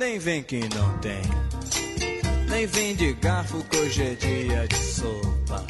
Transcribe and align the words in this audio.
Nem 0.00 0.18
vem 0.18 0.42
que 0.42 0.60
não 0.60 0.98
tem. 1.00 1.20
Nem 2.48 2.66
vem 2.66 2.96
de 2.96 3.12
garfo 3.12 3.62
que 3.64 3.76
hoje 3.76 4.02
é 4.02 4.14
dia 4.14 4.66
de 4.66 4.76
sopa. 4.76 5.66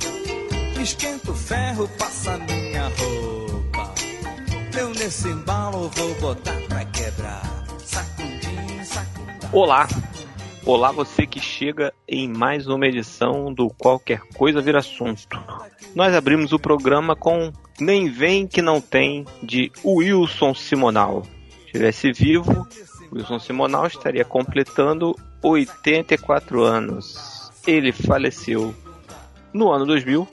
Esquenta 0.80 1.33
o 1.33 1.34
ferro, 1.34 1.88
passa 1.98 2.38
minha 2.38 2.85
roupa. 2.85 3.93
Eu 4.79 4.90
nesse 4.90 5.27
embalo 5.27 5.88
vou 5.88 6.14
botar 6.21 6.54
pra 6.69 6.85
quebrar. 6.85 7.43
Sacudinho, 7.80 8.85
sacudinho. 8.85 9.51
Olá! 9.53 9.88
Olá, 10.64 10.92
você 10.92 11.26
que 11.26 11.40
chega 11.40 11.92
em 12.06 12.28
mais 12.28 12.68
uma 12.68 12.86
edição 12.86 13.52
do 13.52 13.68
Qualquer 13.68 14.20
Coisa 14.36 14.62
Vira 14.62 14.78
Assunto. 14.78 15.42
Nós 15.92 16.14
abrimos 16.14 16.52
o 16.52 16.58
programa 16.60 17.16
com 17.16 17.52
Nem 17.80 18.08
Vem 18.08 18.46
Que 18.46 18.62
Não 18.62 18.80
Tem, 18.80 19.26
de 19.42 19.72
Wilson 19.84 20.54
Simonal. 20.54 21.24
Se 21.24 21.66
estivesse 21.66 22.12
vivo, 22.12 22.68
Wilson 23.12 23.38
Simonal 23.38 23.86
estaria 23.86 24.24
completando 24.24 25.16
84 25.43 26.62
anos. 26.62 27.50
Ele 27.66 27.93
faleceu 27.93 28.75
no 29.52 29.71
ano 29.71 29.85
2000, 29.86 30.29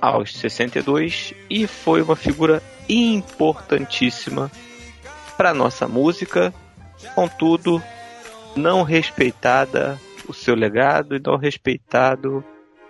aos 0.00 0.34
62, 0.36 1.34
e 1.48 1.66
foi 1.66 2.02
uma 2.02 2.16
figura 2.16 2.62
importantíssima 2.88 4.50
para 5.36 5.54
nossa 5.54 5.86
música, 5.86 6.52
contudo, 7.14 7.82
não 8.56 8.82
respeitada 8.82 9.98
o 10.28 10.32
seu 10.32 10.54
legado 10.54 11.16
e 11.16 11.20
não 11.20 11.36
respeitado 11.36 12.44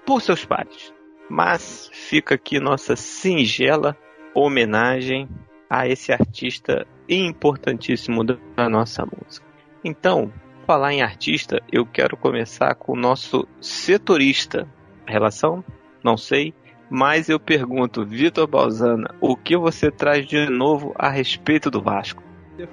por 0.07 0.21
seus 0.21 0.45
pares. 0.45 0.93
Mas 1.29 1.91
fica 1.93 2.35
aqui 2.35 2.59
nossa 2.59 2.97
singela 2.97 3.97
homenagem 4.35 5.29
a 5.69 5.87
esse 5.87 6.13
artista 6.13 6.87
importantíssimo 7.09 8.25
da 8.25 8.69
nossa 8.69 9.05
música. 9.05 9.47
Então, 9.85 10.33
falar 10.67 10.93
em 10.93 11.03
artista, 11.03 11.61
eu 11.71 11.85
quero 11.85 12.17
começar 12.17 12.75
com 12.75 12.93
o 12.93 12.97
nosso 12.97 13.47
setorista. 13.61 14.67
Relação? 15.07 15.65
Não 16.03 16.17
sei. 16.17 16.55
Mas 16.89 17.29
eu 17.29 17.41
pergunto, 17.41 18.05
Vitor 18.05 18.47
Balzana, 18.47 19.15
o 19.21 19.37
que 19.37 19.57
você 19.57 19.91
traz 19.91 20.27
de 20.27 20.49
novo 20.51 20.95
a 20.99 21.09
respeito 21.09 21.71
do 21.71 21.81
Vasco? 21.81 22.23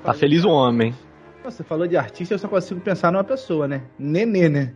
Tá 0.04 0.14
feliz 0.14 0.44
o 0.44 0.50
homem. 0.50 0.94
Você 1.44 1.64
falou 1.64 1.88
de 1.88 1.96
artista, 1.96 2.34
eu 2.34 2.40
só 2.40 2.48
consigo 2.48 2.82
pensar 2.82 3.12
numa 3.12 3.24
pessoa, 3.24 3.68
né? 3.68 3.84
Nenê, 3.98 4.50
né? 4.50 4.74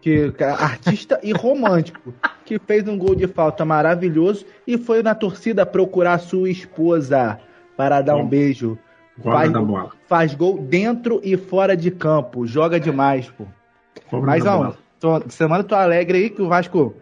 Que, 0.00 0.32
é 0.38 0.44
artista 0.44 1.18
e 1.22 1.32
romântico, 1.32 2.14
que 2.44 2.58
fez 2.58 2.86
um 2.86 2.96
gol 2.96 3.14
de 3.14 3.26
falta 3.26 3.64
maravilhoso 3.64 4.46
e 4.66 4.78
foi 4.78 5.02
na 5.02 5.14
torcida 5.14 5.66
procurar 5.66 6.18
sua 6.18 6.48
esposa 6.48 7.40
para 7.80 8.02
dar 8.02 8.16
um 8.16 8.26
beijo. 8.26 8.76
Faz, 9.22 9.50
faz 10.06 10.34
gol 10.34 10.58
dentro 10.58 11.18
e 11.24 11.34
fora 11.36 11.74
de 11.74 11.90
campo, 11.90 12.46
joga 12.46 12.78
demais, 12.78 13.30
pô. 13.30 13.46
Cobra 14.10 14.26
Mas 14.26 14.44
bola. 14.44 14.76
tô, 14.98 15.30
semana 15.30 15.64
tô 15.64 15.74
alegre 15.74 16.18
aí 16.18 16.30
que 16.30 16.42
o 16.42 16.48
Vasco 16.48 16.94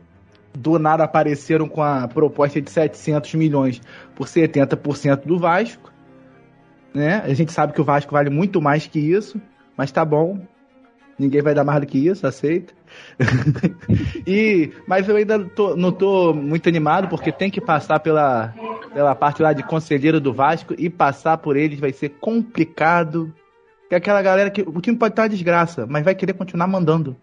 do 0.57 0.79
nada 0.79 1.03
apareceram 1.03 1.69
com 1.69 1.83
a 1.83 2.07
proposta 2.07 2.61
de 2.61 2.71
700 2.71 3.35
milhões 3.35 3.81
por 4.15 4.29
70% 4.29 5.27
do 5.27 5.37
Vasco. 5.37 5.93
Né? 6.95 7.23
A 7.25 7.35
gente 7.35 7.53
sabe 7.53 7.73
que 7.73 7.81
o 7.81 7.85
Vasco 7.85 8.13
vale 8.13 8.31
muito 8.31 8.63
mais 8.63 8.87
que 8.87 9.01
isso, 9.01 9.41
mas 9.77 9.91
tá 9.91 10.05
bom. 10.05 10.39
Ninguém 11.19 11.43
vai 11.43 11.55
dar 11.55 11.65
mais 11.65 11.81
do 11.81 11.87
que 11.87 11.99
isso, 11.99 12.25
aceita. 12.25 12.73
e, 14.27 14.73
mas 14.87 15.09
eu 15.09 15.17
ainda 15.17 15.39
tô- 15.45 15.77
não 15.77 15.93
tô 15.93 16.33
muito 16.33 16.69
animado 16.69 17.09
porque 17.09 17.33
tem 17.33 17.51
que 17.51 17.61
passar 17.61 18.01
pela, 18.01 18.55
pela 18.93 19.15
parte 19.15 19.43
lá 19.43 19.53
de 19.53 19.63
conselheiro 19.63 20.21
do 20.21 20.33
Vasco 20.33 20.75
e 20.79 20.89
passar 20.89 21.39
por 21.39 21.57
eles 21.57 21.81
vai 21.81 21.93
ser 21.93 22.11
complicado. 22.21 23.33
É 23.91 23.97
aquela 23.97 24.21
galera 24.23 24.51
que 24.51 24.63
o 24.63 24.81
time 24.81 24.97
pode 24.97 25.13
estar 25.13 25.23
uma 25.23 25.29
desgraça, 25.29 25.87
mas 25.87 26.05
vai 26.05 26.15
querer 26.15 26.35
continuar 26.35 26.67
mandando 26.67 27.17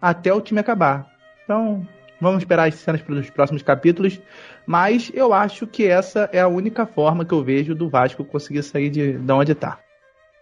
até 0.00 0.32
o 0.32 0.40
time 0.40 0.60
acabar. 0.60 1.06
Então, 1.44 1.86
vamos 2.20 2.42
esperar 2.42 2.68
as 2.68 2.76
cenas 2.76 3.02
para 3.02 3.14
os 3.14 3.30
próximos 3.30 3.62
capítulos. 3.62 4.20
Mas 4.66 5.10
eu 5.12 5.32
acho 5.32 5.66
que 5.66 5.86
essa 5.86 6.30
é 6.32 6.40
a 6.40 6.48
única 6.48 6.86
forma 6.86 7.24
que 7.24 7.34
eu 7.34 7.42
vejo 7.42 7.74
do 7.74 7.88
Vasco 7.88 8.24
conseguir 8.24 8.62
sair 8.62 8.88
de, 8.90 9.18
de 9.18 9.32
onde 9.32 9.54
tá. 9.54 9.78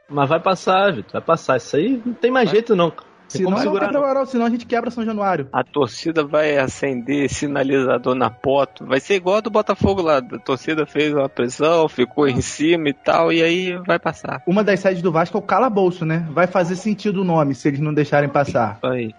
Mas 0.09 0.29
vai 0.29 0.41
passar, 0.41 0.93
Vitor, 0.93 1.13
vai 1.13 1.23
passar. 1.23 1.57
Isso 1.57 1.77
aí 1.77 2.03
não 2.05 2.13
tem 2.13 2.31
mais 2.31 2.51
jeito, 2.51 2.75
não. 2.77 2.93
Senão, 3.31 3.53
não 3.53 3.59
segurar, 3.59 3.87
quebra 3.87 4.01
não. 4.01 4.07
o 4.07 4.11
Arão, 4.11 4.27
senão 4.27 4.47
a 4.47 4.51
gente 4.51 4.67
quebra 4.67 4.91
São 4.91 5.05
Januário. 5.05 5.49
A 5.53 5.63
torcida 5.63 6.25
vai 6.25 6.59
acender 6.59 7.29
sinalizador 7.31 8.17
na 8.17 8.29
poto. 8.29 8.85
Vai 8.85 8.99
ser 8.99 9.15
igual 9.15 9.37
a 9.37 9.41
do 9.41 9.51
Botafogo 9.51 10.03
lá. 10.03 10.19
A 10.19 10.39
torcida 10.39 10.85
fez 10.85 11.15
uma 11.15 11.29
pressão, 11.29 11.89
ficou 11.89 12.27
em 12.27 12.41
cima 12.41 12.89
e 12.89 12.93
tal, 12.93 13.33
e 13.33 13.41
aí 13.41 13.79
vai 13.87 14.01
passar. 14.01 14.43
Uma 14.49 14.65
das 14.65 14.81
sedes 14.81 15.01
do 15.01 15.13
Vasco 15.13 15.37
é 15.37 15.41
o 15.41 15.45
calabouço, 15.45 16.05
né? 16.05 16.27
Vai 16.33 16.49
fazer 16.49 16.75
sentido 16.75 17.21
o 17.21 17.25
nome 17.25 17.55
se 17.55 17.69
eles 17.69 17.79
não 17.79 17.95
deixarem 17.95 18.29
passar. 18.29 18.81
Aí. 18.83 19.15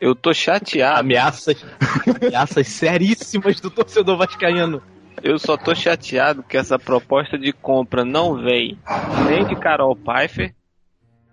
Eu 0.00 0.14
tô 0.14 0.32
chateado. 0.32 1.00
Ameaças, 1.00 1.64
ameaças 2.22 2.68
seríssimas 2.68 3.60
do 3.60 3.70
torcedor 3.70 4.16
vascaíno. 4.16 4.80
Eu 5.20 5.36
só 5.36 5.56
tô 5.56 5.74
chateado 5.74 6.44
que 6.44 6.56
essa 6.56 6.78
proposta 6.78 7.36
de 7.36 7.52
compra 7.52 8.04
não 8.04 8.36
vem 8.36 8.78
nem 9.26 9.44
de 9.44 9.56
Carol 9.56 9.96
Pfeiffer 9.96 10.54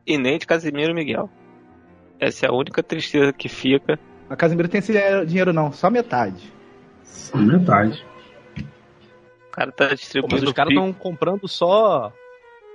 e 0.07 0.17
nem 0.17 0.39
de 0.39 0.47
Casimiro 0.47 0.93
Miguel. 0.95 1.29
Essa 2.19 2.45
é 2.45 2.49
a 2.49 2.53
única 2.53 2.83
tristeza 2.83 3.31
que 3.31 3.47
fica. 3.47 3.97
A 4.29 4.35
Casimiro 4.35 4.67
tem 4.67 4.79
esse 4.79 4.93
dinheiro 5.25 5.53
não, 5.53 5.71
só 5.71 5.89
metade. 5.89 6.51
Só 7.03 7.37
metade. 7.37 8.03
O 9.47 9.51
cara 9.51 9.71
tá 9.71 9.85
Pô, 9.85 9.89
mas 9.91 9.99
distribuindo 9.99 10.45
os 10.47 10.53
caras 10.53 10.71
estão 10.73 10.93
comprando 10.93 11.47
só. 11.47 12.13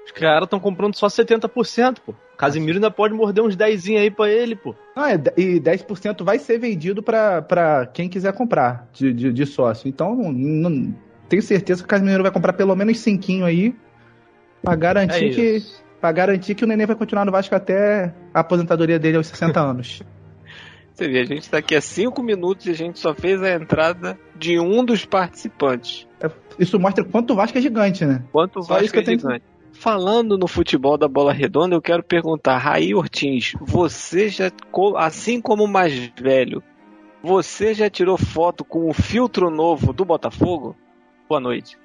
Os 0.04 0.10
caras 0.12 0.44
estão 0.44 0.60
comprando 0.60 0.94
só 0.94 1.06
70%, 1.06 1.98
pô. 2.04 2.14
Casimiro 2.36 2.76
ainda 2.78 2.90
pode 2.90 3.14
morder 3.14 3.44
uns 3.44 3.54
10 3.56 3.86
aí 3.90 4.10
pra 4.10 4.28
ele, 4.28 4.56
pô. 4.56 4.74
Não, 4.96 5.06
é, 5.06 5.14
e 5.36 5.60
10% 5.60 6.24
vai 6.24 6.38
ser 6.38 6.58
vendido 6.58 7.02
pra- 7.02 7.40
pra 7.40 7.86
quem 7.86 8.08
quiser 8.08 8.32
comprar 8.34 8.88
de, 8.92 9.12
de, 9.12 9.32
de 9.32 9.46
sócio. 9.46 9.88
Então, 9.88 10.14
não, 10.14 10.32
não- 10.32 10.94
tenho 11.28 11.40
certeza 11.42 11.80
que 11.82 11.86
o 11.86 11.88
Casimiro 11.88 12.22
vai 12.22 12.32
comprar 12.32 12.52
pelo 12.52 12.74
menos 12.74 12.98
5 12.98 13.44
aí 13.44 13.74
pra 14.62 14.74
garantir 14.74 15.26
É 15.26 15.30
que 15.30 15.56
isso. 15.56 15.83
Para 16.04 16.12
garantir 16.12 16.54
que 16.54 16.62
o 16.62 16.66
Nenê 16.66 16.84
vai 16.84 16.96
continuar 16.96 17.24
no 17.24 17.32
Vasco 17.32 17.54
até 17.54 18.12
a 18.34 18.40
aposentadoria 18.40 18.98
dele 18.98 19.16
aos 19.16 19.26
60 19.26 19.56
anos. 19.58 20.02
Você 20.92 21.08
vê, 21.08 21.20
a 21.20 21.24
gente 21.24 21.48
tá 21.48 21.56
aqui 21.56 21.74
há 21.74 21.80
cinco 21.80 22.22
minutos 22.22 22.66
e 22.66 22.70
a 22.70 22.74
gente 22.74 22.98
só 22.98 23.14
fez 23.14 23.42
a 23.42 23.54
entrada 23.54 24.18
de 24.36 24.60
um 24.60 24.84
dos 24.84 25.06
participantes. 25.06 26.06
Isso 26.58 26.78
mostra 26.78 27.02
quanto 27.04 27.32
o 27.32 27.36
Vasco 27.36 27.56
é 27.56 27.60
gigante, 27.62 28.04
né? 28.04 28.22
Quanto 28.30 28.58
o 28.58 28.62
Vasco 28.62 28.84
isso 28.84 28.92
que 28.92 28.98
eu 28.98 29.02
é 29.02 29.06
tenho 29.06 29.18
gigante. 29.18 29.44
Falando 29.72 30.36
no 30.36 30.46
futebol 30.46 30.98
da 30.98 31.08
bola 31.08 31.32
redonda, 31.32 31.74
eu 31.74 31.80
quero 31.80 32.02
perguntar, 32.02 32.58
Raí 32.58 32.94
Ortins, 32.94 33.54
você 33.62 34.28
já, 34.28 34.52
assim 34.98 35.40
como 35.40 35.64
o 35.64 35.68
mais 35.68 36.12
velho, 36.20 36.62
você 37.22 37.72
já 37.72 37.88
tirou 37.88 38.18
foto 38.18 38.62
com 38.62 38.90
o 38.90 38.92
filtro 38.92 39.48
novo 39.48 39.90
do 39.94 40.04
Botafogo? 40.04 40.76
Boa 41.26 41.40
noite. 41.40 41.78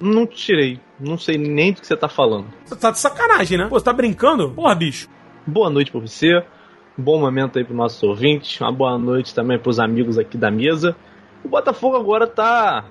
Não 0.00 0.24
tirei. 0.24 0.78
Não 0.98 1.18
sei 1.18 1.36
nem 1.36 1.72
do 1.72 1.80
que 1.80 1.86
você 1.86 1.96
tá 1.96 2.08
falando. 2.08 2.46
Você 2.64 2.76
tá 2.76 2.90
de 2.90 2.98
sacanagem, 2.98 3.58
né? 3.58 3.66
Pô, 3.68 3.78
você 3.78 3.84
tá 3.84 3.92
brincando? 3.92 4.50
Porra, 4.50 4.74
bicho. 4.74 5.08
Boa 5.46 5.68
noite 5.68 5.90
pra 5.90 6.00
você. 6.00 6.42
Um 6.98 7.02
bom 7.02 7.20
momento 7.20 7.58
aí 7.58 7.64
pro 7.64 7.74
nossos 7.74 8.02
ouvintes. 8.02 8.58
Uma 8.60 8.72
boa 8.72 8.98
noite 8.98 9.34
também 9.34 9.58
pros 9.58 9.78
amigos 9.78 10.18
aqui 10.18 10.38
da 10.38 10.50
mesa. 10.50 10.96
O 11.44 11.48
Botafogo 11.48 11.96
agora 11.96 12.26
tá 12.26 12.84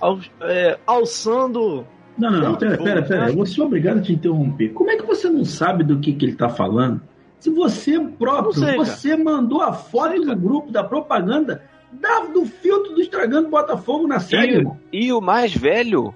al- 0.00 0.20
é, 0.42 0.78
alçando. 0.86 1.86
Não, 2.18 2.30
não, 2.30 2.40
não. 2.40 2.54
Pera, 2.56 2.76
pera, 2.76 3.02
pera. 3.02 3.24
né? 3.24 3.30
Eu 3.30 3.36
vou 3.36 3.46
ser 3.46 3.62
obrigado 3.62 3.98
a 3.98 4.02
te 4.02 4.12
interromper. 4.12 4.68
Como 4.74 4.90
é 4.90 4.96
que 4.96 5.06
você 5.06 5.30
não 5.30 5.44
sabe 5.44 5.82
do 5.82 5.98
que, 5.98 6.12
que 6.12 6.26
ele 6.26 6.34
tá 6.36 6.50
falando? 6.50 7.00
Se 7.38 7.48
você 7.48 7.98
próprio, 7.98 8.52
sei, 8.52 8.72
cara. 8.76 8.84
você 8.84 9.16
mandou 9.16 9.62
a 9.62 9.72
foto 9.72 10.20
do 10.20 10.36
grupo 10.36 10.70
da 10.70 10.84
propaganda 10.84 11.62
da- 11.90 12.26
do 12.26 12.44
filtro 12.44 12.92
do 12.94 13.00
Estragando 13.00 13.48
Botafogo 13.48 14.06
na 14.06 14.20
série, 14.20 14.52
E, 14.52 14.56
irmão. 14.56 14.78
e 14.92 15.10
o 15.12 15.20
mais 15.22 15.54
velho 15.54 16.14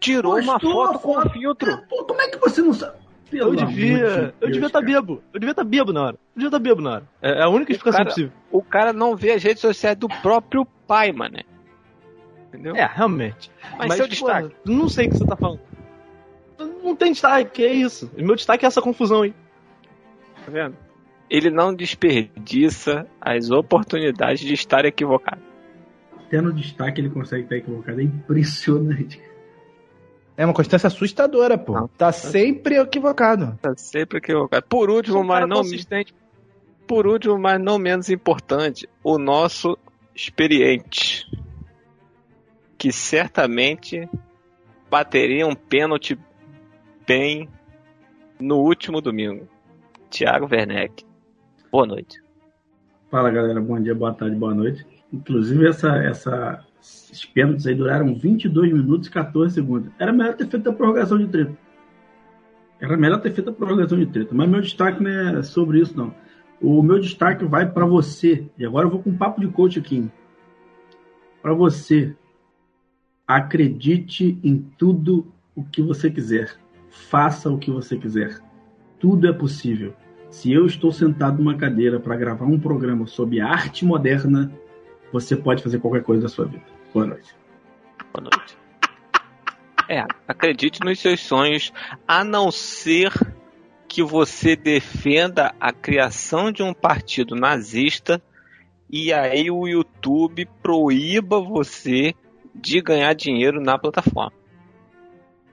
tirou 0.00 0.38
uma 0.38 0.58
foto 0.58 0.98
com 0.98 1.14
foto. 1.14 1.30
filtro. 1.30 1.78
Pô, 1.88 2.04
como 2.04 2.20
é 2.20 2.28
que 2.28 2.38
você 2.38 2.60
não 2.62 2.72
sabe? 2.72 2.98
Pelo 3.30 3.42
Eu 3.42 3.46
amor 3.52 3.56
de 3.56 3.74
devia. 3.74 4.34
Eu 4.40 4.50
devia 4.50 4.66
estar 4.66 4.80
cara. 4.82 4.92
bebo. 4.92 5.22
Eu 5.32 5.38
devia 5.40 5.52
estar 5.52 5.64
bebo 5.64 5.92
na 5.92 6.02
hora. 6.02 6.14
Eu 6.16 6.20
devia 6.34 6.48
estar 6.48 6.58
bebo 6.58 6.80
na 6.80 6.90
hora. 6.94 7.04
É 7.22 7.30
é 7.38 7.42
a 7.42 7.48
única 7.48 7.70
explicação 7.70 7.98
cara- 8.00 8.10
possível. 8.10 8.32
O 8.50 8.62
cara 8.62 8.92
não 8.92 9.14
vê 9.14 9.32
as 9.32 9.42
redes 9.42 9.60
sociais 9.60 9.96
do 9.96 10.08
próprio 10.08 10.64
pai, 10.86 11.12
mané. 11.12 11.42
Entendeu? 12.48 12.74
É, 12.74 12.84
realmente. 12.92 13.48
Mas 13.78 13.94
seu 13.94 14.08
destaque. 14.08 14.48
pô, 14.48 14.72
não 14.72 14.88
sei 14.88 15.06
o 15.06 15.10
que 15.10 15.18
você 15.18 15.24
tá 15.26 15.36
falando. 15.36 15.60
Não 16.82 16.96
tem 16.96 17.12
destaque, 17.12 17.50
que 17.52 17.64
é 17.64 17.72
isso. 17.72 18.10
O 18.18 18.22
meu 18.24 18.34
destaque 18.34 18.64
é 18.64 18.68
essa 18.68 18.82
confusão 18.82 19.22
aí. 19.22 19.32
Tá 20.44 20.50
vendo? 20.50 20.76
Ele 21.30 21.48
não 21.50 21.72
desperdiça 21.72 23.06
as 23.20 23.50
oportunidades 23.52 24.40
de 24.40 24.52
estar 24.52 24.84
equivocado. 24.84 25.40
Até 26.26 26.40
no 26.40 26.52
destaque 26.52 27.00
ele 27.00 27.08
consegue 27.10 27.44
estar 27.44 27.56
equivocado. 27.56 28.00
É 28.00 28.04
impressionante. 28.04 29.20
É 30.40 30.44
uma 30.46 30.54
constância 30.54 30.86
assustadora, 30.86 31.58
pô. 31.58 31.74
Não. 31.74 31.86
Tá 31.86 32.10
sempre 32.12 32.78
equivocado. 32.78 33.58
Tá 33.60 33.76
sempre 33.76 34.16
equivocado. 34.16 34.64
Por 34.66 34.88
último, 34.88 35.22
mas 35.22 35.46
não, 35.46 35.58
consistente. 35.58 36.14
por 36.86 37.06
último, 37.06 37.38
mas 37.38 37.60
não 37.60 37.78
menos 37.78 38.08
importante, 38.08 38.88
o 39.04 39.18
nosso 39.18 39.76
experiente. 40.14 41.30
Que 42.78 42.90
certamente 42.90 44.08
bateria 44.90 45.46
um 45.46 45.54
pênalti 45.54 46.18
bem 47.06 47.46
no 48.40 48.60
último 48.60 49.02
domingo. 49.02 49.46
Tiago 50.08 50.48
Werneck. 50.50 51.04
Boa 51.70 51.86
noite. 51.86 52.18
Fala 53.10 53.30
galera, 53.30 53.60
bom 53.60 53.78
dia, 53.78 53.94
boa 53.94 54.14
tarde, 54.14 54.36
boa 54.36 54.54
noite. 54.54 54.86
Inclusive, 55.12 55.68
essa, 55.68 55.98
essa, 55.98 56.64
esses 56.80 57.24
pênaltis 57.24 57.66
aí 57.66 57.74
duraram 57.74 58.14
22 58.14 58.72
minutos 58.72 59.08
e 59.08 59.10
14 59.10 59.54
segundos. 59.54 59.90
Era 59.98 60.12
melhor 60.12 60.34
ter 60.34 60.46
feito 60.46 60.68
a 60.68 60.72
prorrogação 60.72 61.18
de 61.18 61.26
treta. 61.26 61.56
Era 62.80 62.96
melhor 62.96 63.20
ter 63.20 63.32
feito 63.32 63.50
a 63.50 63.52
prorrogação 63.52 63.98
de 63.98 64.06
treta. 64.06 64.34
Mas 64.34 64.48
meu 64.48 64.60
destaque 64.60 65.02
não 65.02 65.10
é 65.10 65.42
sobre 65.42 65.80
isso, 65.80 65.96
não. 65.96 66.14
O 66.60 66.82
meu 66.82 66.98
destaque 66.98 67.44
vai 67.44 67.70
para 67.70 67.84
você. 67.84 68.46
E 68.56 68.64
agora 68.64 68.86
eu 68.86 68.90
vou 68.90 69.02
com 69.02 69.10
um 69.10 69.16
papo 69.16 69.40
de 69.40 69.48
coach 69.48 69.78
aqui. 69.78 70.10
Para 71.42 71.52
você. 71.52 72.14
Acredite 73.26 74.38
em 74.42 74.58
tudo 74.76 75.32
o 75.54 75.62
que 75.62 75.82
você 75.82 76.10
quiser. 76.10 76.56
Faça 76.88 77.50
o 77.50 77.58
que 77.58 77.70
você 77.70 77.96
quiser. 77.96 78.40
Tudo 78.98 79.28
é 79.28 79.32
possível. 79.32 79.94
Se 80.30 80.52
eu 80.52 80.66
estou 80.66 80.92
sentado 80.92 81.38
numa 81.38 81.56
cadeira 81.56 82.00
para 82.00 82.16
gravar 82.16 82.46
um 82.46 82.58
programa 82.58 83.06
sobre 83.06 83.40
arte 83.40 83.84
moderna, 83.84 84.50
você 85.12 85.36
pode 85.36 85.62
fazer 85.62 85.78
qualquer 85.78 86.02
coisa 86.02 86.22
da 86.22 86.28
sua 86.28 86.46
vida. 86.46 86.64
Boa 86.92 87.06
noite. 87.06 87.34
Boa 88.12 88.24
noite. 88.24 88.56
É, 89.88 90.04
acredite 90.28 90.80
nos 90.84 91.00
seus 91.00 91.20
sonhos, 91.20 91.72
a 92.06 92.22
não 92.22 92.50
ser 92.50 93.12
que 93.88 94.04
você 94.04 94.54
defenda 94.54 95.52
a 95.58 95.72
criação 95.72 96.52
de 96.52 96.62
um 96.62 96.72
partido 96.72 97.34
nazista 97.34 98.22
e 98.88 99.12
aí 99.12 99.50
o 99.50 99.66
YouTube 99.66 100.48
proíba 100.62 101.40
você 101.40 102.14
de 102.54 102.80
ganhar 102.80 103.12
dinheiro 103.14 103.60
na 103.60 103.78
plataforma. 103.78 104.32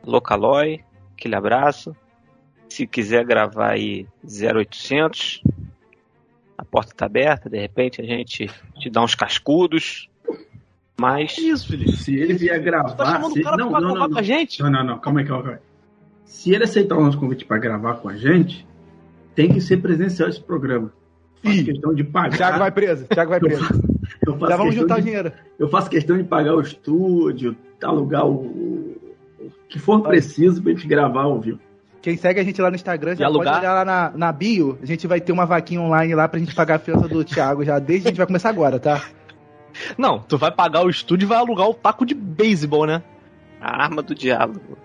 Localoy, 0.03 0.83
aquele 1.13 1.35
abraço. 1.35 1.95
Se 2.69 2.85
quiser 2.85 3.25
gravar 3.25 3.71
aí 3.71 4.07
0800, 4.23 5.41
a 6.57 6.65
porta 6.65 6.91
está 6.91 7.05
aberta, 7.05 7.49
de 7.49 7.59
repente 7.59 8.01
a 8.01 8.05
gente 8.05 8.49
te 8.79 8.89
dá 8.89 9.01
uns 9.03 9.13
cascudos. 9.15 10.09
Mas. 10.99 11.37
Isso, 11.37 11.67
Felipe. 11.67 11.91
Se 11.97 12.15
ele 12.15 12.33
vier 12.33 12.59
gravar. 12.61 12.93
Tá 12.95 13.05
chamando 13.05 13.33
se... 13.33 13.39
o 13.41 13.43
cara 13.43 13.57
não, 13.57 13.69
pra 13.69 13.79
não, 13.79 13.87
gravar 13.89 13.99
não, 13.99 14.07
com 14.07 14.13
não. 14.13 14.19
a 14.19 14.23
gente? 14.23 14.61
Não, 14.63 14.71
não, 14.71 14.83
não, 14.83 14.99
calma 14.99 15.19
aí, 15.19 15.25
calma 15.27 15.51
aí. 15.51 15.57
Se 16.25 16.53
ele 16.53 16.63
aceitar 16.63 16.97
o 16.97 17.03
nosso 17.03 17.19
convite 17.19 17.45
para 17.45 17.57
gravar 17.59 17.95
com 17.95 18.09
a 18.09 18.17
gente, 18.17 18.67
tem 19.35 19.53
que 19.53 19.61
ser 19.61 19.77
presencial 19.77 20.27
esse 20.27 20.41
programa. 20.41 20.91
Ih. 21.43 21.63
questão 21.63 21.93
de 21.93 22.03
pagar. 22.03 22.35
Thiago 22.35 22.57
vai 22.59 22.71
preso, 22.71 23.05
Thiago 23.05 23.29
vai 23.29 23.37
Eu 23.37 23.41
preso. 23.43 23.63
faço- 23.63 23.81
eu 24.25 24.33
faço 24.37 24.51
Já 24.51 24.57
vamos 24.57 24.73
questão 24.73 24.81
juntar 24.81 24.95
o 24.95 24.97
de- 24.97 25.03
dinheiro. 25.05 25.31
Eu 25.59 25.69
faço 25.69 25.89
questão 25.89 26.17
de 26.17 26.23
pagar 26.23 26.55
o 26.55 26.61
estúdio, 26.61 27.55
alugar 27.83 28.25
o, 28.25 28.33
o 29.39 29.51
que 29.69 29.77
for 29.77 30.01
preciso 30.01 30.61
pra 30.63 30.71
gente 30.73 30.87
gravar 30.87 31.21
ao 31.23 31.39
vivo. 31.39 31.59
Quem 32.01 32.15
segue 32.15 32.39
a 32.39 32.43
gente 32.43 32.61
lá 32.61 32.69
no 32.69 32.75
Instagram 32.75 33.15
já 33.15 33.29
pode 33.29 33.49
olhar 33.49 33.73
lá 33.73 33.85
na, 33.85 34.11
na 34.11 34.31
bio. 34.31 34.77
A 34.81 34.85
gente 34.85 35.07
vai 35.07 35.19
ter 35.19 35.31
uma 35.31 35.45
vaquinha 35.45 35.81
online 35.81 36.13
lá 36.15 36.27
pra 36.27 36.39
gente 36.39 36.53
pagar 36.53 36.75
a 36.75 36.79
fiança 36.79 37.07
do 37.07 37.23
Thiago 37.23 37.63
já. 37.65 37.79
Desde 37.79 38.07
a 38.07 38.11
gente 38.11 38.17
vai 38.17 38.27
começar 38.27 38.49
agora, 38.49 38.79
tá? 38.79 39.03
Não, 39.97 40.19
tu 40.19 40.37
vai 40.37 40.51
pagar 40.51 40.85
o 40.85 40.89
estúdio 40.89 41.25
e 41.25 41.29
vai 41.29 41.37
alugar 41.37 41.67
o 41.67 41.73
taco 41.73 42.05
de 42.05 42.13
beisebol, 42.13 42.85
né? 42.85 43.03
A 43.59 43.83
arma 43.83 44.01
do 44.01 44.15
diálogo. 44.15 44.77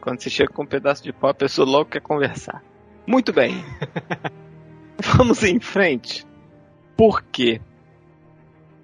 Quando 0.00 0.20
você 0.20 0.30
chega 0.30 0.52
com 0.52 0.62
um 0.62 0.66
pedaço 0.66 1.02
de 1.02 1.12
pau, 1.12 1.30
a 1.30 1.34
pessoa 1.34 1.68
logo 1.68 1.90
quer 1.90 2.00
conversar. 2.00 2.62
Muito 3.06 3.32
bem. 3.32 3.64
Vamos 4.98 5.42
em 5.42 5.60
frente. 5.60 6.26
Por 6.96 7.22
quê? 7.22 7.60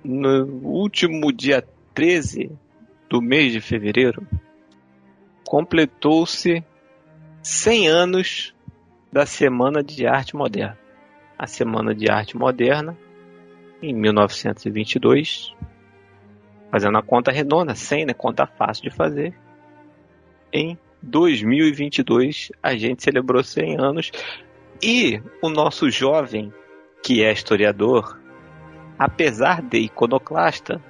No 0.05 0.45
último 0.65 1.33
dia 1.33 1.65
13 1.95 2.51
do 3.09 3.21
mês 3.21 3.53
de 3.53 3.61
fevereiro, 3.61 4.27
completou-se 5.45 6.65
100 7.51 7.89
anos 7.89 8.55
da 9.11 9.25
Semana 9.25 9.83
de 9.83 10.07
Arte 10.07 10.37
Moderna. 10.37 10.79
A 11.39 11.47
Semana 11.47 11.95
de 11.95 12.11
Arte 12.11 12.37
Moderna, 12.37 12.95
em 13.83 13.95
1922, 13.95 15.55
fazendo 16.71 16.99
a 16.99 17.03
conta 17.03 17.33
redonda, 17.33 17.75
100, 17.75 18.05
né? 18.05 18.13
Conta 18.13 18.47
fácil 18.47 18.83
de 18.83 18.91
fazer. 18.91 19.35
Em 20.53 20.79
2022, 21.01 22.53
a 22.63 22.77
gente 22.77 23.03
celebrou 23.03 23.43
100 23.43 23.81
anos 23.81 24.13
e 24.83 25.19
o 25.41 25.49
nosso 25.49 25.91
jovem, 25.91 26.53
que 27.03 27.25
é 27.25 27.33
historiador, 27.33 28.21
apesar 28.99 29.63
de 29.63 29.79
iconoclasta, 29.79 30.83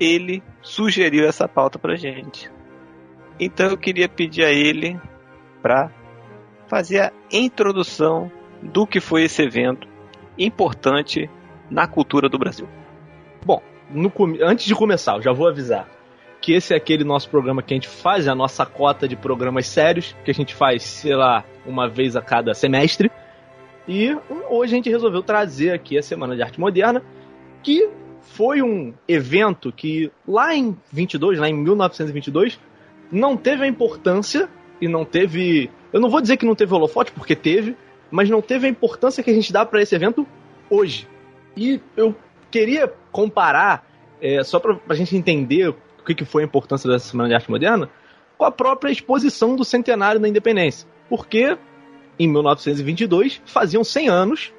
ele 0.00 0.42
sugeriu 0.62 1.26
essa 1.26 1.46
pauta 1.46 1.78
pra 1.78 1.96
gente. 1.96 2.50
Então 3.38 3.66
eu 3.66 3.76
queria 3.76 4.08
pedir 4.08 4.42
a 4.42 4.50
ele 4.50 4.98
para 5.62 5.90
fazer 6.66 7.00
a 7.00 7.12
introdução 7.32 8.30
do 8.62 8.86
que 8.86 9.00
foi 9.00 9.24
esse 9.24 9.42
evento 9.42 9.86
importante 10.38 11.30
na 11.70 11.86
cultura 11.86 12.28
do 12.28 12.38
Brasil. 12.38 12.68
No 13.90 14.10
come- 14.10 14.38
Antes 14.42 14.64
de 14.64 14.74
começar, 14.74 15.16
eu 15.16 15.22
já 15.22 15.32
vou 15.32 15.46
avisar 15.46 15.86
que 16.40 16.54
esse 16.54 16.72
é 16.72 16.76
aquele 16.76 17.04
nosso 17.04 17.28
programa 17.28 17.62
que 17.62 17.74
a 17.74 17.76
gente 17.76 17.88
faz, 17.88 18.26
a 18.26 18.34
nossa 18.34 18.64
cota 18.64 19.06
de 19.06 19.14
programas 19.14 19.66
sérios, 19.66 20.16
que 20.24 20.30
a 20.30 20.34
gente 20.34 20.54
faz, 20.54 20.82
sei 20.82 21.14
lá, 21.14 21.44
uma 21.66 21.88
vez 21.88 22.16
a 22.16 22.22
cada 22.22 22.54
semestre. 22.54 23.10
E 23.86 24.16
hoje 24.48 24.72
a 24.72 24.76
gente 24.76 24.88
resolveu 24.88 25.22
trazer 25.22 25.72
aqui 25.72 25.98
a 25.98 26.02
Semana 26.02 26.34
de 26.34 26.42
Arte 26.42 26.58
Moderna, 26.58 27.02
que 27.62 27.86
foi 28.22 28.62
um 28.62 28.94
evento 29.06 29.70
que 29.70 30.10
lá 30.26 30.54
em 30.54 30.74
22, 30.90 31.38
lá 31.38 31.48
em 31.50 31.54
1922, 31.54 32.58
não 33.10 33.36
teve 33.36 33.64
a 33.64 33.68
importância 33.68 34.48
e 34.82 34.88
não 34.88 35.04
teve, 35.04 35.70
eu 35.92 36.00
não 36.00 36.10
vou 36.10 36.20
dizer 36.20 36.36
que 36.36 36.44
não 36.44 36.56
teve 36.56 36.74
holofote 36.74 37.12
porque 37.12 37.36
teve, 37.36 37.76
mas 38.10 38.28
não 38.28 38.42
teve 38.42 38.66
a 38.66 38.68
importância 38.68 39.22
que 39.22 39.30
a 39.30 39.32
gente 39.32 39.52
dá 39.52 39.64
para 39.64 39.80
esse 39.80 39.94
evento 39.94 40.26
hoje. 40.68 41.06
E 41.56 41.80
eu 41.96 42.16
queria 42.50 42.92
comparar, 43.12 43.86
é, 44.20 44.42
só 44.42 44.58
para 44.58 44.76
a 44.88 44.94
gente 44.94 45.16
entender 45.16 45.68
o 45.68 45.76
que, 46.04 46.16
que 46.16 46.24
foi 46.24 46.42
a 46.42 46.46
importância 46.46 46.90
dessa 46.90 47.08
Semana 47.08 47.28
de 47.28 47.34
Arte 47.36 47.48
Moderna, 47.48 47.88
com 48.36 48.44
a 48.44 48.50
própria 48.50 48.90
exposição 48.90 49.54
do 49.54 49.64
centenário 49.64 50.20
da 50.20 50.28
independência. 50.28 50.88
Porque 51.08 51.56
em 52.18 52.26
1922 52.26 53.40
faziam 53.46 53.84
100 53.84 54.08
anos 54.08 54.52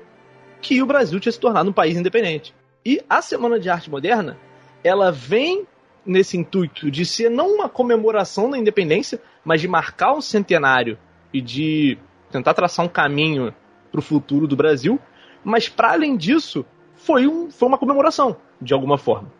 que 0.61 0.81
o 0.81 0.85
Brasil 0.85 1.19
tinha 1.19 1.33
se 1.33 1.39
tornado 1.39 1.69
um 1.69 1.73
país 1.73 1.97
independente. 1.97 2.55
E 2.85 3.01
a 3.09 3.21
Semana 3.21 3.59
de 3.59 3.69
Arte 3.69 3.91
Moderna, 3.91 4.37
ela 4.85 5.11
vem 5.11 5.67
nesse 6.05 6.37
intuito 6.37 6.91
de 6.91 7.05
ser 7.05 7.29
não 7.29 7.55
uma 7.55 7.69
comemoração 7.69 8.49
da 8.49 8.57
independência, 8.57 9.21
mas 9.43 9.61
de 9.61 9.67
marcar 9.67 10.13
um 10.13 10.21
centenário 10.21 10.97
e 11.33 11.41
de 11.41 11.97
tentar 12.31 12.53
traçar 12.53 12.85
um 12.85 12.89
caminho 12.89 13.53
para 13.91 13.99
o 13.99 14.03
futuro 14.03 14.47
do 14.47 14.55
Brasil. 14.55 14.99
Mas 15.43 15.69
para 15.69 15.91
além 15.91 16.15
disso, 16.17 16.65
foi, 16.95 17.27
um, 17.27 17.49
foi 17.49 17.67
uma 17.67 17.77
comemoração, 17.77 18.37
de 18.61 18.73
alguma 18.73 18.97
forma. 18.97 19.31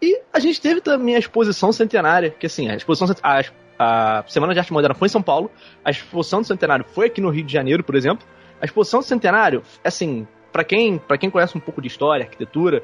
E 0.00 0.20
a 0.32 0.40
gente 0.40 0.60
teve 0.60 0.80
também 0.80 1.14
a 1.14 1.18
exposição 1.18 1.72
centenária, 1.72 2.30
que 2.30 2.46
assim, 2.46 2.68
a 2.68 2.74
exposição 2.74 3.14
a, 3.22 3.42
a 3.78 4.24
Semana 4.26 4.52
de 4.52 4.58
Arte 4.58 4.72
Moderna 4.72 4.94
foi 4.94 5.06
em 5.06 5.10
São 5.10 5.22
Paulo, 5.22 5.50
a 5.84 5.90
exposição 5.90 6.40
do 6.40 6.46
centenário 6.46 6.84
foi 6.84 7.06
aqui 7.06 7.20
no 7.20 7.30
Rio 7.30 7.44
de 7.44 7.52
Janeiro, 7.52 7.84
por 7.84 7.94
exemplo. 7.94 8.26
A 8.60 8.64
exposição 8.64 9.00
do 9.00 9.06
centenário, 9.06 9.62
assim, 9.84 10.26
para 10.52 10.64
quem, 10.64 11.00
quem 11.18 11.30
conhece 11.30 11.56
um 11.56 11.60
pouco 11.60 11.80
de 11.80 11.88
história, 11.88 12.24
arquitetura, 12.24 12.82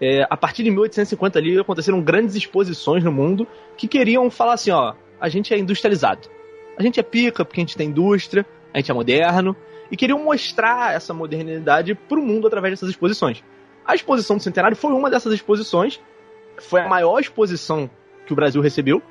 é, 0.00 0.26
a 0.28 0.36
partir 0.36 0.62
de 0.62 0.70
1850 0.70 1.38
ali 1.38 1.58
aconteceram 1.58 2.00
grandes 2.00 2.34
exposições 2.34 3.02
no 3.04 3.12
mundo 3.12 3.46
que 3.76 3.86
queriam 3.86 4.30
falar 4.30 4.54
assim, 4.54 4.70
ó, 4.70 4.94
a 5.20 5.28
gente 5.28 5.54
é 5.54 5.58
industrializado. 5.58 6.28
A 6.76 6.82
gente 6.82 6.98
é 6.98 7.02
pica 7.02 7.44
porque 7.44 7.60
a 7.60 7.62
gente 7.62 7.76
tem 7.76 7.88
indústria, 7.88 8.44
a 8.72 8.78
gente 8.78 8.90
é 8.90 8.94
moderno, 8.94 9.56
e 9.90 9.96
queriam 9.96 10.18
mostrar 10.18 10.94
essa 10.94 11.14
modernidade 11.14 11.94
para 11.94 12.18
o 12.18 12.22
mundo 12.22 12.46
através 12.46 12.72
dessas 12.72 12.90
exposições. 12.90 13.42
A 13.86 13.94
exposição 13.94 14.36
do 14.36 14.42
centenário 14.42 14.76
foi 14.76 14.92
uma 14.92 15.10
dessas 15.10 15.32
exposições, 15.32 16.00
foi 16.58 16.80
a 16.80 16.88
maior 16.88 17.20
exposição 17.20 17.88
que 18.26 18.32
o 18.32 18.36
Brasil 18.36 18.60
recebeu, 18.60 19.02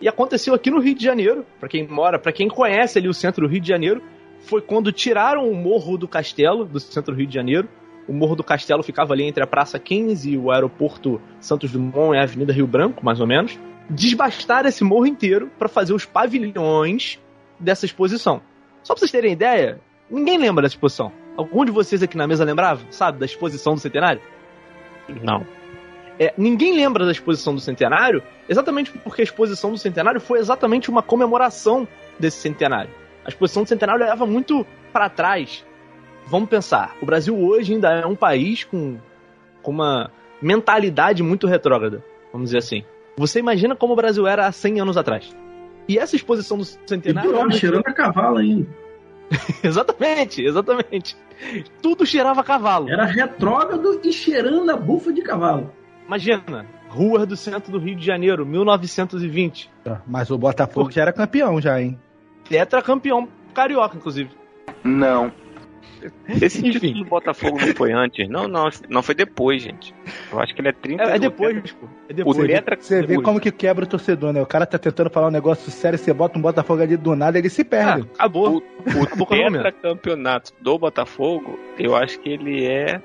e 0.00 0.08
aconteceu 0.08 0.52
aqui 0.52 0.70
no 0.70 0.78
Rio 0.78 0.94
de 0.94 1.02
Janeiro, 1.02 1.46
para 1.58 1.68
quem 1.68 1.86
mora, 1.86 2.18
para 2.18 2.32
quem 2.32 2.48
conhece 2.48 2.98
ali 2.98 3.08
o 3.08 3.14
centro 3.14 3.46
do 3.46 3.50
Rio 3.50 3.60
de 3.60 3.68
Janeiro, 3.68 4.02
foi 4.40 4.60
quando 4.60 4.92
tiraram 4.92 5.48
o 5.50 5.54
Morro 5.54 5.96
do 5.96 6.06
Castelo 6.06 6.64
do 6.64 6.78
centro 6.78 7.14
do 7.14 7.18
Rio 7.18 7.26
de 7.26 7.34
Janeiro. 7.34 7.68
O 8.08 8.12
Morro 8.12 8.36
do 8.36 8.44
Castelo 8.44 8.82
ficava 8.82 9.12
ali 9.12 9.24
entre 9.24 9.42
a 9.42 9.46
Praça 9.46 9.78
15 9.78 10.30
e 10.30 10.38
o 10.38 10.50
aeroporto 10.50 11.20
Santos 11.40 11.72
Dumont 11.72 12.14
e 12.14 12.18
a 12.18 12.22
Avenida 12.22 12.52
Rio 12.52 12.66
Branco, 12.66 13.04
mais 13.04 13.20
ou 13.20 13.26
menos. 13.26 13.58
Desbastaram 13.90 14.68
esse 14.68 14.84
morro 14.84 15.06
inteiro 15.06 15.50
para 15.58 15.68
fazer 15.68 15.92
os 15.92 16.04
pavilhões 16.04 17.20
dessa 17.58 17.84
exposição. 17.84 18.40
Só 18.82 18.94
pra 18.94 19.00
vocês 19.00 19.10
terem 19.10 19.32
ideia, 19.32 19.80
ninguém 20.10 20.38
lembra 20.38 20.62
dessa 20.62 20.74
exposição. 20.74 21.12
Algum 21.36 21.64
de 21.64 21.72
vocês 21.72 22.02
aqui 22.02 22.16
na 22.16 22.26
mesa 22.26 22.44
lembrava, 22.44 22.80
sabe, 22.90 23.18
da 23.18 23.26
exposição 23.26 23.74
do 23.74 23.80
centenário? 23.80 24.22
Não. 25.22 25.46
É, 26.18 26.32
ninguém 26.36 26.74
lembra 26.74 27.04
da 27.04 27.12
exposição 27.12 27.54
do 27.54 27.60
centenário 27.60 28.22
exatamente 28.48 28.90
porque 28.90 29.20
a 29.20 29.24
exposição 29.24 29.70
do 29.70 29.78
centenário 29.78 30.20
foi 30.20 30.38
exatamente 30.38 30.88
uma 30.88 31.02
comemoração 31.02 31.86
desse 32.18 32.38
centenário. 32.38 32.90
A 33.24 33.28
exposição 33.28 33.64
do 33.64 33.68
centenário 33.68 34.04
leva 34.04 34.24
muito 34.24 34.64
para 34.92 35.10
trás. 35.10 35.64
Vamos 36.26 36.48
pensar, 36.48 36.96
o 37.00 37.06
Brasil 37.06 37.38
hoje 37.38 37.74
ainda 37.74 37.90
é 37.92 38.06
um 38.06 38.16
país 38.16 38.64
com, 38.64 38.98
com 39.62 39.70
uma 39.70 40.10
mentalidade 40.42 41.22
muito 41.22 41.46
retrógrada, 41.46 42.04
vamos 42.32 42.48
dizer 42.48 42.58
assim. 42.58 42.84
Você 43.16 43.38
imagina 43.38 43.74
como 43.76 43.92
o 43.92 43.96
Brasil 43.96 44.26
era 44.26 44.46
há 44.46 44.52
100 44.52 44.80
anos 44.80 44.96
atrás. 44.96 45.34
E 45.88 45.98
essa 45.98 46.16
exposição 46.16 46.58
do 46.58 46.64
E 46.64 46.78
centenário. 46.86 47.30
pior, 47.30 47.50
cheirando 47.52 47.86
a 47.86 47.92
cavalo 47.92 48.38
ainda. 48.38 48.66
exatamente, 49.62 50.42
exatamente. 50.44 51.16
Tudo 51.80 52.04
cheirava 52.04 52.40
a 52.40 52.44
cavalo. 52.44 52.90
Era 52.90 53.04
retrógrado 53.04 54.00
e 54.02 54.12
cheirando 54.12 54.68
a 54.70 54.76
bufa 54.76 55.12
de 55.12 55.22
cavalo. 55.22 55.72
Imagina, 56.06 56.66
ruas 56.88 57.26
do 57.26 57.36
centro 57.36 57.70
do 57.72 57.78
Rio 57.78 57.96
de 57.96 58.04
Janeiro, 58.04 58.44
1920. 58.44 59.70
Mas 60.06 60.30
o 60.30 60.38
Botafogo 60.38 60.90
já 60.90 61.02
era 61.02 61.12
campeão, 61.12 61.60
já, 61.60 61.80
hein? 61.80 61.98
Tetracampeão 62.48 63.28
carioca, 63.54 63.96
inclusive. 63.96 64.30
Não. 64.84 65.32
Esse 66.28 66.58
Enfim. 66.66 66.70
título 66.70 67.04
do 67.04 67.10
Botafogo 67.10 67.58
não 67.60 67.74
foi 67.74 67.92
antes. 67.92 68.28
Não, 68.28 68.46
não, 68.48 68.68
não 68.88 69.02
foi 69.02 69.14
depois, 69.14 69.62
gente. 69.62 69.94
Eu 70.32 70.40
acho 70.40 70.54
que 70.54 70.60
ele 70.60 70.68
é 70.68 70.72
30 70.72 71.02
É, 71.02 71.16
é 71.16 71.18
depois, 71.18 71.72
pô. 71.72 71.86
É 72.08 72.12
depois. 72.12 72.36
O 72.38 72.42
Você 72.80 73.02
vê 73.02 73.20
como 73.20 73.40
que 73.40 73.50
quebra 73.52 73.84
o 73.84 73.88
torcedor, 73.88 74.32
né? 74.32 74.42
O 74.42 74.46
cara 74.46 74.66
tá 74.66 74.78
tentando 74.78 75.10
falar 75.10 75.28
um 75.28 75.30
negócio 75.32 75.70
sério, 75.70 75.98
você 75.98 76.12
bota 76.12 76.38
um 76.38 76.42
Botafogo 76.42 76.82
ali 76.82 76.96
do 76.96 77.14
nada, 77.16 77.38
ele 77.38 77.48
se 77.48 77.62
Ah, 77.62 77.64
perde. 77.64 78.08
acabou. 78.14 78.58
O 78.58 79.02
Acabou 79.02 79.26
o 79.30 79.34
momento. 79.36 79.52
tetracampeonato 79.62 80.52
do 80.60 80.78
Botafogo, 80.78 81.58
eu 81.78 81.94
acho 81.96 82.18
que 82.20 82.28
ele 82.30 82.64
é. 82.64 83.00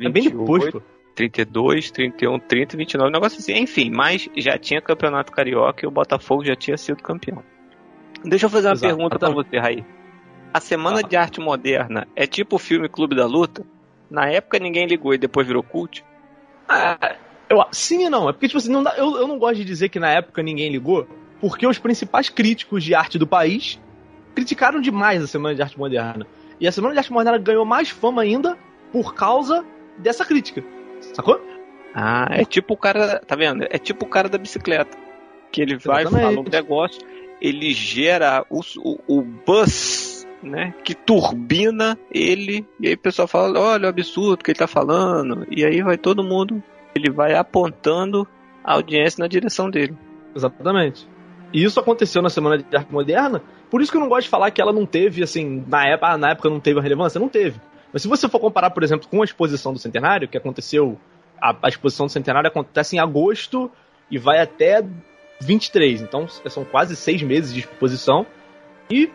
É 0.00 0.08
bem 0.08 0.24
depois, 0.24 0.70
pô. 0.70 0.82
32, 1.14 1.90
31, 1.90 2.38
30 2.38 2.74
e 2.74 2.78
29, 2.78 3.08
um 3.08 3.12
negócio 3.12 3.38
assim. 3.38 3.52
Enfim, 3.58 3.90
mas 3.90 4.28
já 4.36 4.56
tinha 4.56 4.80
campeonato 4.80 5.30
carioca 5.30 5.84
e 5.84 5.86
o 5.86 5.90
Botafogo 5.90 6.44
já 6.44 6.56
tinha 6.56 6.76
sido 6.78 7.02
campeão. 7.02 7.42
Deixa 8.24 8.46
eu 8.46 8.50
fazer 8.50 8.68
uma 8.68 8.74
Exato. 8.74 8.94
pergunta 8.96 9.18
pra 9.18 9.30
você, 9.30 9.58
Raí. 9.58 9.84
A 10.52 10.60
Semana 10.60 11.00
Ah. 11.00 11.02
de 11.02 11.16
Arte 11.16 11.40
Moderna 11.40 12.06
é 12.14 12.26
tipo 12.26 12.56
o 12.56 12.58
filme 12.58 12.88
Clube 12.88 13.14
da 13.16 13.26
Luta? 13.26 13.64
Na 14.10 14.28
época 14.28 14.58
ninguém 14.58 14.86
ligou 14.86 15.14
e 15.14 15.18
depois 15.18 15.46
virou 15.46 15.62
cult? 15.62 16.04
Ah, 16.68 17.16
eu, 17.48 17.64
sim 17.72 18.04
e 18.06 18.10
não. 18.10 18.28
É 18.28 18.32
porque, 18.32 18.48
tipo 18.48 18.58
assim, 18.58 18.70
não 18.70 18.82
dá- 18.82 18.94
eu, 18.96 19.16
eu 19.16 19.26
não 19.26 19.38
gosto 19.38 19.56
de 19.56 19.64
dizer 19.64 19.88
que 19.88 19.98
na 19.98 20.10
época 20.10 20.42
ninguém 20.42 20.70
ligou, 20.70 21.06
porque 21.40 21.66
os 21.66 21.78
principais 21.78 22.28
críticos 22.28 22.84
de 22.84 22.94
arte 22.94 23.18
do 23.18 23.26
país 23.26 23.80
criticaram 24.34 24.80
demais 24.80 25.22
a 25.22 25.26
Semana 25.26 25.54
de 25.54 25.62
Arte 25.62 25.78
Moderna. 25.78 26.26
E 26.60 26.66
a 26.68 26.72
Semana 26.72 26.92
de 26.94 26.98
Arte 26.98 27.12
Moderna 27.12 27.38
ganhou 27.38 27.64
mais 27.64 27.88
fama 27.90 28.22
ainda 28.22 28.56
por 28.92 29.14
causa 29.14 29.64
dessa 29.98 30.24
crítica. 30.24 30.62
Sacou? 31.14 31.40
Ah, 31.94 32.26
é 32.30 32.44
tipo 32.44 32.74
o 32.74 32.76
cara, 32.76 33.18
tá 33.26 33.34
vendo? 33.36 33.64
É 33.68 33.78
tipo 33.78 34.04
o 34.04 34.08
cara 34.08 34.28
da 34.28 34.38
bicicleta. 34.38 34.96
Que 35.50 35.60
ele 35.60 35.76
vai, 35.76 36.02
Exatamente. 36.02 36.34
fala 36.34 36.40
um 36.40 36.50
negócio, 36.50 37.00
ele 37.40 37.72
gera 37.74 38.46
o, 38.48 38.60
o, 38.78 38.98
o 39.18 39.22
buzz, 39.22 40.11
né? 40.42 40.74
Que 40.84 40.94
turbina 40.94 41.98
ele, 42.10 42.66
e 42.80 42.88
aí 42.88 42.94
o 42.94 42.98
pessoal 42.98 43.28
fala, 43.28 43.58
olha 43.58 43.86
o 43.86 43.88
absurdo 43.88 44.42
que 44.42 44.50
ele 44.50 44.58
tá 44.58 44.66
falando. 44.66 45.46
E 45.50 45.64
aí 45.64 45.82
vai 45.82 45.96
todo 45.96 46.24
mundo, 46.24 46.62
ele 46.94 47.10
vai 47.10 47.34
apontando 47.34 48.26
a 48.64 48.74
audiência 48.74 49.20
na 49.20 49.28
direção 49.28 49.70
dele. 49.70 49.96
Exatamente. 50.34 51.08
E 51.52 51.62
isso 51.62 51.78
aconteceu 51.78 52.22
na 52.22 52.30
Semana 52.30 52.58
de 52.58 52.76
Arte 52.76 52.92
Moderna, 52.92 53.42
por 53.70 53.80
isso 53.80 53.90
que 53.90 53.96
eu 53.96 54.02
não 54.02 54.08
gosto 54.08 54.24
de 54.24 54.28
falar 54.28 54.50
que 54.50 54.60
ela 54.60 54.72
não 54.72 54.84
teve, 54.84 55.22
assim, 55.22 55.64
na 55.66 55.86
época, 55.86 56.08
ah, 56.08 56.18
na 56.18 56.30
época 56.32 56.50
não 56.50 56.60
teve 56.60 56.78
a 56.78 56.82
relevância, 56.82 57.18
não 57.18 57.28
teve. 57.28 57.58
Mas 57.90 58.02
se 58.02 58.08
você 58.08 58.28
for 58.28 58.38
comparar, 58.38 58.70
por 58.70 58.82
exemplo, 58.82 59.08
com 59.08 59.22
a 59.22 59.24
exposição 59.24 59.72
do 59.72 59.78
Centenário, 59.78 60.28
que 60.28 60.36
aconteceu, 60.36 60.98
a, 61.40 61.56
a 61.62 61.68
exposição 61.68 62.04
do 62.04 62.12
Centenário 62.12 62.48
acontece 62.48 62.96
em 62.96 62.98
agosto 62.98 63.70
e 64.10 64.18
vai 64.18 64.40
até 64.40 64.84
23, 65.40 66.02
então 66.02 66.28
são 66.28 66.64
quase 66.64 66.94
seis 66.96 67.22
meses 67.22 67.52
de 67.52 67.60
exposição. 67.60 68.26
E, 68.90 69.10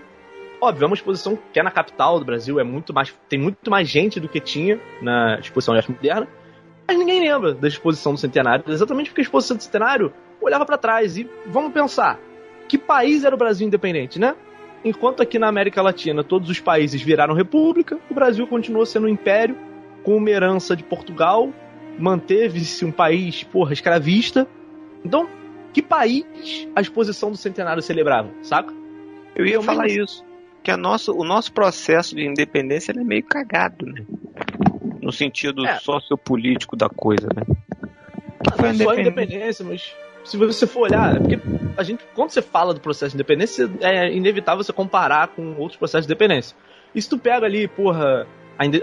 óbvio, 0.61 0.85
é 0.85 0.87
uma 0.87 0.95
exposição 0.95 1.37
que 1.51 1.59
é 1.59 1.63
na 1.63 1.71
capital 1.71 2.19
do 2.19 2.25
Brasil, 2.25 2.59
é 2.59 2.63
muito 2.63 2.93
mais, 2.93 3.13
tem 3.29 3.39
muito 3.39 3.69
mais 3.69 3.87
gente 3.87 4.19
do 4.19 4.27
que 4.27 4.39
tinha 4.39 4.79
na 5.01 5.39
exposição 5.39 5.73
de 5.73 5.79
arte 5.79 5.91
moderna. 5.91 6.27
Mas 6.87 6.97
ninguém 6.97 7.19
lembra 7.19 7.53
da 7.53 7.67
exposição 7.67 8.13
do 8.13 8.19
Centenário, 8.19 8.63
exatamente 8.67 9.09
porque 9.09 9.21
a 9.21 9.23
exposição 9.23 9.57
do 9.57 9.63
Centenário 9.63 10.13
olhava 10.41 10.65
pra 10.65 10.77
trás 10.77 11.17
e 11.17 11.29
vamos 11.45 11.73
pensar, 11.73 12.19
que 12.67 12.77
país 12.77 13.23
era 13.23 13.35
o 13.35 13.37
Brasil 13.37 13.67
independente, 13.67 14.19
né? 14.19 14.35
Enquanto 14.85 15.21
aqui 15.21 15.37
na 15.37 15.47
América 15.47 15.81
Latina 15.81 16.23
todos 16.23 16.49
os 16.49 16.59
países 16.59 17.01
viraram 17.01 17.33
república, 17.33 17.99
o 18.09 18.13
Brasil 18.13 18.47
continuou 18.47 18.85
sendo 18.85 19.07
um 19.07 19.09
império 19.09 19.57
com 20.03 20.15
uma 20.15 20.29
herança 20.29 20.75
de 20.75 20.83
Portugal, 20.83 21.51
manteve-se 21.99 22.85
um 22.85 22.91
país, 22.91 23.43
porra, 23.43 23.73
escravista. 23.73 24.47
Então, 25.03 25.27
que 25.73 25.81
país 25.81 26.67
a 26.75 26.81
exposição 26.81 27.31
do 27.31 27.37
centenário 27.37 27.81
celebrava, 27.81 28.29
saca? 28.41 28.73
Eu 29.35 29.45
ia 29.45 29.61
falar 29.61 29.87
isso. 29.87 30.25
Que 30.67 30.71
a 30.71 30.75
nosso, 30.75 31.17
o 31.17 31.23
nosso 31.23 31.53
processo 31.53 32.13
de 32.13 32.25
independência 32.25 32.91
ele 32.91 32.99
é 32.99 33.03
meio 33.05 33.23
cagado, 33.23 33.85
né? 33.85 34.03
No 35.01 35.13
sentido 35.13 35.65
É. 35.65 35.79
sociopolítico 35.79 36.75
da 36.75 36.89
coisa, 36.89 37.29
né? 37.33 37.43
Não 38.59 38.65
é 38.65 38.73
só 38.73 38.89
a 38.89 38.99
independência, 38.99 39.63
mas 39.63 39.95
se 40.25 40.35
você 40.35 40.67
for 40.67 40.81
olhar, 40.81 41.15
é 41.15 41.19
porque 41.21 41.39
a 41.77 41.83
gente, 41.83 42.03
quando 42.13 42.31
você 42.31 42.41
fala 42.41 42.73
do 42.73 42.81
processo 42.81 43.11
de 43.11 43.15
independência, 43.15 43.71
é 43.79 44.13
inevitável 44.13 44.61
você 44.61 44.73
comparar 44.73 45.29
com 45.29 45.55
outros 45.57 45.77
processos 45.77 46.05
de 46.05 46.11
independência. 46.11 46.53
E 46.93 47.01
se 47.01 47.07
tu 47.07 47.17
pega 47.17 47.45
ali, 47.45 47.69
porra, 47.69 48.27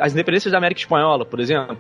as 0.00 0.14
independências 0.14 0.53
da 0.53 0.57
América 0.57 0.81
Espanhola, 0.81 1.26
por 1.26 1.38
exemplo, 1.38 1.76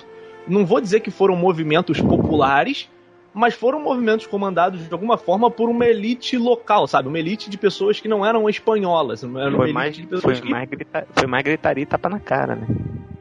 não 0.46 0.66
vou 0.66 0.82
dizer 0.82 1.00
que 1.00 1.10
foram 1.10 1.34
movimentos 1.34 1.98
populares, 1.98 2.90
mas 3.34 3.54
foram 3.54 3.80
movimentos 3.80 4.26
comandados 4.26 4.86
de 4.86 4.92
alguma 4.92 5.18
forma 5.18 5.50
por 5.50 5.68
uma 5.68 5.84
elite 5.84 6.38
local, 6.38 6.86
sabe? 6.86 7.08
Uma 7.08 7.18
elite 7.18 7.50
de 7.50 7.58
pessoas 7.58 7.98
que 7.98 8.06
não 8.06 8.24
eram 8.24 8.48
espanholas, 8.48 9.24
era 9.24 9.50
Foi 9.56 9.72
mais, 9.72 9.96
de 9.96 10.02
foi, 10.02 10.10
pessoas 10.10 10.40
que 10.40 10.48
mais 10.48 10.68
grita, 10.70 11.06
foi 11.12 11.26
mais 11.26 11.42
gritaria 11.42 11.82
e 11.82 11.86
tapa 11.86 12.08
na 12.08 12.20
cara, 12.20 12.54
né? 12.54 12.66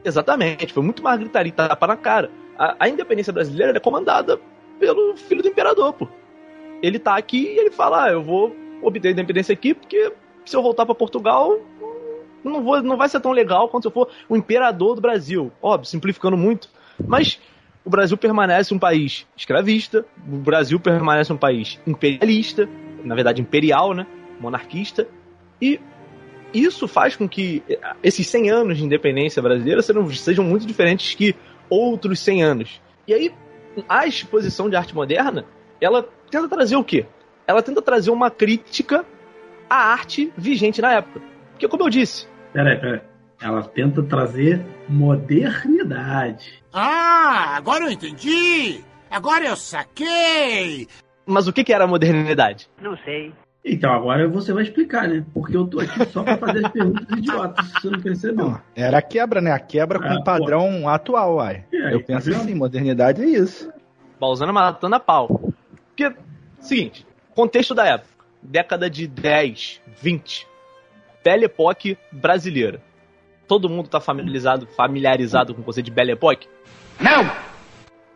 Exatamente, 0.04 0.72
foi 0.72 0.82
muito 0.82 1.02
mais 1.02 1.18
gritaria 1.18 1.50
e 1.50 1.52
tapa 1.52 1.86
na 1.86 1.96
cara. 1.96 2.30
A, 2.56 2.76
a 2.78 2.88
independência 2.88 3.32
brasileira 3.32 3.76
é 3.76 3.80
comandada 3.80 4.38
pelo 4.78 5.16
filho 5.16 5.42
do 5.42 5.48
imperador, 5.48 5.92
pô. 5.92 6.08
Ele 6.80 6.98
tá 6.98 7.16
aqui 7.16 7.38
e 7.38 7.58
ele 7.58 7.70
fala: 7.70 8.04
ah, 8.04 8.12
eu 8.12 8.22
vou 8.22 8.54
obter 8.82 9.08
a 9.08 9.12
independência 9.12 9.52
aqui 9.52 9.74
porque 9.74 10.12
se 10.44 10.56
eu 10.56 10.62
voltar 10.62 10.86
pra 10.86 10.94
Portugal 10.94 11.58
não, 12.44 12.62
vou, 12.62 12.82
não 12.82 12.96
vai 12.96 13.08
ser 13.08 13.20
tão 13.20 13.32
legal 13.32 13.68
quanto 13.68 13.84
se 13.84 13.88
eu 13.88 13.92
for 13.92 14.10
o 14.28 14.36
imperador 14.36 14.94
do 14.94 15.00
Brasil. 15.00 15.50
Óbvio, 15.62 15.88
simplificando 15.88 16.36
muito. 16.36 16.68
Mas 17.04 17.40
o 17.84 17.90
Brasil 17.90 18.16
permanece 18.16 18.72
um 18.72 18.78
país 18.78 19.26
escravista, 19.36 20.04
o 20.26 20.36
Brasil 20.36 20.80
permanece 20.80 21.32
um 21.32 21.36
país 21.36 21.78
imperialista, 21.86 22.68
na 23.04 23.14
verdade 23.14 23.42
imperial, 23.42 23.92
né? 23.92 24.06
Monarquista. 24.40 25.06
E 25.60 25.80
isso 26.52 26.88
faz 26.88 27.14
com 27.14 27.28
que 27.28 27.62
esses 28.02 28.26
100 28.26 28.50
anos 28.50 28.78
de 28.78 28.84
independência 28.84 29.42
brasileira 29.42 29.82
sejam, 29.82 30.08
sejam 30.10 30.44
muito 30.44 30.66
diferentes 30.66 31.14
que 31.14 31.34
outros 31.68 32.20
100 32.20 32.42
anos. 32.42 32.80
E 33.06 33.12
aí, 33.12 33.34
a 33.88 34.06
exposição 34.06 34.70
de 34.70 34.76
arte 34.76 34.94
moderna, 34.94 35.44
ela 35.80 36.08
tenta 36.30 36.48
trazer 36.48 36.76
o 36.76 36.84
quê? 36.84 37.06
Ela 37.46 37.62
tenta 37.62 37.82
trazer 37.82 38.10
uma 38.10 38.30
crítica 38.30 39.04
à 39.68 39.92
arte 39.92 40.32
vigente 40.36 40.80
na 40.80 40.92
época. 40.92 41.20
Porque, 41.52 41.68
como 41.68 41.82
eu 41.82 41.90
disse, 41.90 42.26
Peraí, 42.54 42.78
peraí. 42.78 43.00
Ela 43.40 43.62
tenta 43.62 44.02
trazer 44.02 44.64
modernidade. 44.88 46.62
Ah, 46.72 47.54
agora 47.56 47.84
eu 47.84 47.90
entendi! 47.90 48.82
Agora 49.10 49.44
eu 49.46 49.56
saquei! 49.56 50.88
mas 51.26 51.46
o 51.48 51.52
que, 51.52 51.64
que 51.64 51.72
era 51.72 51.84
a 51.84 51.86
modernidade? 51.86 52.68
Então 53.64 53.90
agora 53.92 54.28
você 54.28 54.52
vai 54.52 54.62
explicar, 54.64 55.08
né? 55.08 55.24
Porque 55.32 55.56
eu 55.56 55.66
tô 55.66 55.80
aqui 55.80 56.04
só 56.06 56.22
pra 56.22 56.36
fazer 56.36 56.66
as 56.66 56.72
perguntas 56.72 57.06
idiotas, 57.16 57.66
se 57.66 57.72
você 57.80 57.90
não 57.90 58.00
percebeu. 58.00 58.44
Não, 58.50 58.60
era 58.76 58.98
a 58.98 59.02
quebra, 59.02 59.40
né? 59.40 59.50
A 59.52 59.58
quebra 59.58 59.98
com 59.98 60.06
Ah, 60.06 60.18
o 60.18 60.24
padrão 60.24 60.86
atual, 60.88 61.36
uai. 61.36 61.64
Aí, 61.72 61.92
Eu 61.94 62.00
tá 62.00 62.06
penso 62.06 62.30
vendo? 62.30 62.42
assim, 62.42 62.54
modernidade 62.54 63.22
é 63.22 63.26
isso. 63.26 63.72
Pausando 64.20 64.52
matando 64.52 64.94
a 64.96 65.00
pau. 65.00 65.52
Porque, 65.88 66.14
seguinte, 66.60 67.06
contexto 67.34 67.74
da 67.74 67.86
época. 67.86 68.12
Década 68.42 68.90
de 68.90 69.06
10, 69.06 69.80
20. 70.02 70.46
Belle 71.24 71.46
Époque 71.46 71.96
brasileira. 72.12 72.82
Todo 73.46 73.68
mundo 73.68 73.88
tá 73.88 74.00
familiarizado, 74.00 74.66
familiarizado 74.76 75.54
com 75.54 75.60
o 75.60 75.64
conceito 75.64 75.86
de 75.86 75.92
Belle 75.92 76.12
Époque? 76.12 76.48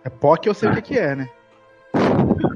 É 0.04 0.08
POC 0.08 0.46
eu 0.46 0.54
sei 0.54 0.70
o 0.70 0.74
que, 0.74 0.82
que 0.82 0.98
é, 0.98 1.14
né? 1.16 1.28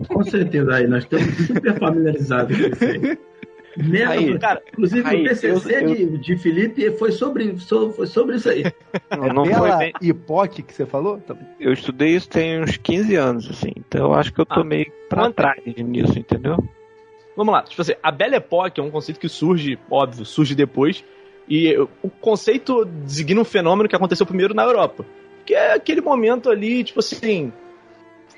Com 0.09 0.23
certeza 0.25 0.75
aí, 0.75 0.87
nós 0.87 1.05
estamos 1.05 1.47
super 1.47 1.79
familiarizados 1.79 2.57
com 2.57 2.67
isso 2.69 2.85
aí. 2.85 3.19
Merda, 3.75 4.13
Aí, 4.13 4.39
Cara, 4.39 4.63
inclusive 4.71 5.09
aí, 5.09 5.23
o 5.23 5.29
TCC 5.29 5.47
eu- 5.77 5.89
eu- 5.89 5.95
De, 5.95 6.19
de 6.19 6.37
Felipe 6.37 6.91
foi 6.99 7.11
sobre, 7.11 7.59
so- 7.59 7.91
foi 7.93 8.07
sobre 8.07 8.37
isso 8.37 8.51
aí. 8.51 8.65
Não, 9.11 9.29
não 9.29 9.47
foi 9.47 9.77
bem. 9.79 9.93
e 10.03 10.13
POC 10.13 10.63
que 10.63 10.75
você 10.75 10.85
falou? 10.85 11.19
Tá- 11.21 11.35
Eu 11.59 11.73
estudei 11.73 12.11
isso 12.15 12.29
tem 12.29 12.61
uns 12.61 12.77
15 12.77 13.15
anos, 13.17 13.49
assim. 13.51 13.73
Então 13.77 14.03
eu 14.09 14.15
acho 14.15 14.31
que 14.33 14.41
eu 14.43 14.45
tô 14.47 14.61
Ah. 14.61 14.65
meio 14.65 14.93
pra 15.09 15.23
Quanto- 15.23 15.37
trás 15.37 15.59
nisso, 15.65 16.19
entendeu? 16.19 16.57
Vamos 17.35 17.51
lá, 17.55 17.63
tipo 17.63 17.81
assim, 17.81 17.95
a 18.03 18.11
Belle 18.13 18.37
Époque 18.37 18.79
é 18.79 18.85
um 18.85 18.91
conceito 18.91 19.19
que 19.19 19.29
surge, 19.29 19.79
óbvio, 19.91 20.27
surge 20.27 20.55
depois, 20.55 21.03
e 21.49 21.77
o 22.03 22.09
conceito 22.09 22.85
designa 22.85 23.41
um 23.41 23.45
fenômeno 23.45 23.89
que 23.89 23.97
aconteceu 23.97 24.25
primeiro 24.27 24.55
na 24.55 24.63
Europa, 24.65 25.05
que 25.45 25.55
é 25.55 25.75
aquele 25.75 26.01
momento 26.01 26.51
ali, 26.51 26.85
tipo 26.85 27.01
assim, 27.01 27.53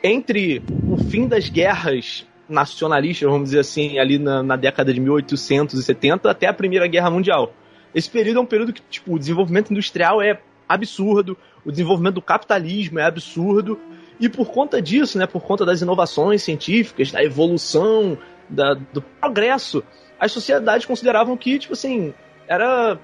entre 0.02 0.62
o 0.88 0.96
fim 0.96 1.26
das 1.26 1.48
guerras 1.48 2.26
nacionalistas, 2.48 3.28
vamos 3.28 3.44
dizer 3.50 3.60
assim, 3.60 3.98
ali 3.98 4.18
na, 4.18 4.42
na 4.42 4.56
década 4.56 4.92
de 4.92 5.00
1870 5.00 6.30
até 6.30 6.46
a 6.46 6.52
Primeira 6.52 6.86
Guerra 6.86 7.10
Mundial. 7.10 7.52
Esse 7.94 8.10
período 8.10 8.38
é 8.38 8.42
um 8.42 8.46
período 8.46 8.72
que, 8.72 8.82
tipo, 8.90 9.14
o 9.14 9.18
desenvolvimento 9.18 9.70
industrial 9.70 10.20
é 10.20 10.40
absurdo, 10.68 11.36
o 11.64 11.70
desenvolvimento 11.70 12.14
do 12.14 12.22
capitalismo 12.22 12.98
é 12.98 13.04
absurdo, 13.04 13.78
e 14.20 14.28
por 14.28 14.50
conta 14.50 14.80
disso, 14.80 15.18
né, 15.18 15.26
por 15.26 15.42
conta 15.42 15.64
das 15.64 15.80
inovações 15.80 16.42
científicas, 16.42 17.10
da 17.10 17.22
evolução, 17.22 18.18
da- 18.48 18.74
do 18.74 19.00
progresso, 19.00 19.82
as 20.18 20.32
sociedades 20.32 20.86
consideravam 20.86 21.36
que, 21.36 21.58
tipo 21.58 21.72
assim, 21.72 22.12
era 22.48 22.98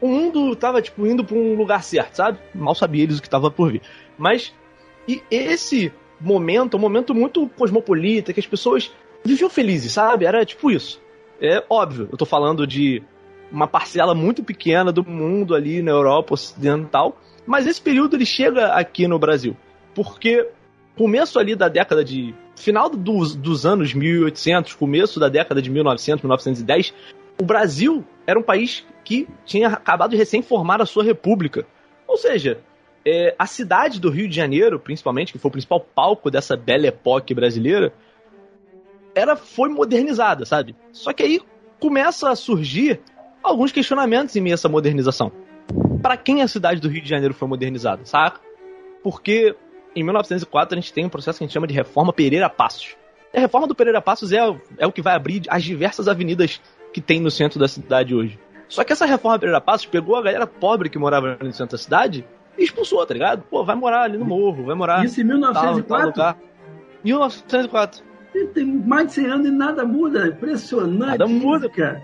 o 0.00 0.08
mundo 0.08 0.54
tava, 0.54 0.82
tipo, 0.82 1.06
indo 1.06 1.24
pra 1.24 1.36
um 1.36 1.54
lugar 1.54 1.82
certo, 1.82 2.14
sabe? 2.14 2.38
Mal 2.54 2.74
sabia 2.74 3.02
eles 3.02 3.18
o 3.18 3.22
que 3.22 3.30
tava 3.30 3.50
por 3.50 3.72
vir. 3.72 3.82
Mas, 4.18 4.52
e 5.08 5.22
esse 5.30 5.92
momento, 6.20 6.76
é 6.76 6.78
um 6.78 6.80
momento 6.80 7.14
muito 7.14 7.48
cosmopolita, 7.48 8.32
que 8.32 8.40
as 8.40 8.46
pessoas 8.46 8.92
viviam 9.24 9.48
felizes, 9.48 9.92
sabe? 9.92 10.24
Era 10.24 10.44
tipo 10.44 10.70
isso. 10.70 11.00
É 11.40 11.64
óbvio, 11.68 12.08
eu 12.12 12.18
tô 12.18 12.26
falando 12.26 12.66
de 12.66 13.02
uma 13.50 13.66
parcela 13.66 14.14
muito 14.14 14.42
pequena 14.42 14.92
do 14.92 15.04
mundo 15.04 15.54
ali 15.54 15.82
na 15.82 15.90
Europa 15.90 16.34
Ocidental, 16.34 17.18
mas 17.46 17.66
esse 17.66 17.80
período 17.80 18.16
ele 18.16 18.26
chega 18.26 18.74
aqui 18.74 19.06
no 19.06 19.18
Brasil, 19.18 19.56
porque 19.94 20.48
começo 20.96 21.38
ali 21.38 21.54
da 21.54 21.68
década 21.68 22.04
de 22.04 22.34
final 22.56 22.88
dos, 22.88 23.34
dos 23.34 23.66
anos 23.66 23.92
1800, 23.92 24.74
começo 24.74 25.18
da 25.18 25.28
década 25.28 25.60
de 25.60 25.70
1900, 25.70 26.22
1910, 26.22 26.94
o 27.40 27.44
Brasil 27.44 28.04
era 28.26 28.38
um 28.38 28.42
país 28.42 28.86
que 29.04 29.28
tinha 29.44 29.68
acabado 29.68 30.10
de 30.10 30.16
recém-formar 30.16 30.80
a 30.80 30.86
sua 30.86 31.04
república. 31.04 31.66
Ou 32.06 32.16
seja, 32.16 32.60
é, 33.06 33.34
a 33.38 33.46
cidade 33.46 34.00
do 34.00 34.10
Rio 34.10 34.28
de 34.28 34.34
Janeiro, 34.34 34.80
principalmente, 34.80 35.32
que 35.32 35.38
foi 35.38 35.48
o 35.48 35.52
principal 35.52 35.80
palco 35.80 36.30
dessa 36.30 36.56
bela 36.56 36.86
época 36.86 37.34
brasileira, 37.34 37.92
ela 39.14 39.36
foi 39.36 39.68
modernizada, 39.68 40.44
sabe? 40.44 40.74
Só 40.92 41.12
que 41.12 41.22
aí 41.22 41.40
começa 41.78 42.30
a 42.30 42.36
surgir 42.36 43.00
alguns 43.42 43.70
questionamentos 43.70 44.34
em 44.34 44.40
meio 44.40 44.54
a 44.54 44.56
essa 44.56 44.68
modernização. 44.68 45.30
Para 46.02 46.16
quem 46.16 46.42
a 46.42 46.48
cidade 46.48 46.80
do 46.80 46.88
Rio 46.88 47.02
de 47.02 47.08
Janeiro 47.08 47.34
foi 47.34 47.46
modernizada, 47.46 48.04
saca? 48.04 48.40
Porque 49.02 49.54
em 49.94 50.02
1904 50.02 50.76
a 50.76 50.80
gente 50.80 50.92
tem 50.92 51.04
um 51.04 51.08
processo 51.08 51.38
que 51.38 51.44
a 51.44 51.46
gente 51.46 51.54
chama 51.54 51.66
de 51.66 51.74
Reforma 51.74 52.12
Pereira 52.12 52.48
Passos. 52.48 52.96
A 53.34 53.40
reforma 53.40 53.66
do 53.66 53.74
Pereira 53.74 54.00
Passos 54.00 54.32
é, 54.32 54.38
é 54.78 54.86
o 54.86 54.92
que 54.92 55.02
vai 55.02 55.14
abrir 55.14 55.42
as 55.48 55.62
diversas 55.62 56.08
avenidas 56.08 56.60
que 56.94 57.00
tem 57.00 57.20
no 57.20 57.28
centro 57.28 57.58
da 57.58 57.66
cidade 57.66 58.14
hoje. 58.14 58.38
Só 58.68 58.84
que 58.84 58.92
essa 58.92 59.04
reforma 59.04 59.36
Pereira 59.36 59.60
Passos 59.60 59.84
pegou 59.84 60.14
a 60.14 60.22
galera 60.22 60.46
pobre 60.46 60.88
que 60.88 60.96
morava 60.96 61.36
no 61.42 61.52
centro 61.52 61.76
da 61.76 61.82
cidade 61.82 62.24
e 62.56 62.62
expulsou, 62.62 63.04
tá 63.04 63.12
ligado? 63.12 63.42
Pô, 63.50 63.64
vai 63.64 63.74
morar 63.74 64.02
ali 64.02 64.16
no 64.16 64.24
morro, 64.24 64.64
vai 64.64 64.76
morar. 64.76 65.04
Isso 65.04 65.20
em 65.20 65.24
1904? 65.24 65.82
Tal, 65.82 65.98
tal 65.98 66.06
lugar. 66.06 66.38
1904. 67.02 68.02
Tem 68.54 68.64
mais 68.64 69.08
de 69.08 69.14
100 69.14 69.26
anos 69.26 69.46
e 69.48 69.50
nada 69.50 69.84
muda. 69.84 70.28
Impressionante. 70.28 71.18
Nada 71.18 71.26
muda, 71.26 71.68
cara. 71.68 72.00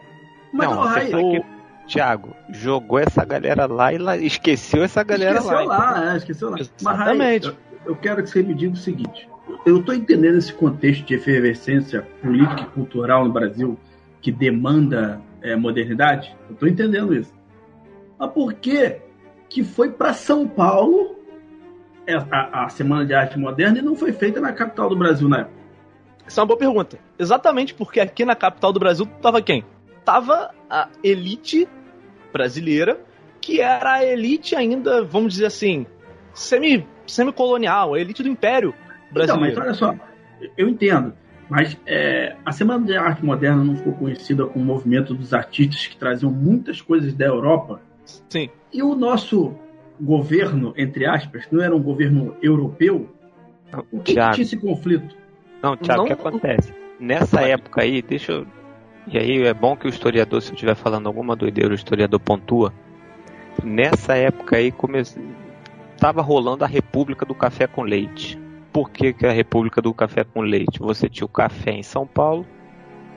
Mas 0.53 0.69
não, 0.69 0.85
não 0.85 1.31
que, 1.31 1.45
Thiago, 1.87 2.35
jogou 2.51 2.99
essa 2.99 3.25
galera 3.25 3.67
lá 3.67 3.93
e 3.93 3.99
lá, 3.99 4.17
esqueceu 4.17 4.83
essa 4.83 5.05
galera 5.05 5.39
esqueceu 5.39 5.65
lá. 5.65 5.65
lá 5.65 5.91
então. 5.93 6.11
é, 6.11 6.17
esqueceu 6.17 6.51
lá. 6.51 6.57
Exatamente. 6.59 7.47
Mas, 7.47 7.57
eu, 7.87 7.93
eu 7.93 7.97
quero 7.97 8.23
que 8.25 8.31
você 8.31 8.43
me 8.43 8.55
diga 8.55 8.75
o 8.75 8.77
seguinte. 8.77 9.29
Eu 9.65 9.83
tô 9.83 9.93
entendendo 9.93 10.37
esse 10.37 10.53
contexto 10.53 11.05
de 11.05 11.15
efervescência 11.15 12.03
política 12.21 12.63
e 12.63 12.67
cultural 12.67 13.25
no 13.25 13.33
Brasil 13.33 13.79
que 14.21 14.31
demanda 14.31 15.21
é, 15.43 15.57
modernidade. 15.57 16.35
Eu 16.49 16.57
tô 16.57 16.67
entendendo 16.67 17.15
isso. 17.15 17.33
Mas 18.19 18.31
por 18.33 18.55
que 18.55 19.01
que 19.49 19.65
foi 19.65 19.91
para 19.91 20.13
São 20.13 20.47
Paulo 20.47 21.17
é, 22.07 22.15
a, 22.15 22.65
a, 22.65 22.69
Semana 22.69 23.05
de 23.05 23.15
Arte 23.15 23.39
Moderna 23.39 23.79
e 23.79 23.83
não 23.83 23.97
foi 23.97 24.13
feita 24.13 24.41
na 24.41 24.53
capital 24.53 24.89
do 24.89 24.97
Brasil 24.97 25.29
na 25.29 25.41
época? 25.41 25.61
Essa 26.27 26.41
é 26.41 26.43
uma 26.43 26.49
boa 26.49 26.59
pergunta. 26.59 26.99
Exatamente 27.19 27.75
porque 27.75 27.99
aqui 27.99 28.25
na 28.25 28.37
capital 28.37 28.73
do 28.73 28.79
Brasil 28.79 29.07
tava 29.21 29.43
quem? 29.43 29.65
Tava 30.05 30.51
a 30.69 30.89
elite 31.03 31.69
brasileira, 32.33 33.01
que 33.41 33.61
era 33.61 33.95
a 33.95 34.05
elite 34.05 34.55
ainda, 34.55 35.03
vamos 35.03 35.33
dizer 35.35 35.47
assim, 35.47 35.87
semi, 36.33 36.87
semi-colonial, 37.07 37.95
a 37.95 38.01
elite 38.01 38.23
do 38.23 38.29
Império 38.29 38.75
brasileiro. 39.11 39.53
Então, 39.53 39.65
mas 39.65 39.83
olha 39.83 39.97
só, 39.99 40.51
eu 40.57 40.69
entendo. 40.69 41.13
Mas 41.51 41.77
é, 41.85 42.37
a 42.47 42.53
Semana 42.53 42.87
de 42.87 42.97
Arte 42.97 43.25
Moderna 43.25 43.65
não 43.65 43.77
ficou 43.77 43.93
conhecida 43.95 44.47
como 44.47 44.65
o 44.65 44.67
movimento 44.67 45.13
dos 45.13 45.35
artistas 45.35 45.89
que 45.89 45.97
traziam 45.97 46.31
muitas 46.31 46.81
coisas 46.81 47.13
da 47.13 47.27
Europa? 47.27 47.83
Sim. 48.29 48.49
E 48.73 48.81
o 48.81 48.95
nosso 48.95 49.53
governo, 50.01 50.73
entre 50.77 51.05
aspas, 51.07 51.49
não 51.51 51.61
era 51.61 51.75
um 51.75 51.83
governo 51.83 52.37
europeu? 52.41 53.09
O 53.91 53.99
que, 53.99 54.15
que 54.15 54.31
tinha 54.31 54.43
esse 54.43 54.57
conflito? 54.57 55.17
Não, 55.61 55.77
Tiago, 55.77 56.05
o 56.05 56.07
que 56.07 56.13
acontece? 56.13 56.73
Nessa 57.01 57.43
época 57.43 57.83
aí, 57.83 58.01
deixa 58.01 58.31
eu. 58.33 58.47
E 59.09 59.19
aí 59.19 59.43
é 59.43 59.53
bom 59.53 59.77
que 59.77 59.87
o 59.87 59.91
historiador, 59.91 60.41
se 60.41 60.51
eu 60.51 60.55
estiver 60.55 60.77
falando 60.77 61.09
alguma 61.09 61.35
doideira, 61.35 61.73
o 61.73 61.75
historiador 61.75 62.21
pontua. 62.21 62.73
Nessa 63.65 64.15
época 64.15 64.57
aí 64.57 64.73
tava 65.99 66.23
rolando 66.23 66.65
a 66.65 66.69
República 66.69 67.27
do 67.27 67.35
Café 67.35 67.67
com 67.67 67.83
Leite. 67.83 68.40
Por 68.73 68.91
que, 68.91 69.13
que 69.13 69.27
a 69.27 69.33
República 69.33 69.83
do 69.83 69.93
Café 69.93 70.25
com 70.25 70.41
Leite? 70.41 70.79
Você 70.79 71.09
tinha 71.09 71.27
o 71.27 71.29
café 71.29 71.73
em 71.73 71.83
São 71.83 72.07
Paulo 72.07 72.47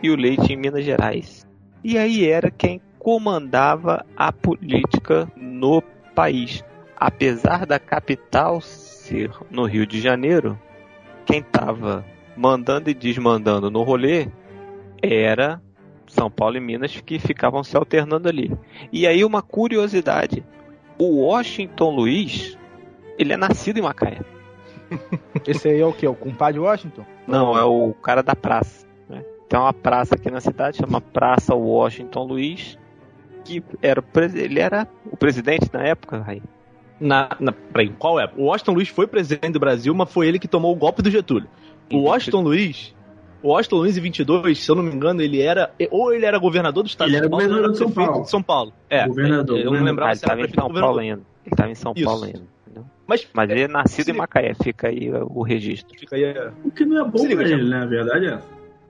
e 0.01 0.09
o 0.09 0.15
leite 0.15 0.51
em 0.51 0.57
Minas 0.57 0.83
Gerais. 0.83 1.47
E 1.83 1.97
aí 1.97 2.25
era 2.25 2.51
quem 2.51 2.81
comandava 2.97 4.05
a 4.15 4.31
política 4.31 5.31
no 5.35 5.81
país. 6.15 6.63
Apesar 6.95 7.65
da 7.65 7.77
capital 7.77 8.61
ser 8.61 9.31
no 9.51 9.65
Rio 9.65 9.85
de 9.85 9.99
Janeiro, 10.01 10.59
quem 11.25 11.39
estava 11.39 12.05
mandando 12.35 12.89
e 12.89 12.93
desmandando 12.93 13.69
no 13.69 13.83
rolê 13.83 14.27
era 15.01 15.61
São 16.07 16.31
Paulo 16.31 16.57
e 16.57 16.61
Minas 16.61 16.99
que 17.01 17.19
ficavam 17.19 17.63
se 17.63 17.75
alternando 17.75 18.27
ali. 18.27 18.51
E 18.91 19.05
aí 19.05 19.23
uma 19.23 19.41
curiosidade, 19.41 20.43
o 20.97 21.25
Washington 21.25 21.95
Luiz, 21.95 22.57
ele 23.17 23.33
é 23.33 23.37
nascido 23.37 23.77
em 23.77 23.81
Macaé. 23.81 24.19
Esse 25.47 25.69
aí 25.69 25.79
é 25.79 25.85
o 25.85 25.93
que? 25.93 26.07
O 26.07 26.15
compadre 26.15 26.59
Washington? 26.59 27.05
Não, 27.27 27.57
é 27.57 27.63
o 27.63 27.93
cara 27.93 28.21
da 28.21 28.35
praça. 28.35 28.85
Né? 29.09 29.23
Tem 29.49 29.59
uma 29.59 29.73
praça 29.73 30.15
aqui 30.15 30.29
na 30.31 30.39
cidade, 30.39 30.77
chama 30.77 31.01
Praça 31.01 31.55
Washington 31.55 32.23
Luiz 32.23 32.77
que 33.43 33.63
era 33.81 34.03
ele 34.33 34.59
era 34.59 34.87
o 35.11 35.17
presidente 35.17 35.69
na 35.71 35.83
época, 35.83 36.19
Rai. 36.19 36.41
Na, 36.99 37.35
na, 37.39 37.51
peraí, 37.51 37.89
qual 37.89 38.19
é? 38.19 38.31
O 38.37 38.45
Washington 38.45 38.73
Luiz 38.73 38.87
foi 38.87 39.07
presidente 39.07 39.51
do 39.51 39.59
Brasil, 39.59 39.93
mas 39.93 40.11
foi 40.11 40.27
ele 40.27 40.39
que 40.39 40.47
tomou 40.47 40.71
o 40.71 40.75
golpe 40.75 41.01
do 41.01 41.11
Getúlio. 41.11 41.49
O 41.91 42.03
Washington 42.03 42.41
Luiz, 42.41 42.95
o 43.41 43.49
Washington 43.49 43.77
Luiz 43.77 43.97
em 43.97 44.01
22, 44.01 44.63
se 44.63 44.71
eu 44.71 44.75
não 44.75 44.83
me 44.83 44.93
engano, 44.93 45.21
ele 45.21 45.41
era 45.41 45.71
ou 45.91 46.13
ele 46.13 46.25
era 46.25 46.37
governador 46.37 46.83
do 46.83 46.87
estado 46.87 47.09
ele 47.09 47.17
de 47.17 47.23
São 47.23 47.29
Paulo, 47.29 47.43
ou 47.43 47.51
ele 47.51 47.59
era 47.59 47.73
prefeito 47.73 48.21
de 48.21 48.29
São 48.29 48.43
Paulo. 48.43 48.73
É, 48.89 49.07
governador. 49.07 49.59
Eu 49.59 49.71
não 49.71 49.83
lembrava 49.83 50.11
ah, 50.11 50.15
se 50.15 50.25
era 50.25 50.35
prefeito 50.35 50.61
São 50.61 50.73
Paulo 50.73 50.99
ainda. 50.99 51.21
Ele 51.45 51.53
estava 51.53 51.71
em 51.71 51.75
São 51.75 51.93
Isso. 51.95 52.05
Paulo 52.05 52.23
ainda. 52.23 52.52
Mas, 53.05 53.27
Mas 53.33 53.49
ele 53.49 53.63
é 53.63 53.67
nascido 53.67 54.09
em 54.09 54.13
Macaé, 54.13 54.53
fica 54.53 54.87
aí 54.87 55.11
o 55.11 55.43
registro. 55.43 55.97
Fica 55.99 56.15
aí, 56.15 56.23
é... 56.23 56.51
O 56.63 56.71
que 56.71 56.85
não 56.85 57.01
é 57.01 57.09
bom 57.09 57.23
pra 57.23 57.43
ele, 57.43 57.69
né? 57.69 57.83
A 57.83 57.85
verdade 57.85 58.27
é 58.27 58.39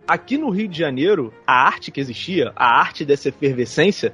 aqui 0.07 0.37
no 0.37 0.49
Rio 0.49 0.67
de 0.67 0.77
Janeiro, 0.77 1.33
a 1.45 1.65
arte 1.65 1.91
que 1.91 1.99
existia, 1.99 2.51
a 2.55 2.79
arte 2.79 3.05
dessa 3.05 3.29
efervescência, 3.29 4.13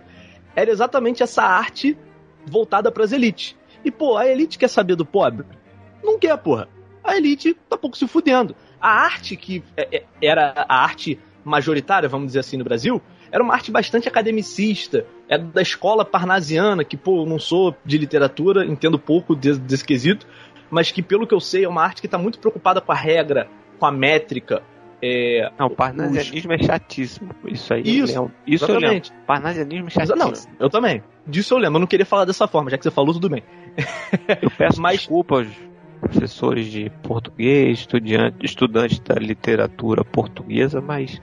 era 0.55 0.69
exatamente 0.69 1.23
essa 1.23 1.43
arte 1.43 1.97
voltada 2.45 2.91
para 2.91 3.03
as 3.03 3.11
elites. 3.11 3.55
E, 3.83 3.91
pô, 3.91 4.17
a 4.17 4.27
elite 4.27 4.57
quer 4.57 4.67
saber 4.67 4.95
do 4.95 5.05
pobre? 5.05 5.45
Não 6.03 6.19
quer, 6.19 6.35
porra. 6.37 6.67
A 7.03 7.15
elite 7.17 7.55
tá 7.67 7.77
pouco 7.77 7.97
se 7.97 8.07
fudendo. 8.07 8.55
A 8.79 8.89
arte 8.89 9.35
que 9.35 9.63
é, 9.75 9.97
é, 9.97 10.03
era 10.21 10.53
a 10.67 10.83
arte 10.83 11.19
majoritária, 11.43 12.09
vamos 12.09 12.27
dizer 12.27 12.39
assim, 12.39 12.57
no 12.57 12.63
Brasil, 12.63 13.01
era 13.31 13.43
uma 13.43 13.53
arte 13.53 13.71
bastante 13.71 14.07
academicista, 14.07 15.05
era 15.27 15.41
da 15.43 15.61
escola 15.61 16.03
parnasiana, 16.05 16.83
que, 16.83 16.97
pô, 16.97 17.23
eu 17.23 17.25
não 17.25 17.39
sou 17.39 17.75
de 17.85 17.97
literatura, 17.97 18.65
entendo 18.65 18.97
pouco 18.99 19.35
desse, 19.35 19.59
desse 19.59 19.85
quesito, 19.85 20.25
mas 20.69 20.91
que, 20.91 21.01
pelo 21.01 21.25
que 21.27 21.33
eu 21.33 21.39
sei, 21.39 21.63
é 21.65 21.69
uma 21.69 21.83
arte 21.83 22.01
que 22.01 22.07
está 22.07 22.17
muito 22.17 22.39
preocupada 22.39 22.79
com 22.81 22.91
a 22.91 22.95
regra, 22.95 23.47
com 23.79 23.85
a 23.85 23.91
métrica. 23.91 24.61
É, 25.01 25.49
Não, 25.57 25.67
o 25.67 25.69
parnasianismo 25.69 26.51
é 26.51 26.57
chatíssimo. 26.61 27.31
Isso 27.45 27.73
aí. 27.73 27.81
Isso, 27.83 28.11
eu 28.13 28.21
lembro. 28.23 28.35
Isso 28.45 28.65
eu 28.65 28.77
exatamente. 28.77 29.09
lembro. 29.11 29.25
Parnasianismo 29.25 29.87
é 29.97 30.03
Exa- 30.03 30.15
Não, 30.15 30.25
chatíssimo. 30.27 30.55
eu 30.59 30.69
também. 30.69 31.03
Disso 31.25 31.53
eu 31.53 31.57
lembro. 31.57 31.77
Eu 31.77 31.79
não 31.79 31.87
queria 31.87 32.05
falar 32.05 32.25
dessa 32.25 32.47
forma, 32.47 32.69
já 32.69 32.77
que 32.77 32.83
você 32.83 32.91
falou, 32.91 33.13
tudo 33.13 33.29
bem. 33.29 33.41
Eu 34.41 34.51
peço 34.51 34.81
Mas- 34.81 34.97
desculpa 34.99 35.35
aos 35.37 35.47
professores 36.01 36.65
de 36.67 36.89
português, 37.01 37.87
estudantes 38.41 38.99
da 38.99 39.15
literatura 39.15 40.03
portuguesa, 40.03 40.81
mas 40.81 41.21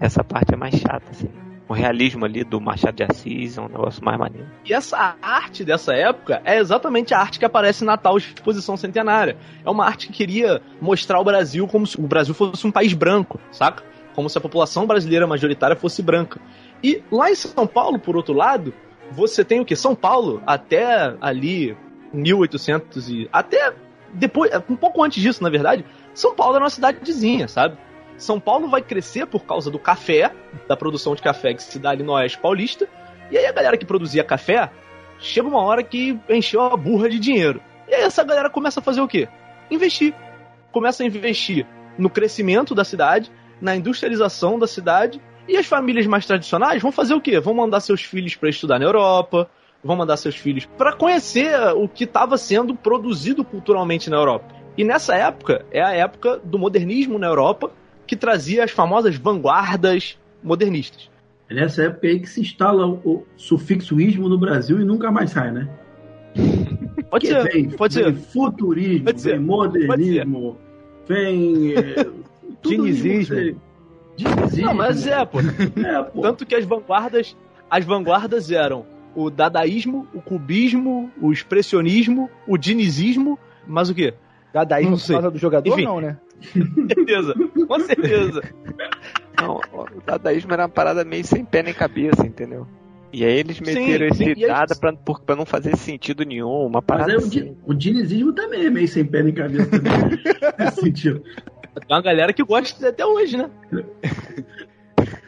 essa 0.00 0.22
parte 0.24 0.54
é 0.54 0.56
mais 0.56 0.74
chata, 0.74 1.04
assim. 1.10 1.28
O 1.68 1.74
realismo 1.74 2.24
ali 2.24 2.44
do 2.44 2.58
Machado 2.60 2.96
de 2.96 3.02
Assis 3.02 3.58
é 3.58 3.60
um 3.60 3.68
negócio 3.68 4.02
mais 4.02 4.18
maneiro. 4.18 4.48
E 4.64 4.72
essa 4.72 5.16
arte 5.20 5.62
dessa 5.64 5.92
época 5.94 6.40
é 6.42 6.58
exatamente 6.58 7.12
a 7.12 7.18
arte 7.18 7.38
que 7.38 7.44
aparece 7.44 7.84
na 7.84 7.98
tal 7.98 8.16
exposição 8.16 8.74
centenária. 8.74 9.36
É 9.62 9.68
uma 9.68 9.84
arte 9.84 10.06
que 10.06 10.14
queria 10.14 10.62
mostrar 10.80 11.20
o 11.20 11.24
Brasil 11.24 11.68
como 11.68 11.86
se 11.86 11.98
o 12.00 12.06
Brasil 12.06 12.32
fosse 12.32 12.66
um 12.66 12.70
país 12.70 12.94
branco, 12.94 13.38
saca? 13.52 13.84
Como 14.14 14.30
se 14.30 14.38
a 14.38 14.40
população 14.40 14.86
brasileira 14.86 15.26
majoritária 15.26 15.76
fosse 15.76 16.02
branca. 16.02 16.40
E 16.82 17.02
lá 17.12 17.30
em 17.30 17.34
São 17.34 17.66
Paulo, 17.66 17.98
por 17.98 18.16
outro 18.16 18.32
lado, 18.32 18.72
você 19.10 19.44
tem 19.44 19.60
o 19.60 19.64
que? 19.64 19.76
São 19.76 19.94
Paulo, 19.94 20.42
até 20.46 21.14
ali 21.20 21.76
1800 22.14 23.10
e. 23.10 23.28
Até 23.30 23.74
depois, 24.14 24.50
um 24.70 24.76
pouco 24.76 25.02
antes 25.02 25.22
disso, 25.22 25.42
na 25.42 25.50
verdade, 25.50 25.84
São 26.14 26.34
Paulo 26.34 26.54
era 26.54 26.64
uma 26.64 26.70
cidadezinha, 26.70 27.46
sabe? 27.46 27.76
São 28.18 28.40
Paulo 28.40 28.68
vai 28.68 28.82
crescer 28.82 29.26
por 29.26 29.44
causa 29.44 29.70
do 29.70 29.78
café, 29.78 30.32
da 30.66 30.76
produção 30.76 31.14
de 31.14 31.22
café 31.22 31.54
que 31.54 31.62
se 31.62 31.78
dá 31.78 31.90
ali 31.90 32.02
no 32.02 32.12
Oeste 32.12 32.38
Paulista. 32.38 32.88
E 33.30 33.38
aí 33.38 33.46
a 33.46 33.52
galera 33.52 33.78
que 33.78 33.86
produzia 33.86 34.24
café, 34.24 34.70
chega 35.20 35.46
uma 35.46 35.62
hora 35.62 35.82
que 35.82 36.18
encheu 36.28 36.60
a 36.60 36.76
burra 36.76 37.08
de 37.08 37.18
dinheiro. 37.18 37.62
E 37.86 37.94
aí 37.94 38.02
essa 38.02 38.24
galera 38.24 38.50
começa 38.50 38.80
a 38.80 38.82
fazer 38.82 39.00
o 39.00 39.08
quê? 39.08 39.28
Investir. 39.70 40.14
Começa 40.72 41.02
a 41.02 41.06
investir 41.06 41.66
no 41.96 42.10
crescimento 42.10 42.74
da 42.74 42.84
cidade, 42.84 43.30
na 43.60 43.76
industrialização 43.76 44.58
da 44.58 44.66
cidade, 44.66 45.20
e 45.46 45.56
as 45.56 45.66
famílias 45.66 46.06
mais 46.06 46.26
tradicionais 46.26 46.82
vão 46.82 46.92
fazer 46.92 47.14
o 47.14 47.20
quê? 47.20 47.40
Vão 47.40 47.54
mandar 47.54 47.80
seus 47.80 48.02
filhos 48.02 48.34
para 48.34 48.50
estudar 48.50 48.78
na 48.78 48.84
Europa, 48.84 49.48
vão 49.82 49.96
mandar 49.96 50.16
seus 50.16 50.36
filhos 50.36 50.66
para 50.76 50.92
conhecer 50.92 51.56
o 51.74 51.88
que 51.88 52.04
estava 52.04 52.36
sendo 52.36 52.74
produzido 52.74 53.44
culturalmente 53.44 54.10
na 54.10 54.16
Europa. 54.16 54.54
E 54.76 54.84
nessa 54.84 55.14
época 55.16 55.64
é 55.72 55.82
a 55.82 55.92
época 55.92 56.38
do 56.44 56.58
modernismo 56.58 57.18
na 57.18 57.26
Europa 57.26 57.72
que 58.08 58.16
trazia 58.16 58.64
as 58.64 58.70
famosas 58.72 59.14
vanguardas 59.16 60.18
modernistas. 60.42 61.08
É 61.48 61.54
nessa 61.54 61.84
época 61.84 62.06
aí 62.08 62.18
que 62.18 62.28
se 62.28 62.40
instala 62.40 62.86
o 62.86 63.24
sufixo 63.36 64.00
ismo 64.00 64.28
no 64.28 64.36
Brasil 64.38 64.80
e 64.80 64.84
nunca 64.84 65.10
mais 65.12 65.30
sai, 65.30 65.52
né? 65.52 65.68
Pode 67.10 67.26
Que 67.26 67.32
ser, 67.32 67.42
vem, 67.52 67.70
pode 67.70 67.94
vem 68.02 68.14
ser. 68.14 68.20
futurismo, 68.20 69.04
Pode 69.06 69.20
ser, 69.20 69.30
vem 69.32 69.40
modernismo, 69.40 70.56
vem. 71.06 71.72
é, 71.74 72.06
Dinizismo. 72.62 73.60
Dinizismo. 74.16 74.66
Não, 74.66 74.74
mas 74.74 75.06
é, 75.06 75.24
pô. 75.24 75.38
É, 75.40 76.02
pô. 76.02 76.20
Tanto 76.22 76.44
que 76.44 76.54
as 76.54 76.64
vanguardas, 76.64 77.36
as 77.70 77.84
vanguardas 77.84 78.50
eram 78.50 78.84
o 79.14 79.30
dadaísmo, 79.30 80.06
o 80.12 80.20
cubismo, 80.20 81.10
o 81.20 81.32
expressionismo, 81.32 82.28
o 82.46 82.58
dinizismo, 82.58 83.38
mas 83.66 83.88
o 83.88 83.94
quê? 83.94 84.12
Dadaísmo 84.52 84.90
Não 84.92 84.98
por 84.98 85.04
sei. 85.04 85.16
causa 85.16 85.30
do 85.30 85.38
jogador, 85.38 85.72
Enfim. 85.72 85.84
não, 85.84 86.00
né? 86.00 86.18
Certeza, 86.42 87.34
com 87.66 87.80
certeza. 87.80 88.42
Não, 89.40 89.60
o 89.72 89.86
dadaísmo 90.04 90.52
era 90.52 90.62
uma 90.62 90.68
parada 90.68 91.04
meio 91.04 91.24
sem 91.24 91.44
pé 91.44 91.62
nem 91.62 91.74
cabeça, 91.74 92.26
entendeu? 92.26 92.66
E 93.12 93.24
aí 93.24 93.38
eles 93.38 93.58
meteram 93.60 94.12
sim, 94.14 94.24
esse 94.30 94.38
e 94.40 94.44
aí- 94.44 94.50
dada 94.50 94.74
pra, 94.76 94.92
pra 94.92 95.34
não 95.36 95.46
fazer 95.46 95.76
sentido 95.76 96.24
nenhum, 96.24 96.66
uma 96.66 96.80
Mas 96.80 96.84
parada 96.84 97.10
aí 97.12 97.16
o, 97.16 97.20
assim. 97.20 97.56
o 97.64 97.72
dinizismo 97.72 98.32
também 98.34 98.66
é 98.66 98.70
meio 98.70 98.86
sem 98.88 99.04
pé 99.04 99.22
nem 99.22 99.32
cabeça 99.32 99.66
também. 99.70 99.92
Nesse 100.58 100.80
sentido. 100.80 101.22
Tem 101.22 101.96
uma 101.96 102.02
galera 102.02 102.32
que 102.32 102.42
gosta 102.44 102.88
até 102.88 103.06
hoje, 103.06 103.36
né? 103.36 103.48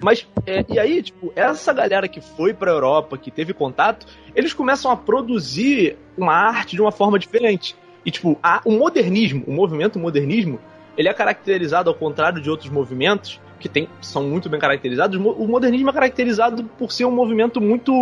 Mas, 0.02 0.26
é, 0.46 0.64
e 0.68 0.78
aí, 0.78 1.02
tipo, 1.02 1.32
essa 1.36 1.72
galera 1.72 2.08
que 2.08 2.20
foi 2.20 2.52
pra 2.54 2.70
Europa, 2.70 3.16
que 3.18 3.30
teve 3.30 3.52
contato, 3.52 4.06
eles 4.34 4.52
começam 4.52 4.90
a 4.90 4.96
produzir 4.96 5.96
uma 6.16 6.32
arte 6.34 6.74
de 6.74 6.82
uma 6.82 6.90
forma 6.90 7.18
diferente. 7.18 7.76
E, 8.04 8.10
tipo, 8.10 8.38
a- 8.42 8.60
o 8.64 8.72
modernismo, 8.72 9.44
o 9.46 9.52
movimento 9.52 9.98
modernismo, 9.98 10.58
ele 10.96 11.08
é 11.08 11.14
caracterizado, 11.14 11.88
ao 11.90 11.94
contrário 11.94 12.40
de 12.40 12.50
outros 12.50 12.70
movimentos, 12.70 13.40
que 13.58 13.68
tem, 13.68 13.88
são 14.00 14.22
muito 14.24 14.48
bem 14.48 14.58
caracterizados, 14.58 15.16
o 15.18 15.20
mo- 15.20 15.32
o 15.32 15.46
modernismo 15.46 15.90
é 15.90 15.92
caracterizado 15.92 16.64
por 16.78 16.90
ser 16.92 17.04
um 17.04 17.10
movimento 17.10 17.60
muito. 17.60 17.92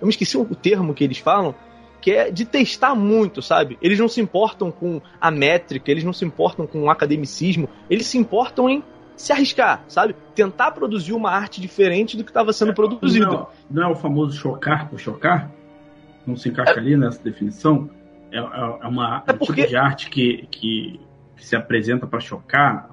Eu 0.00 0.06
me 0.06 0.10
esqueci 0.10 0.36
o 0.36 0.44
termo 0.54 0.94
que 0.94 1.04
eles 1.04 1.18
falam, 1.18 1.54
que 2.00 2.10
é 2.10 2.30
de 2.30 2.44
testar 2.44 2.94
muito, 2.94 3.40
sabe? 3.42 3.78
Eles 3.80 3.98
não 3.98 4.08
se 4.08 4.20
importam 4.20 4.70
com 4.72 5.00
a 5.20 5.30
métrica, 5.30 5.90
eles 5.90 6.02
não 6.02 6.12
se 6.12 6.24
importam 6.24 6.66
com 6.66 6.82
o 6.84 6.90
academicismo, 6.90 7.68
eles 7.88 8.06
se 8.06 8.18
importam 8.18 8.68
em 8.68 8.82
se 9.14 9.32
arriscar, 9.32 9.84
sabe? 9.86 10.16
Tentar 10.34 10.72
produzir 10.72 11.12
uma 11.12 11.30
arte 11.30 11.60
diferente 11.60 12.16
do 12.16 12.24
que 12.24 12.30
estava 12.30 12.52
sendo 12.52 12.74
produzido. 12.74 13.26
Não, 13.26 13.46
não 13.70 13.82
é 13.82 13.92
o 13.92 13.94
famoso 13.94 14.36
chocar 14.36 14.88
por 14.88 14.98
chocar? 14.98 15.50
Não 16.26 16.36
se 16.36 16.48
encaixa 16.48 16.72
ali 16.80 16.96
nessa 16.96 17.22
definição? 17.22 17.88
É, 18.32 18.38
é- 18.38 18.40
é 18.40 18.86
uma, 18.88 19.22
É 19.26 19.32
um 19.32 19.36
porque- 19.36 19.60
tipo 19.62 19.68
de 19.68 19.76
arte 19.76 20.08
que, 20.10 20.48
que 20.50 20.98
se 21.36 21.56
apresenta 21.56 22.06
para 22.06 22.20
chocar, 22.20 22.90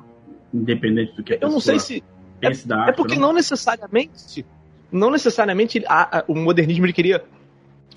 independente 0.54 1.15
do 1.15 1.23
que 1.23 1.34
a 1.34 1.36
Eu 1.38 1.49
não 1.49 1.56
pessoa 1.56 1.80
sei 1.80 1.80
se. 1.80 2.04
pense 2.39 2.67
da 2.67 2.78
arte. 2.80 2.89
É 2.89 2.93
porque 2.93 3.15
ou 3.15 3.19
não 3.21 3.34
necessariamente. 3.34 4.45
Não 4.91 5.12
necessariamente 5.12 5.84
a- 5.88 6.19
a- 6.19 6.23
o 6.28 6.34
modernismo 6.36 6.86
ele 6.86 6.93
queria 6.93 7.23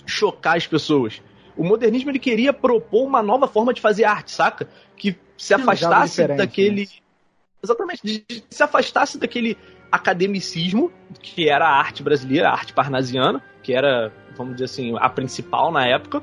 chocar 0.04 0.56
as 0.56 0.66
pessoas. 0.66 1.22
O 1.56 1.64
modernismo 1.64 2.10
ele 2.10 2.18
queria 2.18 2.52
propor 2.52 3.04
uma 3.06 3.22
nova 3.22 3.46
forma 3.46 3.72
de 3.72 3.80
fazer 3.80 4.04
arte, 4.04 4.30
saca? 4.30 4.68
Que 4.96 5.16
se 5.36 5.54
afastasse 5.54 6.16
diferente, 6.22 6.38
daquele. 6.38 6.88
Exatamente, 7.62 8.00
de, 8.02 8.24
de- 8.28 8.44
se 8.50 8.62
afastasse 8.62 9.18
daquele 9.18 9.56
academicismo, 9.90 10.90
que 11.20 11.48
era 11.48 11.66
a 11.66 11.78
arte 11.78 12.02
brasileira, 12.02 12.48
a 12.48 12.52
arte 12.52 12.72
parnasiana, 12.72 13.42
que 13.62 13.72
era, 13.72 14.12
vamos 14.36 14.54
dizer 14.54 14.64
assim, 14.64 14.94
a 14.98 15.08
principal 15.08 15.70
na 15.70 15.86
época. 15.86 16.22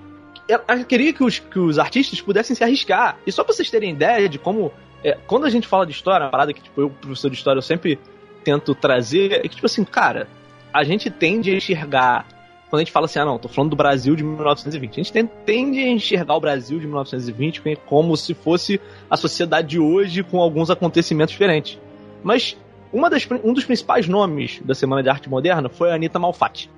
Ela 0.50 0.84
queria 0.84 1.14
que 1.14 1.24
os, 1.24 1.40
que 1.40 1.60
os 1.60 1.78
artistas 1.78 2.20
pudessem 2.20 2.56
se 2.56 2.64
arriscar. 2.64 3.18
E 3.26 3.32
só 3.32 3.44
pra 3.44 3.54
vocês 3.54 3.70
terem 3.70 3.92
ideia 3.92 4.28
de 4.28 4.40
como. 4.40 4.72
é, 5.04 5.18
quando 5.28 5.46
a 5.46 5.50
gente 5.50 5.68
fala 5.68 5.86
de 5.86 5.92
história, 5.92 6.26
uma 6.26 6.32
parada 6.32 6.52
que, 6.54 6.62
tipo, 6.62 6.82
eu, 6.82 6.90
professor 6.90 7.30
de 7.30 7.38
história, 7.38 7.60
eu 7.60 7.64
sempre 7.64 8.00
tento 8.44 8.74
trazer, 8.74 9.34
é 9.34 9.42
que, 9.42 9.50
tipo 9.50 9.66
assim, 9.66 9.84
cara, 9.84 10.28
a 10.74 10.84
gente 10.84 11.10
tende 11.10 11.52
a 11.52 11.56
enxergar. 11.56 12.26
Quando 12.70 12.82
a 12.82 12.84
gente 12.84 12.92
fala 12.92 13.06
assim, 13.06 13.20
ah, 13.20 13.26
não, 13.26 13.40
tô 13.40 13.48
falando 13.48 13.72
do 13.72 13.76
Brasil 13.76 14.16
de 14.16 14.24
1920. 14.24 14.92
A 14.92 14.96
gente 15.04 15.12
ten- 15.12 15.30
tende 15.46 15.80
a 15.80 15.88
enxergar 15.88 16.36
o 16.36 16.40
Brasil 16.40 16.80
de 16.80 16.86
1920 16.86 17.62
como 17.86 18.16
se 18.16 18.34
fosse 18.36 18.80
a 19.10 19.18
sociedade 19.18 19.70
de 19.70 19.80
hoje 19.80 20.24
com 20.24 20.40
alguns 20.40 20.70
acontecimentos 20.70 21.32
diferentes. 21.32 21.80
Mas 22.24 22.56
uma 22.94 23.10
das, 23.10 23.28
um 23.44 23.54
dos 23.54 23.66
principais 23.66 24.08
nomes 24.08 24.60
da 24.64 24.76
Semana 24.76 25.02
de 25.02 25.10
Arte 25.10 25.28
Moderna 25.30 25.68
foi 25.68 25.92
a 25.92 25.96
Anitta 25.96 26.20
Malfatti. 26.20 26.70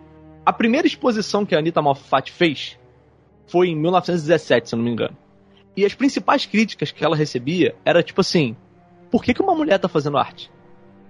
A 0.45 0.53
primeira 0.53 0.87
exposição 0.87 1.45
que 1.45 1.53
a 1.55 1.59
Anitta 1.59 1.81
Malfatti 1.81 2.31
fez 2.31 2.77
foi 3.51 3.67
em 3.67 3.75
1917, 3.75 4.69
se 4.69 4.75
eu 4.75 4.77
não 4.77 4.85
me 4.85 4.91
engano. 4.91 5.15
E 5.75 5.85
as 5.85 5.93
principais 5.93 6.45
críticas 6.45 6.91
que 6.91 7.03
ela 7.03 7.15
recebia 7.15 7.75
era 7.85 8.01
tipo 8.01 8.21
assim: 8.21 8.55
por 9.11 9.23
que, 9.23 9.33
que 9.33 9.41
uma 9.41 9.53
mulher 9.53 9.77
tá 9.77 9.89
fazendo 9.89 10.17
arte? 10.17 10.49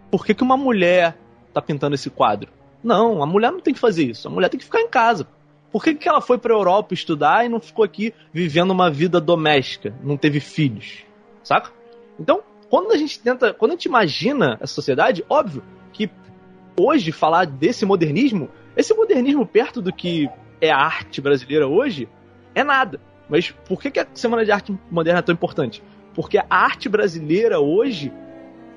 Por 0.10 0.26
que, 0.26 0.34
que 0.34 0.44
uma 0.44 0.58
mulher 0.58 1.18
tá 1.54 1.62
pintando 1.62 1.96
esse 1.96 2.10
quadro? 2.10 2.52
Não, 2.84 3.22
a 3.22 3.26
mulher 3.26 3.52
não 3.52 3.60
tem 3.60 3.74
que 3.74 3.80
fazer 3.80 4.04
isso. 4.04 4.28
A 4.28 4.32
mulher 4.32 4.50
tem 4.50 4.60
que 4.60 4.66
ficar 4.66 4.82
em 4.82 4.90
casa. 4.90 5.28
Por 5.72 5.84
que, 5.84 5.94
que 5.96 6.10
ela 6.10 6.20
foi 6.20 6.38
pra 6.38 6.54
Europa 6.54 6.94
estudar 6.94 7.46
e 7.46 7.50
não 7.50 7.60
ficou 7.60 7.86
aqui 7.86 8.14
vivendo 8.34 8.72
uma 8.72 8.90
vida 8.90 9.22
doméstica? 9.22 9.94
Não 10.04 10.18
teve 10.18 10.40
filhos? 10.40 11.06
Saca? 11.44 11.72
Então, 12.20 12.42
quando 12.70 12.92
a 12.92 12.98
gente 12.98 13.20
tenta. 13.20 13.54
Quando 13.54 13.72
a 13.72 13.74
gente 13.76 13.86
imagina 13.86 14.58
essa 14.60 14.74
sociedade, 14.74 15.24
óbvio 15.30 15.64
que 15.94 16.10
hoje 16.78 17.12
falar 17.12 17.46
desse 17.46 17.86
modernismo, 17.86 18.50
esse 18.76 18.94
modernismo 18.94 19.46
perto 19.46 19.82
do 19.82 19.94
que 19.94 20.30
é 20.60 20.72
a 20.72 20.78
arte 20.78 21.22
brasileira 21.22 21.68
hoje, 21.68 22.08
é 22.54 22.64
nada. 22.64 23.00
Mas 23.30 23.52
por 23.52 23.82
que, 23.82 23.92
que 23.92 24.00
a 24.00 24.08
Semana 24.14 24.44
de 24.44 24.52
Arte 24.52 24.78
Moderna 24.90 25.20
é 25.20 25.22
tão 25.22 25.34
importante? 25.34 25.82
Porque 26.14 26.38
a 26.38 26.46
arte 26.50 26.90
brasileira 26.90 27.60
hoje, 27.60 28.12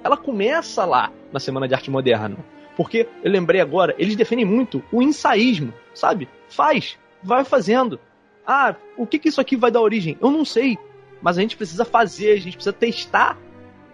ela 0.03 0.17
começa 0.17 0.85
lá 0.85 1.11
na 1.33 1.41
Semana 1.41 1.67
de 1.67 1.75
Arte 1.75 1.91
Moderna. 1.91 2.37
Porque, 2.77 3.09
eu 3.23 3.31
lembrei 3.31 3.61
agora, 3.61 3.95
eles 3.99 4.17
defendem 4.17 4.45
muito 4.45 4.83
o 4.93 5.03
ensaísmo, 5.03 5.73
sabe? 5.93 6.29
Faz, 6.49 6.99
vai 7.23 7.45
fazendo. 7.45 7.99
Ah, 8.47 8.75
o 8.97 9.07
que, 9.07 9.19
que 9.19 9.29
isso 9.29 9.41
aqui 9.41 9.57
vai 9.57 9.71
dar 9.71 9.81
origem? 9.81 10.19
Eu 10.21 10.31
não 10.31 10.45
sei. 10.45 10.77
Mas 11.23 11.39
a 11.39 11.41
gente 11.41 11.57
precisa 11.57 11.85
fazer, 11.85 12.33
a 12.33 12.41
gente 12.41 12.57
precisa 12.57 12.73
testar 12.73 13.39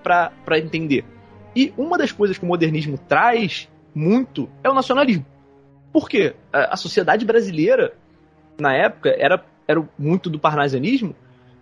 pra 0.03 0.59
entender. 0.59 1.05
E 1.55 1.73
uma 1.77 1.99
das 1.99 2.13
coisas 2.13 2.39
que 2.39 2.45
o 2.45 2.49
modernismo 2.49 2.99
traz 2.99 3.69
muito 3.95 4.49
é 4.63 4.71
o 4.71 4.75
nacionalismo. 4.75 5.25
Por 5.93 6.09
quê? 6.09 6.35
A 6.53 6.75
a 6.75 6.77
sociedade 6.77 7.25
brasileira, 7.25 7.95
na 8.59 8.75
época, 8.75 9.15
era, 9.19 9.45
era 9.71 9.89
muito 9.99 10.29
do 10.29 10.39
parnasianismo 10.39 11.15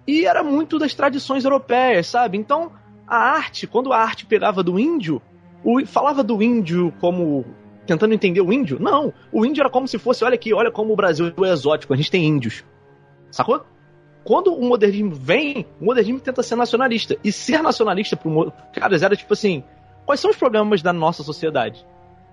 e 0.07 0.25
era 0.25 0.43
muito 0.43 0.79
das 0.79 0.95
tradições 0.95 1.45
europeias, 1.45 2.07
sabe? 2.07 2.39
Então, 2.39 2.73
a 3.07 3.17
arte, 3.17 3.67
quando 3.67 3.93
a 3.93 3.99
arte 3.99 4.25
pegava 4.27 4.63
do 4.63 4.79
índio, 4.79 5.21
o, 5.63 5.85
falava 5.87 6.25
do 6.25 6.43
índio 6.43 6.93
como 7.01 7.45
tentando 7.87 8.15
entender 8.15 8.41
o 8.41 8.53
índio? 8.53 8.79
Não, 8.81 9.13
o 9.33 9.45
índio 9.45 9.63
era 9.63 9.71
como 9.71 9.89
se 9.89 9.99
fosse, 9.99 10.25
olha 10.25 10.35
aqui, 10.35 10.53
olha 10.53 10.71
como 10.71 10.93
o 10.93 10.97
Brasil 10.97 11.33
é 11.43 11.53
exótico, 11.53 11.93
a 11.93 11.97
gente 11.97 12.11
tem 12.11 12.25
índios. 12.25 12.65
Sacou? 13.31 13.65
Quando 14.25 14.53
o 14.55 14.69
modernismo 14.69 15.11
vem, 15.11 15.67
o 15.81 15.87
modernismo 15.87 16.21
tenta 16.21 16.43
ser 16.43 16.57
nacionalista. 16.57 17.17
E 17.25 17.33
ser 17.33 17.63
nacionalista 17.63 18.17
pro 18.17 18.53
caras 18.75 19.03
era 19.03 19.17
tipo 19.17 19.33
assim, 19.33 19.65
quais 20.05 20.21
são 20.21 20.31
os 20.31 20.37
problemas 20.37 20.83
da 20.83 20.93
nossa 20.93 21.23
sociedade? 21.23 21.85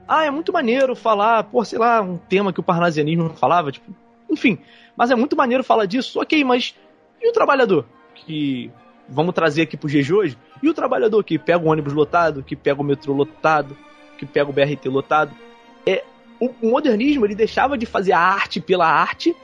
Ah, 0.07 0.25
é 0.25 0.31
muito 0.31 0.53
maneiro 0.53 0.95
falar, 0.95 1.43
pô, 1.45 1.63
sei 1.63 1.79
lá, 1.79 2.01
um 2.01 2.17
tema 2.17 2.53
que 2.53 2.59
o 2.59 2.63
parnasianismo 2.63 3.29
falava, 3.29 3.71
tipo, 3.71 3.93
enfim. 4.29 4.57
Mas 4.95 5.11
é 5.11 5.15
muito 5.15 5.35
maneiro 5.35 5.63
falar 5.63 5.85
disso, 5.85 6.19
ok, 6.19 6.43
mas 6.43 6.75
e 7.21 7.29
o 7.29 7.33
trabalhador? 7.33 7.85
Que 8.13 8.71
vamos 9.09 9.33
trazer 9.33 9.63
aqui 9.63 9.75
pro 9.75 9.89
GG 9.89 10.13
hoje? 10.13 10.37
E 10.61 10.69
o 10.69 10.73
trabalhador 10.73 11.23
que 11.23 11.37
pega 11.37 11.63
o 11.63 11.69
ônibus 11.69 11.93
lotado, 11.93 12.43
que 12.43 12.55
pega 12.55 12.81
o 12.81 12.83
metrô 12.83 13.13
lotado, 13.13 13.75
que 14.17 14.25
pega 14.25 14.49
o 14.49 14.53
BRT 14.53 14.87
lotado? 14.89 15.31
É, 15.85 16.03
o, 16.39 16.49
modernismo 16.61 17.25
ele 17.25 17.35
deixava 17.35 17.77
de 17.77 17.85
fazer 17.85 18.13
a 18.13 18.19
arte 18.19 18.59
pela 18.59 18.87
arte 18.87 19.35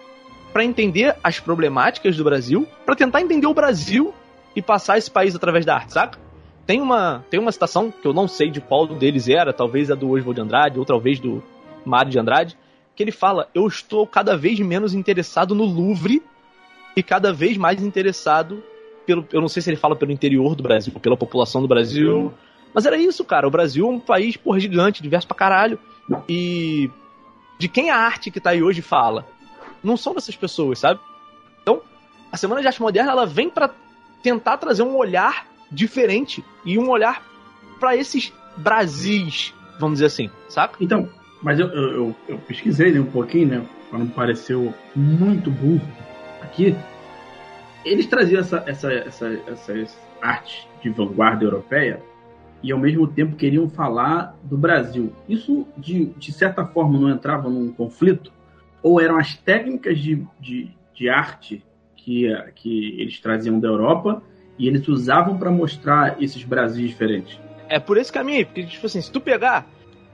para 0.51 0.63
entender 0.63 1.15
as 1.23 1.39
problemáticas 1.39 2.17
do 2.17 2.23
Brasil, 2.23 2.67
para 2.85 2.95
tentar 2.95 3.21
entender 3.21 3.47
o 3.47 3.53
Brasil 3.53 4.13
e 4.55 4.61
passar 4.61 4.97
esse 4.97 5.09
país 5.09 5.35
através 5.35 5.65
da 5.65 5.75
arte, 5.75 5.93
saca? 5.93 6.19
Tem 6.65 6.81
uma, 6.81 7.25
tem 7.29 7.39
uma 7.39 7.51
citação 7.51 7.89
que 7.89 8.05
eu 8.05 8.13
não 8.13 8.27
sei 8.27 8.49
de 8.49 8.61
qual 8.61 8.85
deles 8.85 9.27
era, 9.27 9.53
talvez 9.53 9.89
a 9.89 9.95
do 9.95 10.11
Oswald 10.11 10.35
de 10.35 10.41
Andrade, 10.41 10.79
ou 10.79 10.85
talvez 10.85 11.19
do 11.19 11.41
Mário 11.85 12.11
de 12.11 12.19
Andrade, 12.19 12.57
que 12.95 13.04
ele 13.04 13.12
fala: 13.12 13.49
Eu 13.54 13.67
estou 13.67 14.06
cada 14.06 14.36
vez 14.38 14.60
menos 14.60 14.93
interessado 14.93 15.56
no 15.56 15.65
Louvre 15.65 16.21
e 16.95 17.04
cada 17.04 17.32
vez 17.32 17.58
mais 17.58 17.82
interessado 17.82 18.63
pelo. 19.06 19.25
Eu 19.32 19.41
não 19.41 19.47
sei 19.47 19.62
se 19.62 19.69
ele 19.69 19.77
fala 19.77 19.95
pelo 19.95 20.12
interior 20.12 20.56
do 20.56 20.63
Brasil, 20.63 20.93
pela 20.99 21.17
população 21.17 21.62
do 21.62 21.67
Brasil. 21.67 22.34
Mas 22.73 22.86
era 22.86 22.97
isso, 22.97 23.23
cara. 23.25 23.47
O 23.47 23.51
Brasil 23.51 23.86
é 23.86 23.89
um 23.89 23.99
país, 23.99 24.38
porra, 24.38 24.60
gigante, 24.60 25.04
diverso 25.04 25.27
pra 25.27 25.36
caralho. 25.36 25.77
E 26.27 26.89
de 27.60 27.67
quem 27.67 27.89
a 27.89 27.97
arte 27.97 28.32
que 28.32 28.39
tá 28.39 28.51
aí 28.51 28.63
hoje 28.63 28.82
fala? 28.82 29.27
Não 29.84 29.97
são 29.97 30.13
dessas 30.13 30.36
pessoas, 30.36 30.80
sabe? 30.80 30.99
Então, 31.62 31.82
a 32.32 32.38
Semana 32.38 32.62
de 32.62 32.67
Arte 32.67 32.82
Moderna 32.82 33.12
ela 33.12 33.25
vem 33.25 33.49
para 33.49 33.71
tentar 34.23 34.58
trazer 34.58 34.84
um 34.84 34.95
olhar 34.95 35.47
diferente 35.71 36.43
e 36.65 36.77
um 36.77 36.89
olhar 36.89 37.23
para 37.80 37.95
esses 37.95 38.32
Brasis, 38.58 39.54
vamos 39.80 39.95
dizer 39.95 40.08
assim, 40.08 40.30
saca? 40.47 40.77
Então, 40.82 41.10
Mas 41.41 41.60
eu, 41.60 41.67
eu, 41.67 41.91
eu, 41.91 42.15
eu 42.27 42.38
pesquisei 42.39 42.91
né, 42.91 42.99
um 42.99 43.06
pouquinho, 43.06 43.47
né? 43.47 43.65
Para 43.89 43.99
não 43.99 44.08
parecer 44.08 44.56
muito 44.95 45.49
burro 45.49 45.82
aqui. 46.41 46.75
Eles 47.84 48.06
traziam 48.06 48.39
essa, 48.39 48.63
essa, 48.67 48.91
essa, 48.93 49.27
essas 49.47 49.97
artes 50.21 50.67
de 50.82 50.89
vanguarda 50.89 51.43
europeia 51.43 52.01
e 52.63 52.71
ao 52.71 52.80
mesmo 52.80 53.08
tempo 53.08 53.36
queriam 53.36 53.67
falar 53.69 54.38
do 54.43 54.58
Brasil. 54.58 55.12
Isso, 55.27 55.67
de, 55.75 56.06
de 56.06 56.32
certa 56.32 56.65
forma, 56.65 56.99
não 56.99 57.10
entrava 57.10 57.49
num 57.49 57.71
conflito? 57.71 58.32
Ou 58.84 59.01
eram 59.01 59.17
as 59.17 59.36
técnicas 59.36 59.99
de, 59.99 60.23
de, 60.39 60.69
de 60.93 61.10
arte 61.10 61.63
que, 61.95 62.27
que 62.56 63.01
eles 63.01 63.19
traziam 63.19 63.60
da 63.60 63.67
Europa 63.67 64.21
e 64.58 64.67
eles 64.67 64.88
usavam 64.88 65.38
para 65.38 65.49
mostrar 65.49 66.21
esses 66.21 66.43
Brasis 66.43 66.88
diferentes? 66.89 67.39
É 67.67 67.80
por 67.80 67.97
esse 67.97 68.12
caminho 68.12 68.45
porque, 68.45 68.63
tipo 68.65 68.86
assim, 68.86 69.01
se 69.01 69.12
tu 69.12 69.19
pegar. 69.19 69.67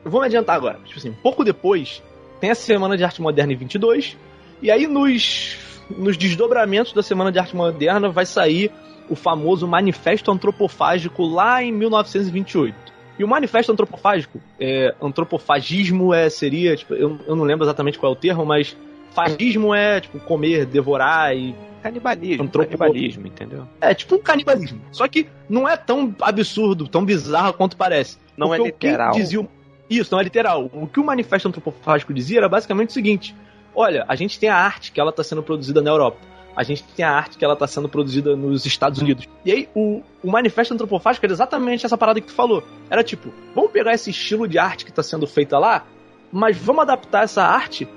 Vou 0.09 0.21
me 0.21 0.27
adiantar 0.27 0.55
agora. 0.55 0.79
Tipo 0.85 0.99
assim, 0.99 1.11
pouco 1.23 1.43
depois, 1.43 2.01
tem 2.39 2.49
a 2.51 2.55
Semana 2.55 2.95
de 2.97 3.03
Arte 3.03 3.21
Moderna 3.21 3.53
em 3.53 3.55
22, 3.55 4.17
e 4.61 4.71
aí 4.71 4.87
nos, 4.87 5.57
nos 5.97 6.17
desdobramentos 6.17 6.93
da 6.93 7.03
Semana 7.03 7.31
de 7.31 7.39
Arte 7.39 7.55
Moderna 7.55 8.09
vai 8.09 8.25
sair 8.25 8.71
o 9.09 9.15
famoso 9.15 9.67
Manifesto 9.67 10.31
Antropofágico 10.31 11.25
lá 11.25 11.63
em 11.63 11.71
1928. 11.71 12.75
E 13.19 13.23
o 13.23 13.27
Manifesto 13.27 13.71
Antropofágico, 13.71 14.39
é, 14.59 14.93
antropofagismo 15.01 16.13
é, 16.13 16.29
seria, 16.29 16.75
tipo, 16.75 16.93
eu, 16.93 17.17
eu 17.27 17.35
não 17.35 17.43
lembro 17.43 17.65
exatamente 17.65 17.97
qual 17.97 18.11
é 18.11 18.15
o 18.15 18.17
termo, 18.19 18.45
mas 18.45 18.75
fagismo 19.11 19.73
é, 19.73 19.99
tipo, 20.01 20.19
comer, 20.19 20.65
devorar 20.65 21.35
e 21.35 21.55
Canibalismo, 21.81 22.43
Antropo- 22.43 22.77
canibalismo, 22.77 23.27
entendeu? 23.27 23.67
É 23.79 23.93
tipo 23.93 24.15
um 24.15 24.19
canibalismo. 24.19 24.81
Só 24.91 25.07
que 25.07 25.27
não 25.47 25.69
é 25.69 25.77
tão 25.77 26.13
absurdo, 26.21 26.87
tão 26.87 27.05
bizarro 27.05 27.53
quanto 27.53 27.77
parece. 27.77 28.17
Não 28.35 28.53
é 28.53 28.57
Porque 28.57 28.71
o 28.71 28.73
que 28.73 28.87
literal. 28.87 29.11
dizia 29.13 29.39
o- 29.41 29.47
Isso, 29.89 30.11
não 30.11 30.19
é 30.19 30.23
literal. 30.23 30.69
O 30.73 30.87
que 30.87 30.99
o 30.99 31.03
manifesto 31.03 31.47
antropofágico 31.47 32.13
dizia 32.13 32.39
era 32.39 32.49
basicamente 32.49 32.89
o 32.89 32.93
seguinte: 32.93 33.35
olha, 33.73 34.05
a 34.07 34.15
gente 34.15 34.39
tem 34.39 34.49
a 34.49 34.55
arte 34.55 34.91
que 34.91 34.99
ela 34.99 35.11
está 35.11 35.23
sendo 35.23 35.41
produzida 35.41 35.81
na 35.81 35.89
Europa. 35.89 36.17
A 36.55 36.63
gente 36.63 36.83
tem 36.83 37.05
a 37.05 37.11
arte 37.11 37.37
que 37.37 37.45
ela 37.45 37.53
está 37.53 37.67
sendo 37.67 37.87
produzida 37.87 38.35
nos 38.35 38.65
Estados 38.65 38.99
Unidos. 38.99 39.27
E 39.45 39.51
aí, 39.51 39.69
o, 39.75 40.01
o 40.23 40.31
manifesto 40.31 40.73
antropofágico 40.73 41.23
era 41.23 41.33
exatamente 41.33 41.85
essa 41.85 41.95
parada 41.95 42.19
que 42.19 42.27
tu 42.27 42.33
falou. 42.33 42.63
Era 42.89 43.03
tipo, 43.03 43.31
vamos 43.53 43.71
pegar 43.71 43.93
esse 43.93 44.09
estilo 44.09 44.47
de 44.47 44.57
arte 44.57 44.83
que 44.83 44.89
está 44.89 45.03
sendo 45.03 45.27
feita 45.27 45.59
lá, 45.59 45.85
mas 46.31 46.57
vamos 46.57 46.81
adaptar 46.81 47.25
essa 47.25 47.43
arte 47.43 47.87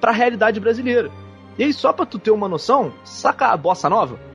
para 0.00 0.10
a 0.10 0.14
realidade 0.14 0.58
brasileira. 0.58 1.10
E 1.58 1.64
aí, 1.64 1.72
só 1.72 1.92
pra 1.92 2.06
tu 2.06 2.18
ter 2.18 2.30
uma 2.30 2.48
noção, 2.48 2.94
saca 3.04 3.48
a 3.48 3.56
bossa 3.58 3.90
nova? 3.90 4.27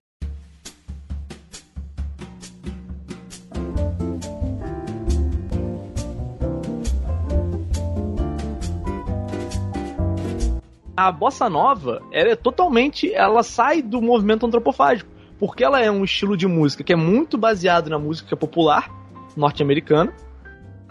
A 10.95 11.11
bossa 11.11 11.49
nova, 11.49 12.01
ela 12.11 12.29
é 12.29 12.35
totalmente, 12.35 13.11
ela 13.13 13.43
sai 13.43 13.81
do 13.81 14.01
movimento 14.01 14.45
antropofágico, 14.45 15.09
porque 15.39 15.63
ela 15.63 15.81
é 15.81 15.89
um 15.89 16.03
estilo 16.03 16.37
de 16.37 16.47
música 16.47 16.83
que 16.83 16.93
é 16.93 16.95
muito 16.95 17.37
baseado 17.37 17.89
na 17.89 17.97
música 17.97 18.35
popular 18.35 18.89
norte-americana, 19.35 20.13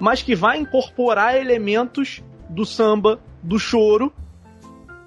mas 0.01 0.23
que 0.23 0.35
vai 0.35 0.59
incorporar 0.59 1.37
elementos 1.37 2.23
do 2.49 2.67
samba, 2.67 3.21
do 3.43 3.59
choro 3.59 4.13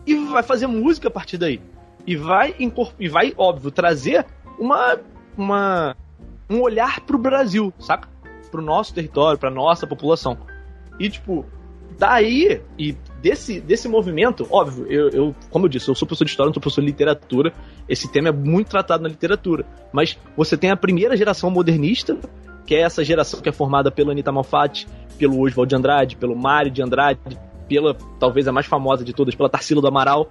e 0.08 0.15
vai 0.15 0.43
fazer 0.43 0.67
música 0.67 1.10
a 1.10 1.12
partir 1.12 1.38
daí. 1.38 1.62
E 2.08 2.15
vai 2.15 2.55
e 2.99 3.10
vai, 3.10 3.34
óbvio, 3.38 3.71
trazer 3.71 4.25
uma 4.58 4.97
uma 5.38 5.95
um 6.49 6.62
olhar 6.62 7.01
pro 7.01 7.17
Brasil, 7.17 7.73
saca? 7.79 8.08
Pro 8.51 8.62
nosso 8.62 8.93
território, 8.93 9.38
pra 9.38 9.49
nossa 9.49 9.86
população. 9.86 10.38
E 10.99 11.10
tipo, 11.10 11.45
daí 11.97 12.62
e 12.77 12.95
desse, 13.25 13.59
desse 13.59 13.88
movimento, 13.88 14.45
óbvio, 14.51 14.85
eu, 14.88 15.09
eu, 15.09 15.35
como 15.49 15.65
eu 15.65 15.69
disse, 15.69 15.89
eu 15.89 15.95
sou 15.95 16.07
professor 16.07 16.25
de 16.25 16.29
história, 16.29 16.49
não 16.49 16.53
sou 16.53 16.61
professor 16.61 16.81
de 16.81 16.85
literatura. 16.85 17.51
Esse 17.89 18.07
tema 18.11 18.29
é 18.29 18.31
muito 18.31 18.69
tratado 18.69 19.01
na 19.01 19.09
literatura. 19.09 19.65
Mas 19.91 20.15
você 20.38 20.55
tem 20.55 20.69
a 20.69 20.77
primeira 20.77 21.17
geração 21.17 21.49
modernista, 21.49 22.15
que 22.67 22.75
é 22.75 22.81
essa 22.81 23.03
geração 23.03 23.41
que 23.41 23.49
é 23.49 23.51
formada 23.51 23.89
pela 23.89 24.11
Anitta 24.11 24.31
Malfatti, 24.31 24.88
pelo 25.17 25.39
Oswald 25.39 25.67
de 25.67 25.75
Andrade, 25.75 26.15
pelo 26.15 26.35
Mário 26.35 26.69
de 26.69 26.83
Andrade, 26.83 27.19
pela 27.67 27.97
talvez 28.19 28.47
a 28.47 28.51
mais 28.51 28.67
famosa 28.67 29.03
de 29.03 29.11
todas, 29.11 29.33
pela 29.33 29.49
Tarsila 29.49 29.81
do 29.81 29.88
Amaral. 29.88 30.29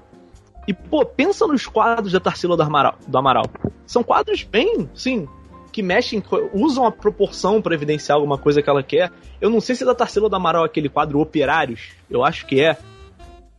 E, 0.69 0.73
pô, 0.73 1.05
pensa 1.05 1.49
nos 1.49 1.67
quadros 1.67 2.13
da 2.13 2.21
Tarsila 2.21 2.57
do 2.57 2.63
Amaral. 2.63 2.97
Do 3.09 3.19
Amaral. 3.19 3.47
São 3.85 4.05
quadros 4.05 4.45
bem, 4.45 4.89
sim, 4.95 5.27
que 5.75 5.83
mexem, 5.83 6.23
usam 6.53 6.87
a 6.87 6.93
proporção 6.93 7.61
para 7.61 7.75
evidenciar 7.75 8.15
alguma 8.15 8.39
coisa 8.39 8.63
que 8.63 8.71
ela 8.71 8.81
quer. 8.81 9.11
Eu 9.41 9.51
não 9.51 9.61
sei 9.61 9.75
se 9.75 9.85
da 9.85 9.93
Tarsila 9.93 10.29
do 10.31 10.37
Amaral 10.37 10.63
é 10.63 10.67
aquele 10.67 10.89
quadro 10.89 11.19
Operários, 11.19 11.89
eu 12.09 12.25
acho 12.25 12.47
que 12.47 12.61
é. 12.63 12.77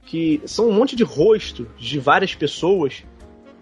Que 0.06 0.42
são 0.46 0.70
um 0.70 0.72
monte 0.72 0.96
de 0.96 1.04
rosto 1.04 1.68
de 1.78 2.00
várias 2.00 2.34
pessoas 2.34 3.04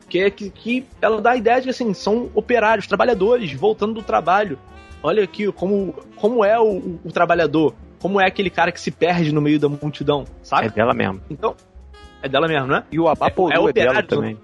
que 0.07 0.19
é 0.19 0.29
que, 0.29 0.51
que 0.51 0.85
ela 1.01 1.19
dá 1.19 1.31
a 1.31 1.35
ideia 1.35 1.57
de 1.57 1.63
que 1.63 1.69
assim, 1.71 1.91
são 1.95 2.29
operários, 2.35 2.85
trabalhadores 2.85 3.51
voltando 3.53 3.95
do 3.95 4.03
trabalho. 4.03 4.59
Olha 5.01 5.23
aqui 5.23 5.51
como, 5.51 5.91
como 6.15 6.45
é 6.45 6.59
o, 6.59 6.99
o- 7.03 7.11
trabalhador, 7.11 7.73
como 7.99 8.21
é 8.21 8.27
aquele 8.27 8.51
cara 8.51 8.71
que 8.71 8.79
se 8.79 8.91
perde 8.91 9.33
no 9.33 9.41
meio 9.41 9.59
da 9.59 9.67
multidão, 9.67 10.25
É 10.25 10.27
sabe? 10.43 10.69
dela 10.69 10.93
mesmo. 10.93 11.19
Então, 11.27 11.55
é 12.21 12.29
dela 12.29 12.47
mesmo, 12.47 12.67
né? 12.67 12.83
E 12.91 12.99
o 12.99 13.07
Abaporu 13.07 13.51
É- 13.51 13.55
é, 13.55 13.57
é 13.57 13.57
dela 13.57 13.69
operário, 13.71 14.07
também. 14.07 14.37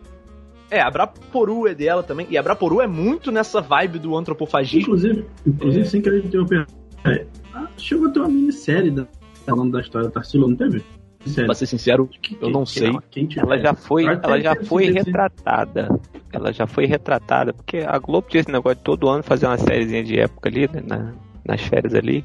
É, 0.72 0.80
a 0.82 0.90
Braporu 0.90 1.68
é 1.68 1.74
dela 1.74 2.04
também. 2.04 2.28
E 2.30 2.38
a 2.38 2.44
Braporu 2.44 2.80
é 2.82 2.88
muito 2.88 3.32
nessa 3.32 3.60
vibe 3.62 4.00
do 4.00 4.16
antropofagismo. 4.16 4.82
Inclusive, 4.82 5.26
inclusive 5.46 5.82
É. 5.82 5.86
sem 5.90 6.02
querer 6.02 6.24
interromper. 6.26 6.66
É, 7.06 7.26
ah, 7.54 7.68
chegou 7.78 8.08
a 8.08 8.12
ter 8.12 8.20
uma 8.20 8.28
minissérie 8.30 8.92
da, 8.92 9.08
falando 9.46 9.72
da 9.72 9.82
história 9.82 10.08
da 10.08 10.14
Tarsila, 10.14 10.48
não 10.48 10.56
teve? 10.56 10.84
Série. 11.26 11.48
Pra 11.48 11.56
ser 11.56 11.66
sincero, 11.66 12.10
eu 12.42 12.50
não 12.50 12.66
sei. 12.66 12.92
Quem 13.12 13.26
tiver. 13.26 13.42
Ela 13.46 13.58
já 13.60 13.74
foi, 13.74 14.04
que 14.04 14.26
ela 14.26 14.40
já 14.40 14.56
foi 14.56 14.90
retratada. 14.90 16.00
Ela 16.32 16.54
já 16.54 16.66
foi 16.66 16.86
retratada, 16.86 17.52
porque 17.54 17.80
a 17.80 17.98
Globo 18.00 18.28
tinha 18.30 18.40
esse 18.42 18.52
negócio 18.52 18.78
de 18.78 18.84
todo 18.84 19.10
ano 19.10 19.22
fazer 19.24 19.46
uma 19.48 19.58
sériezinha 19.58 20.04
de 20.04 20.18
época 20.20 20.48
ali, 20.48 20.70
né, 20.72 20.82
na- 20.86 21.14
nas 21.46 21.62
férias 21.62 21.94
ali. 21.94 22.24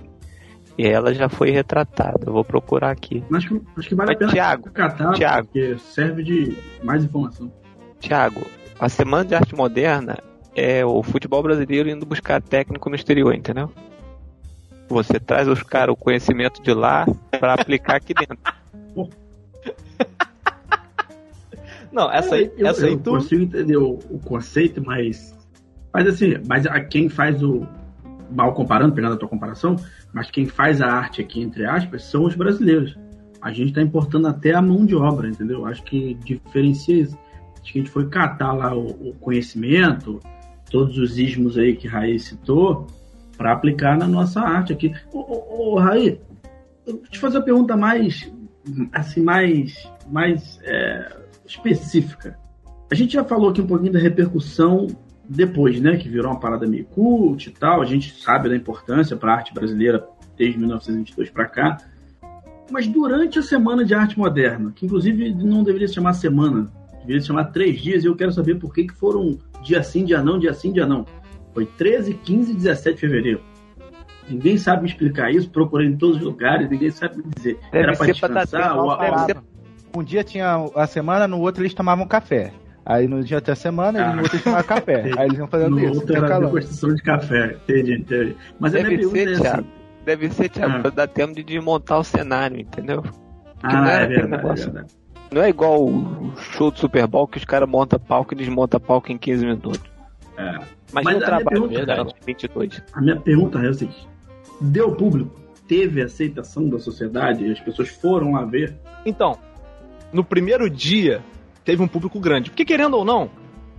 E 0.79 0.87
ela 0.87 1.13
já 1.15 1.29
foi 1.29 1.51
retratada. 1.51 2.21
Eu 2.27 2.33
vou 2.33 2.45
procurar 2.45 2.91
aqui. 2.91 3.23
Acho 3.33 3.49
que, 3.49 3.61
acho 3.77 3.89
que 3.89 3.95
vale 3.95 4.09
Mas, 4.11 4.17
a 4.17 4.19
pena 4.19 4.33
Thiago, 4.33 4.71
catar, 4.71 5.13
Thiago. 5.15 5.47
porque 5.49 5.77
serve 5.79 6.23
de 6.23 6.57
mais 6.83 7.05
informação. 7.05 7.51
Tiago, 8.05 8.47
a 8.79 8.87
Semana 8.91 9.25
de 9.25 9.35
Arte 9.35 9.55
Moderna 9.55 10.19
é 10.55 10.85
o 10.85 11.03
futebol 11.03 11.43
brasileiro 11.43 11.89
indo 11.89 12.05
buscar 12.05 12.43
técnico 12.43 12.91
no 12.91 12.97
exterior, 12.97 13.35
entendeu? 13.35 13.73
Você 14.91 15.19
traz 15.19 15.49
os 15.49 15.63
caras 15.63 15.95
o 15.95 15.97
conhecimento 15.97 16.63
de 16.63 16.75
lá 16.75 17.07
pra 17.41 17.55
aplicar 17.55 17.97
aqui 17.97 18.13
dentro. 18.13 18.37
Não, 21.91 22.13
essa 22.13 22.35
aí, 22.35 22.53
eu, 22.59 22.67
essa 22.67 22.85
aí 22.85 22.93
eu 22.93 22.99
tu. 22.99 23.13
consigo 23.13 23.43
entender 23.43 23.79
o, 23.79 23.99
o 24.11 24.19
conceito, 24.19 24.85
mas. 24.85 25.35
Mas 25.91 26.07
assim, 26.07 26.35
mas 26.47 26.67
a 26.67 26.81
quem 26.81 27.09
faz 27.09 27.43
o. 27.43 27.67
Mal 28.31 28.53
comparando, 28.53 28.95
pegando 28.95 29.15
a 29.15 29.17
tua 29.17 29.29
comparação, 29.29 29.77
mas 30.13 30.31
quem 30.31 30.45
faz 30.45 30.83
a 30.83 30.89
arte 30.89 31.23
aqui, 31.23 31.41
entre 31.41 31.65
aspas, 31.65 32.05
são 32.05 32.25
os 32.25 32.35
brasileiros. 32.35 32.99
A 33.41 33.51
gente 33.51 33.69
está 33.69 33.81
importando 33.81 34.27
até 34.27 34.53
a 34.53 34.61
mão 34.61 34.85
de 34.85 34.95
obra, 34.95 35.29
entendeu? 35.29 35.65
Acho 35.65 35.83
que 35.85 36.15
diferencia 36.15 37.01
isso. 37.01 37.17
A 37.65 37.79
gente 37.79 37.91
foi 37.91 38.09
catar 38.09 38.53
lá 38.53 38.75
o, 38.75 39.11
o 39.11 39.15
conhecimento, 39.21 40.21
todos 40.71 40.99
os 40.99 41.19
ismos 41.19 41.57
aí 41.57 41.75
que 41.75 41.89
Raí 41.89 42.19
citou, 42.19 42.87
para 43.37 43.53
aplicar 43.53 43.97
na 43.97 44.07
nossa 44.07 44.41
arte 44.41 44.73
aqui. 44.73 44.95
Ô, 45.13 45.19
ô, 45.19 45.75
ô 45.75 45.79
Raí, 45.79 46.21
eu 46.87 46.97
vou 46.97 47.07
te 47.07 47.19
fazer 47.19 47.39
uma 47.39 47.45
pergunta 47.45 47.77
mais, 47.77 48.31
assim, 48.93 49.23
mais, 49.23 49.91
mais 50.11 50.61
é, 50.63 51.17
específica. 51.47 52.39
A 52.91 52.95
gente 52.95 53.15
já 53.15 53.25
falou 53.25 53.51
aqui 53.51 53.61
um 53.61 53.67
pouquinho 53.67 53.93
da 53.93 53.99
repercussão 53.99 54.87
depois, 55.29 55.81
né, 55.81 55.97
que 55.97 56.09
virou 56.09 56.31
uma 56.31 56.39
parada 56.39 56.67
meio 56.67 56.85
cult 56.85 57.49
e 57.49 57.53
tal. 57.53 57.81
A 57.81 57.87
gente 57.87 58.21
sabe 58.21 58.49
da 58.49 58.57
importância 58.57 59.17
para 59.17 59.33
a 59.33 59.37
arte 59.37 59.55
brasileira 59.55 60.07
desde 60.37 60.59
1922 60.59 61.31
para 61.31 61.47
cá. 61.47 61.79
Mas 62.71 62.87
durante 62.87 63.39
a 63.39 63.43
Semana 63.43 63.85
de 63.85 63.95
Arte 63.95 64.19
Moderna, 64.19 64.73
que 64.75 64.87
inclusive 64.87 65.35
não 65.35 65.63
deveria 65.63 65.89
se 65.89 65.95
chamar 65.95 66.15
semana, 66.15 66.71
deveria 67.05 67.21
se 67.21 67.27
chamar 67.29 67.45
três 67.47 67.81
dias, 67.81 68.03
e 68.05 68.07
eu 68.07 68.17
quero 68.17 68.33
saber 68.33 68.59
por 68.59 68.73
que, 68.75 68.85
que 68.87 68.95
foram 68.95 69.39
dia 69.63 69.83
sim, 69.83 70.05
dia 70.05 70.23
não, 70.23 70.39
dia 70.39 70.53
sim, 70.55 70.73
dia 70.73 70.87
não. 70.87 71.07
Foi 71.53 71.67
13, 71.67 72.15
15 72.15 72.51
e 72.53 72.55
17 72.55 72.95
de 72.97 73.01
fevereiro. 73.01 73.41
Ninguém 74.29 74.57
sabe 74.57 74.83
me 74.83 74.89
explicar 74.89 75.31
isso, 75.31 75.51
procurei 75.51 75.87
em 75.87 75.97
todos 75.97 76.17
os 76.17 76.23
lugares, 76.23 76.69
ninguém 76.71 76.91
sabe 76.91 77.19
me 77.19 77.25
dizer. 77.37 77.59
Deve 77.71 77.85
Era 77.85 77.93
para 77.97 78.07
dar 78.07 78.13
descansar? 78.45 78.79
ou- 78.79 79.27
ser- 79.27 79.37
Um 79.97 80.03
dia 80.03 80.25
tinha 80.25 80.57
a 80.75 80.87
semana, 80.87 81.29
no 81.29 81.39
outro 81.41 81.63
eles 81.63 81.75
tomavam 81.75 82.07
café. 82.07 82.53
Aí 82.87 83.07
no 83.07 83.23
dia 83.23 83.41
da 83.41 83.55
semana, 83.55 84.03
Ah. 84.11 84.13
no 84.17 84.23
outro 84.23 84.35
eles 84.35 84.45
tomavam 84.45 84.65
café. 84.67 85.03
Aí 85.19 85.27
eles 85.27 85.39
iam 85.39 85.47
fazendo 85.47 85.71
No 85.71 85.79
isso. 85.85 86.01
outro 86.01 86.17
era 86.17 86.41
degustação 86.41 86.95
de 86.95 87.03
café. 87.03 87.57
Entendi, 87.69 87.95
entendi. 88.01 88.37
Mas 88.59 88.75
a 88.75 88.79
Deve 88.79 89.05
ser, 89.05 89.29
é 89.29 89.33
assim. 89.33 89.43
Thiago. 89.43 89.67
Deve 90.05 90.31
ser, 90.31 90.49
Thiago, 90.49 90.73
Ah. 90.77 90.81
pra 90.81 90.91
dar 90.91 91.07
tempo 91.07 91.35
de 91.35 91.43
desmontar 91.45 91.99
o 92.01 92.05
cenário, 92.05 92.61
entendeu? 92.61 93.03
Ah, 93.63 93.73
não 93.73 93.85
é 93.89 94.03
é 94.03 94.07
verdade, 94.07 94.35
é 94.61 94.65
verdade. 94.65 94.95
Não 95.35 95.43
é 95.43 95.49
igual 95.49 95.85
o 95.85 96.33
show 96.37 96.71
do 96.71 96.79
Super 96.79 97.09
Bowl 97.09 97.27
que 97.27 97.39
os 97.39 97.45
caras 97.45 97.69
montam 97.69 97.99
palco 97.99 98.33
e 98.35 98.37
desmontam 98.37 98.79
palco 98.79 99.11
em 99.11 99.19
15 99.19 99.45
minutos. 99.45 99.81
É. 100.37 100.59
Mas, 100.93 101.05
Mas 101.05 101.17
a 101.17 101.27
trabalho 101.27 101.67
minha 101.67 101.69
pergunta- 101.69 101.75
verdade, 101.75 102.15
22. 102.25 102.83
A 102.93 103.01
minha 103.01 103.17
pergunta 103.21 103.59
é 103.59 103.69
a 103.69 103.75
seguinte: 103.75 104.09
deu 104.61 104.95
público? 104.95 105.43
teve 105.67 106.03
aceitação 106.03 106.69
da 106.69 106.79
sociedade? 106.79 107.51
As 107.51 107.59
pessoas 107.59 107.89
foram 107.89 108.33
lá 108.33 108.45
ver? 108.45 108.77
Então, 109.05 109.37
no 110.13 110.23
primeiro 110.23 110.69
dia, 110.69 111.23
teve 111.65 111.83
um 111.83 111.89
público 111.89 112.21
grande. 112.21 112.51
Porque, 112.51 112.65
querendo 112.65 112.95
ou 112.99 113.05
não, 113.05 113.31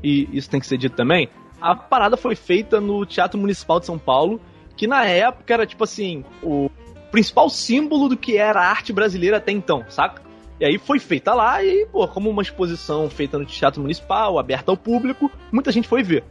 e 0.04 0.28
isso 0.34 0.50
tem 0.50 0.60
que 0.60 0.66
ser 0.66 0.78
dito 0.78 0.96
também, 0.96 1.30
a 1.62 1.76
parada 1.76 2.18
foi 2.18 2.36
feita 2.36 2.82
no 2.82 3.06
Teatro 3.06 3.40
Municipal 3.40 3.80
de 3.80 3.86
São 3.86 3.98
Paulo, 4.00 4.42
que 4.76 4.88
na 4.88 5.06
época 5.06 5.54
era, 5.54 5.66
tipo 5.66 5.84
assim, 5.84 6.26
o 6.42 6.70
principal 7.12 7.50
símbolo 7.50 8.10
do 8.10 8.18
que 8.18 8.36
era 8.36 8.60
a 8.62 8.68
arte 8.70 8.92
brasileira 8.92 9.38
até 9.38 9.52
então, 9.52 9.86
saca? 9.88 10.25
E 10.60 10.66
aí 10.66 10.78
foi 10.78 11.00
feita 11.00 11.34
lá 11.34 11.62
e, 11.64 11.86
pô, 11.88 12.08
como 12.08 12.30
uma 12.30 12.42
exposição 12.42 13.10
feita 13.10 13.38
no 13.38 13.46
Teatro 13.46 13.82
Municipal, 13.82 14.40
aberta 14.40 14.72
ao 14.72 14.78
público, 14.78 15.30
muita 15.52 15.72
gente 15.72 15.88
foi 15.88 16.02
ver. 16.02 16.24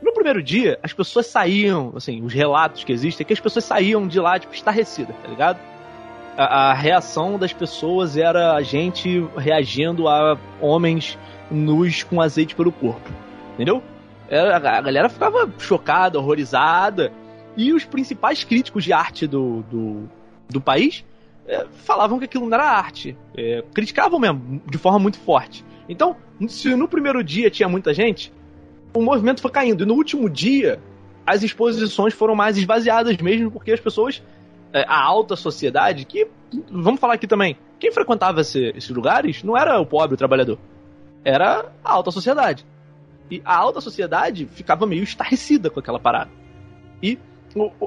No 0.00 0.12
primeiro 0.12 0.42
dia, 0.42 0.78
as 0.82 0.92
pessoas 0.92 1.26
saíam, 1.26 1.92
assim, 1.94 2.22
os 2.22 2.32
relatos 2.32 2.84
que 2.84 2.92
existem 2.92 3.24
é 3.24 3.26
que 3.26 3.32
as 3.32 3.40
pessoas 3.40 3.64
saíam 3.64 4.06
de 4.06 4.18
lá, 4.20 4.38
tipo, 4.38 4.54
estarrecidas, 4.54 5.14
tá 5.16 5.28
ligado? 5.28 5.58
A, 6.36 6.70
a 6.70 6.74
reação 6.74 7.38
das 7.38 7.52
pessoas 7.52 8.16
era 8.16 8.54
a 8.54 8.62
gente 8.62 9.26
reagindo 9.36 10.08
a 10.08 10.38
homens 10.60 11.18
nus 11.50 12.02
com 12.04 12.20
azeite 12.20 12.54
pelo 12.54 12.72
corpo, 12.72 13.10
entendeu? 13.54 13.82
A 14.30 14.58
galera 14.58 15.08
ficava 15.08 15.50
chocada, 15.58 16.18
horrorizada, 16.18 17.12
e 17.56 17.72
os 17.72 17.84
principais 17.84 18.44
críticos 18.44 18.84
de 18.84 18.92
arte 18.92 19.26
do, 19.26 19.62
do, 19.62 20.08
do 20.48 20.60
país 20.60 21.04
é, 21.48 21.66
falavam 21.84 22.18
que 22.18 22.26
aquilo 22.26 22.46
não 22.46 22.54
era 22.54 22.70
arte. 22.70 23.16
É, 23.36 23.64
criticavam 23.74 24.20
mesmo, 24.20 24.62
de 24.66 24.76
forma 24.76 24.98
muito 24.98 25.18
forte. 25.18 25.64
Então, 25.88 26.14
se 26.46 26.74
no 26.76 26.86
primeiro 26.86 27.24
dia 27.24 27.50
tinha 27.50 27.68
muita 27.68 27.94
gente, 27.94 28.32
o 28.94 29.02
movimento 29.02 29.40
foi 29.40 29.50
caindo. 29.50 29.82
E 29.82 29.86
no 29.86 29.94
último 29.94 30.28
dia, 30.28 30.78
as 31.26 31.42
exposições 31.42 32.12
foram 32.12 32.34
mais 32.34 32.58
esvaziadas 32.58 33.16
mesmo, 33.16 33.50
porque 33.50 33.72
as 33.72 33.80
pessoas, 33.80 34.22
é, 34.72 34.84
a 34.86 35.02
alta 35.02 35.34
sociedade, 35.34 36.04
que, 36.04 36.28
vamos 36.70 37.00
falar 37.00 37.14
aqui 37.14 37.26
também, 37.26 37.56
quem 37.80 37.90
frequentava 37.90 38.42
esse, 38.42 38.72
esses 38.76 38.90
lugares 38.90 39.42
não 39.42 39.56
era 39.56 39.80
o 39.80 39.86
pobre, 39.86 40.14
o 40.14 40.18
trabalhador. 40.18 40.58
Era 41.24 41.72
a 41.82 41.92
alta 41.92 42.10
sociedade. 42.10 42.66
E 43.30 43.40
a 43.44 43.56
alta 43.56 43.80
sociedade 43.80 44.46
ficava 44.46 44.86
meio 44.86 45.02
estarrecida 45.02 45.70
com 45.70 45.80
aquela 45.80 45.98
parada. 45.98 46.30
E 47.02 47.18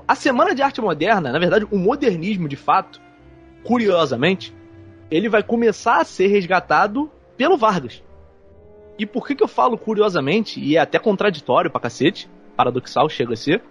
a 0.08 0.16
Semana 0.16 0.56
de 0.56 0.62
Arte 0.62 0.82
Moderna, 0.82 1.32
na 1.32 1.40
verdade, 1.40 1.68
o 1.70 1.78
modernismo 1.78 2.48
de 2.48 2.56
fato, 2.56 3.00
curiosamente, 3.64 4.54
ele 5.10 5.30
vai 5.30 5.44
começar 5.44 6.00
a 6.00 6.06
ser 6.06 6.28
resgatado 6.28 7.12
pelo 7.38 7.58
Vargas. 7.58 8.04
E 8.98 9.06
por 9.06 9.26
que, 9.26 9.36
que 9.36 9.44
eu 9.44 9.48
falo 9.48 9.78
curiosamente, 9.78 10.60
e 10.60 10.78
é 10.78 10.80
até 10.80 11.00
contraditório 11.00 11.72
pra 11.72 11.82
cacete, 11.82 12.30
paradoxal 12.56 13.10
chega 13.10 13.34
a 13.34 13.38
ser, 13.38 13.64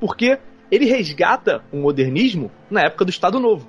porque 0.00 0.38
ele 0.70 0.86
resgata 0.86 1.62
o 1.72 1.76
modernismo 1.76 2.50
na 2.70 2.82
época 2.82 3.04
do 3.04 3.10
Estado 3.10 3.38
Novo. 3.38 3.68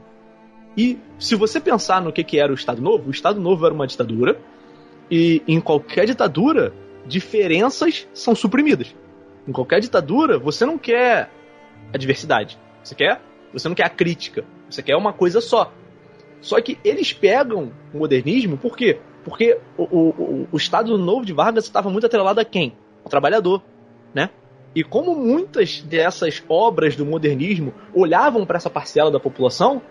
E 0.78 0.98
se 1.20 1.36
você 1.36 1.60
pensar 1.60 2.02
no 2.02 2.12
que, 2.12 2.24
que 2.24 2.40
era 2.40 2.52
o 2.52 2.56
Estado 2.56 2.82
Novo, 2.82 3.08
o 3.08 3.12
Estado 3.12 3.40
Novo 3.40 3.66
era 3.66 3.74
uma 3.74 3.88
ditadura, 3.88 4.40
e 5.10 5.42
em 5.48 5.60
qualquer 5.60 6.06
ditadura, 6.06 6.74
diferenças 7.06 8.08
são 8.14 8.34
suprimidas. 8.34 8.96
Em 9.48 9.52
qualquer 9.52 9.80
ditadura, 9.80 10.40
você 10.40 10.66
não 10.66 10.78
quer 10.78 11.30
a 11.94 11.98
diversidade. 11.98 12.58
Você 12.84 12.96
quer? 12.96 13.22
Você 13.54 13.68
não 13.68 13.76
quer 13.76 13.86
a 13.86 13.90
crítica. 13.90 14.44
Você 14.76 14.84
quer 14.84 14.98
uma 14.98 15.14
coisa 15.14 15.40
só. 15.40 15.72
Só 16.42 16.60
que 16.62 16.78
eles 16.84 17.14
pegam 17.14 17.72
o 17.94 17.98
modernismo, 17.98 18.58
por 18.58 18.76
quê? 18.76 19.00
Porque 19.24 19.58
o, 19.78 19.84
o, 19.84 20.48
o 20.52 20.58
Estado 20.58 20.98
Novo 20.98 21.26
de 21.26 21.32
Vargas 21.32 21.64
estava 21.64 21.90
muito 21.90 22.06
atrelado 22.06 22.40
a 22.42 22.46
quem? 22.46 22.76
Ao 23.04 23.10
trabalhador, 23.10 23.64
né? 24.14 24.30
E 24.76 24.84
como 24.84 25.16
muitas 25.16 25.82
dessas 25.82 26.44
obras 26.50 26.96
do 26.98 27.06
modernismo 27.06 27.74
olhavam 27.94 28.46
para 28.46 28.58
essa 28.58 28.70
parcela 28.70 29.10
da 29.10 29.20
população, 29.20 29.82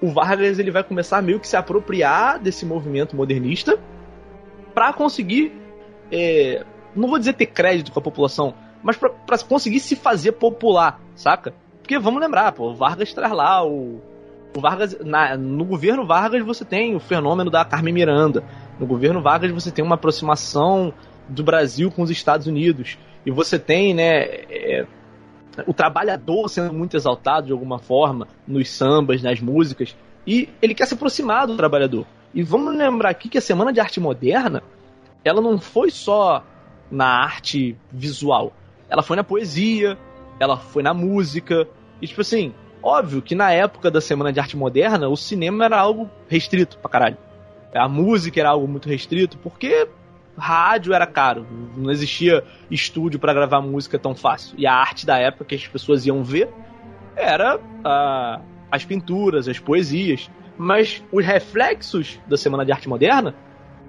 o 0.00 0.08
Vargas 0.08 0.58
ele 0.58 0.70
vai 0.70 0.82
começar 0.82 1.20
meio 1.20 1.38
que 1.38 1.46
se 1.46 1.56
apropriar 1.56 2.38
desse 2.38 2.64
movimento 2.64 3.14
modernista 3.14 3.78
para 4.74 4.92
conseguir, 4.94 5.52
é, 6.10 6.64
não 6.96 7.08
vou 7.08 7.18
dizer 7.18 7.34
ter 7.34 7.46
crédito 7.46 7.92
com 7.92 7.98
a 7.98 8.02
população, 8.02 8.54
mas 8.82 8.96
para 8.96 9.38
conseguir 9.46 9.80
se 9.80 9.94
fazer 9.94 10.32
popular, 10.32 10.98
saca? 11.14 11.54
Porque 11.80 11.98
vamos 11.98 12.20
lembrar, 12.20 12.50
pô, 12.52 12.70
o 12.70 12.74
Vargas 12.74 13.12
traz 13.12 13.30
lá 13.30 13.62
o, 13.64 14.00
o 14.56 14.60
Vargas 14.60 14.96
na, 15.04 15.36
no 15.36 15.64
governo 15.64 16.06
Vargas 16.06 16.44
você 16.44 16.64
tem 16.64 16.94
o 16.94 17.00
fenômeno 17.00 17.50
da 17.50 17.64
Carmen 17.64 17.92
Miranda. 17.92 18.44
No 18.78 18.86
governo 18.86 19.20
Vargas 19.20 19.50
você 19.50 19.70
tem 19.70 19.84
uma 19.84 19.96
aproximação 19.96 20.94
do 21.28 21.42
Brasil 21.42 21.90
com 21.90 22.02
os 22.02 22.10
Estados 22.10 22.46
Unidos 22.46 22.96
e 23.26 23.30
você 23.30 23.58
tem, 23.58 23.92
né, 23.94 24.22
é, 24.50 24.86
o 25.66 25.72
trabalhador 25.72 26.48
sendo 26.48 26.72
muito 26.72 26.96
exaltado 26.96 27.46
de 27.46 27.52
alguma 27.52 27.78
forma 27.78 28.28
nos 28.46 28.70
sambas, 28.70 29.22
nas 29.22 29.40
músicas 29.40 29.96
e 30.26 30.48
ele 30.62 30.74
quer 30.74 30.86
se 30.86 30.94
aproximar 30.94 31.46
do 31.46 31.56
trabalhador. 31.56 32.06
E 32.32 32.42
vamos 32.42 32.76
lembrar 32.76 33.10
aqui 33.10 33.28
que 33.28 33.38
a 33.38 33.42
Semana 33.42 33.72
de 33.72 33.80
Arte 33.80 34.00
Moderna, 34.00 34.62
ela 35.24 35.40
não 35.40 35.58
foi 35.58 35.90
só 35.90 36.44
na 36.90 37.06
arte 37.06 37.76
visual. 37.92 38.52
Ela 38.88 39.02
foi 39.02 39.16
na 39.16 39.24
poesia, 39.24 39.98
ela 40.38 40.56
foi 40.56 40.82
na 40.82 40.94
música. 40.94 41.66
E 42.00 42.06
tipo 42.06 42.20
assim, 42.20 42.52
óbvio 42.84 43.22
que 43.22 43.34
na 43.34 43.50
época 43.50 43.90
da 43.90 44.00
Semana 44.00 44.32
de 44.32 44.38
Arte 44.38 44.56
Moderna, 44.56 45.08
o 45.08 45.16
cinema 45.16 45.64
era 45.64 45.80
algo 45.80 46.10
restrito 46.28 46.78
pra 46.78 46.90
caralho. 46.90 47.16
A 47.74 47.88
música 47.88 48.38
era 48.38 48.50
algo 48.50 48.68
muito 48.68 48.88
restrito, 48.88 49.38
porque 49.38 49.88
rádio 50.36 50.92
era 50.92 51.06
caro, 51.06 51.46
não 51.76 51.90
existia 51.90 52.44
estúdio 52.70 53.18
para 53.18 53.32
gravar 53.32 53.60
música 53.60 53.98
tão 53.98 54.14
fácil. 54.14 54.54
E 54.58 54.66
a 54.66 54.74
arte 54.74 55.06
da 55.06 55.18
época 55.18 55.46
que 55.46 55.54
as 55.54 55.66
pessoas 55.66 56.04
iam 56.06 56.22
ver 56.22 56.48
era 57.16 57.56
uh, 57.56 58.44
as 58.70 58.84
pinturas, 58.84 59.48
as 59.48 59.58
poesias. 59.58 60.30
Mas 60.56 61.02
os 61.10 61.24
reflexos 61.24 62.20
da 62.28 62.36
Semana 62.36 62.64
de 62.64 62.70
Arte 62.70 62.88
Moderna 62.88 63.34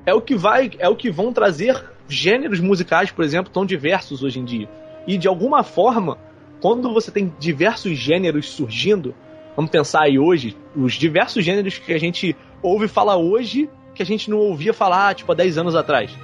é 0.05 0.13
o 0.13 0.21
que 0.21 0.35
vai, 0.35 0.71
é 0.79 0.87
o 0.87 0.95
que 0.95 1.11
vão 1.11 1.33
trazer 1.33 1.91
gêneros 2.07 2.59
musicais, 2.59 3.11
por 3.11 3.23
exemplo, 3.23 3.51
tão 3.51 3.65
diversos 3.65 4.23
hoje 4.23 4.39
em 4.39 4.45
dia. 4.45 4.69
E 5.05 5.17
de 5.17 5.27
alguma 5.27 5.63
forma, 5.63 6.17
quando 6.65 6.91
você 6.91 7.11
tem 7.11 7.31
diversos 7.37 7.95
gêneros 7.95 8.49
surgindo, 8.49 9.13
vamos 9.55 9.69
pensar 9.69 10.05
aí 10.05 10.17
hoje, 10.17 10.57
os 10.75 10.93
diversos 10.93 11.45
gêneros 11.45 11.77
que 11.77 11.93
a 11.93 11.99
gente 11.99 12.35
ouve 12.59 12.87
falar 12.87 13.17
hoje 13.17 13.69
que 13.93 14.01
a 14.01 14.05
gente 14.05 14.31
não 14.31 14.39
ouvia 14.39 14.73
falar, 14.73 15.13
tipo, 15.13 15.31
há 15.31 15.35
10 15.35 15.59
anos 15.59 15.75
atrás. 15.75 16.17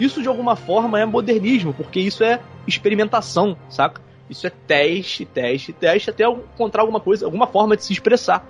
Isso 0.00 0.20
de 0.20 0.26
alguma 0.26 0.56
forma 0.56 0.98
é 0.98 1.04
modernismo, 1.04 1.72
porque 1.72 2.00
isso 2.00 2.24
é 2.24 2.40
experimentação, 2.66 3.56
saca? 3.68 4.02
Isso 4.28 4.48
é 4.48 4.50
teste, 4.50 5.24
teste, 5.24 5.72
teste, 5.72 6.10
até 6.10 6.24
encontrar 6.24 6.82
alguma 6.82 6.98
coisa, 6.98 7.24
alguma 7.24 7.46
forma 7.46 7.76
de 7.76 7.84
se 7.84 7.92
expressar. 7.92 8.44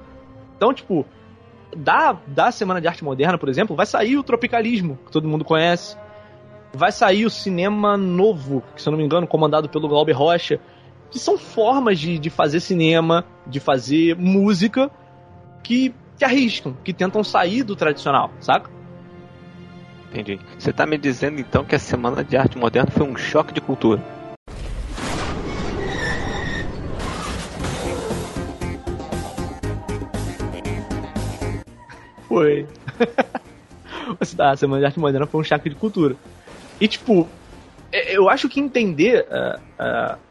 Então, 0.56 0.72
tipo, 0.72 1.04
da, 1.76 2.16
da 2.26 2.50
Semana 2.50 2.80
de 2.80 2.88
Arte 2.88 3.04
Moderna, 3.04 3.36
por 3.36 3.50
exemplo, 3.50 3.76
vai 3.76 3.84
sair 3.84 4.16
o 4.16 4.22
tropicalismo, 4.22 4.98
que 5.04 5.12
todo 5.12 5.28
mundo 5.28 5.44
conhece. 5.44 5.94
Vai 6.72 6.90
sair 6.90 7.26
o 7.26 7.30
cinema 7.30 7.98
novo, 7.98 8.62
que 8.74 8.80
se 8.80 8.88
eu 8.88 8.92
não 8.92 8.98
me 8.98 9.04
engano, 9.04 9.26
comandado 9.26 9.68
pelo 9.68 9.88
Glauber 9.88 10.14
Rocha, 10.14 10.58
que 11.10 11.18
são 11.18 11.38
formas 11.38 11.98
de, 11.98 12.18
de 12.18 12.30
fazer 12.30 12.60
cinema, 12.60 13.24
de 13.46 13.60
fazer 13.60 14.16
música, 14.16 14.90
que, 15.62 15.94
que 16.16 16.24
arriscam, 16.24 16.76
que 16.84 16.92
tentam 16.92 17.24
sair 17.24 17.62
do 17.62 17.74
tradicional, 17.74 18.30
saca? 18.40 18.70
Entendi. 20.10 20.40
Você 20.58 20.72
tá 20.72 20.86
me 20.86 20.96
dizendo 20.96 21.38
então 21.38 21.64
que 21.64 21.74
a 21.74 21.78
Semana 21.78 22.24
de 22.24 22.36
Arte 22.36 22.56
Moderna 22.56 22.90
foi 22.90 23.06
um 23.06 23.16
choque 23.16 23.52
de 23.52 23.60
cultura. 23.60 24.02
Foi. 32.26 32.66
a 34.38 34.56
Semana 34.56 34.80
de 34.80 34.86
Arte 34.86 34.98
Moderna 34.98 35.26
foi 35.26 35.40
um 35.40 35.44
choque 35.44 35.68
de 35.68 35.74
cultura. 35.74 36.16
E, 36.80 36.88
tipo, 36.88 37.28
é, 37.92 38.16
eu 38.16 38.28
acho 38.28 38.48
que 38.48 38.60
entender. 38.60 39.26
Uh, 39.28 39.58
uh, 39.82 40.27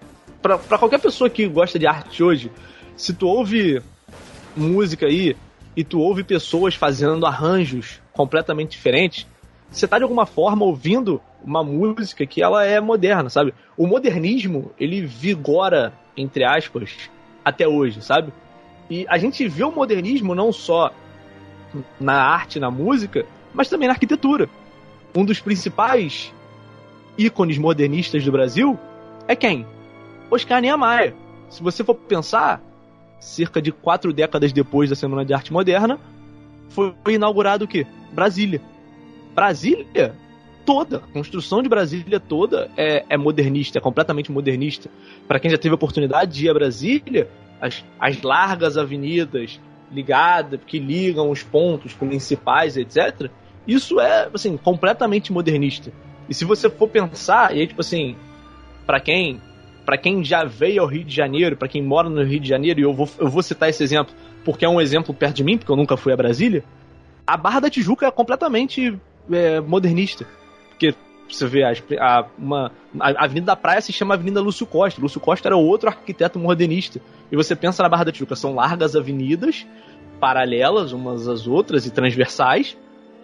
pra 0.55 0.77
qualquer 0.77 0.99
pessoa 0.99 1.29
que 1.29 1.47
gosta 1.47 1.77
de 1.79 1.87
arte 1.87 2.23
hoje, 2.23 2.51
se 2.95 3.13
tu 3.13 3.27
ouve 3.27 3.81
música 4.55 5.05
aí 5.05 5.35
e 5.75 5.83
tu 5.83 5.99
ouve 5.99 6.23
pessoas 6.23 6.75
fazendo 6.75 7.25
arranjos 7.25 8.01
completamente 8.13 8.71
diferentes, 8.71 9.27
você 9.69 9.87
tá 9.87 9.97
de 9.97 10.03
alguma 10.03 10.25
forma 10.25 10.65
ouvindo 10.65 11.21
uma 11.43 11.63
música 11.63 12.25
que 12.25 12.41
ela 12.41 12.65
é 12.65 12.79
moderna, 12.79 13.29
sabe? 13.29 13.53
O 13.75 13.85
modernismo, 13.85 14.71
ele 14.79 15.05
vigora, 15.05 15.93
entre 16.15 16.43
aspas, 16.43 17.09
até 17.43 17.67
hoje, 17.67 18.01
sabe? 18.01 18.33
E 18.89 19.05
a 19.09 19.17
gente 19.17 19.47
vê 19.47 19.63
o 19.63 19.71
modernismo 19.71 20.33
não 20.33 20.51
só 20.51 20.91
na 21.99 22.21
arte, 22.21 22.59
na 22.59 22.71
música, 22.71 23.25
mas 23.53 23.69
também 23.69 23.87
na 23.87 23.93
arquitetura. 23.93 24.49
Um 25.15 25.25
dos 25.25 25.39
principais 25.39 26.33
ícones 27.17 27.57
modernistas 27.57 28.23
do 28.23 28.31
Brasil 28.31 28.79
é 29.27 29.35
quem? 29.35 29.65
Oscar 30.29 30.61
Niemeyer. 30.61 31.13
Se 31.49 31.63
você 31.63 31.83
for 31.83 31.95
pensar, 31.95 32.61
cerca 33.19 33.61
de 33.61 33.71
quatro 33.71 34.11
décadas 34.13 34.51
depois 34.51 34.89
da 34.89 34.95
Semana 34.95 35.23
de 35.23 35.33
Arte 35.33 35.51
Moderna, 35.51 35.99
foi 36.69 36.93
inaugurado 37.07 37.65
o 37.65 37.67
quê? 37.67 37.85
Brasília. 38.11 38.61
Brasília 39.33 40.15
toda, 40.65 40.97
a 40.97 41.13
construção 41.13 41.63
de 41.63 41.69
Brasília 41.69 42.19
toda 42.19 42.69
é, 42.75 43.05
é 43.09 43.17
modernista, 43.17 43.77
é 43.77 43.81
completamente 43.81 44.31
modernista. 44.31 44.89
Para 45.25 45.39
quem 45.39 45.49
já 45.49 45.57
teve 45.57 45.71
a 45.73 45.75
oportunidade 45.75 46.33
de 46.33 46.45
ir 46.45 46.49
a 46.49 46.53
Brasília, 46.53 47.29
as, 47.61 47.85
as 47.97 48.21
largas 48.21 48.77
avenidas 48.77 49.61
ligadas, 49.89 50.59
que 50.67 50.77
ligam 50.77 51.29
os 51.29 51.41
pontos 51.41 51.93
principais, 51.93 52.75
etc. 52.75 53.29
Isso 53.65 53.99
é, 54.01 54.29
assim, 54.33 54.57
completamente 54.57 55.31
modernista. 55.31 55.91
E 56.27 56.33
se 56.33 56.43
você 56.43 56.69
for 56.69 56.89
pensar, 56.89 57.55
e 57.55 57.61
aí, 57.61 57.67
tipo 57.67 57.79
assim, 57.79 58.17
para 58.85 58.99
quem 58.99 59.41
para 59.87 59.97
quem 59.97 60.21
já 60.21 60.43
veio 60.43 60.81
ao 60.81 60.87
Rio 60.87 61.05
de 61.05 61.15
Janeiro, 61.15 61.55
para 61.55 61.69
quem 61.69 61.81
mora 61.81 62.09
no 62.09 62.21
Rio 62.21 62.41
de 62.41 62.49
Janeiro, 62.49 62.77
e 62.77 62.83
eu 62.83 62.93
vou, 62.93 63.09
eu 63.17 63.29
vou 63.29 63.41
citar 63.41 63.69
esse 63.69 63.81
exemplo 63.81 64.13
porque 64.43 64.65
é 64.65 64.69
um 64.69 64.81
exemplo 64.81 65.13
perto 65.13 65.37
de 65.37 65.45
mim, 65.45 65.57
porque 65.57 65.71
eu 65.71 65.77
nunca 65.77 65.95
fui 65.95 66.11
a 66.11 66.17
Brasília, 66.17 66.61
a 67.25 67.37
Barra 67.37 67.61
da 67.61 67.69
Tijuca 67.69 68.05
é 68.05 68.11
completamente 68.11 68.99
é, 69.31 69.61
modernista. 69.61 70.27
Porque 70.67 70.93
você 71.29 71.47
vê 71.47 71.63
a, 71.63 71.71
a, 72.01 72.25
uma, 72.37 72.69
a 72.99 73.23
Avenida 73.23 73.47
da 73.47 73.55
Praia 73.55 73.79
se 73.79 73.93
chama 73.93 74.15
Avenida 74.15 74.41
Lúcio 74.41 74.65
Costa. 74.65 75.01
Lúcio 75.01 75.21
Costa 75.21 75.47
era 75.47 75.55
outro 75.55 75.87
arquiteto 75.87 76.37
modernista. 76.37 76.99
E 77.31 77.37
você 77.37 77.55
pensa 77.55 77.81
na 77.81 77.87
Barra 77.87 78.03
da 78.03 78.11
Tijuca, 78.11 78.35
são 78.35 78.55
largas 78.55 78.93
avenidas, 78.93 79.65
paralelas 80.19 80.91
umas 80.91 81.29
às 81.29 81.47
outras 81.47 81.85
e 81.85 81.91
transversais, 81.91 82.77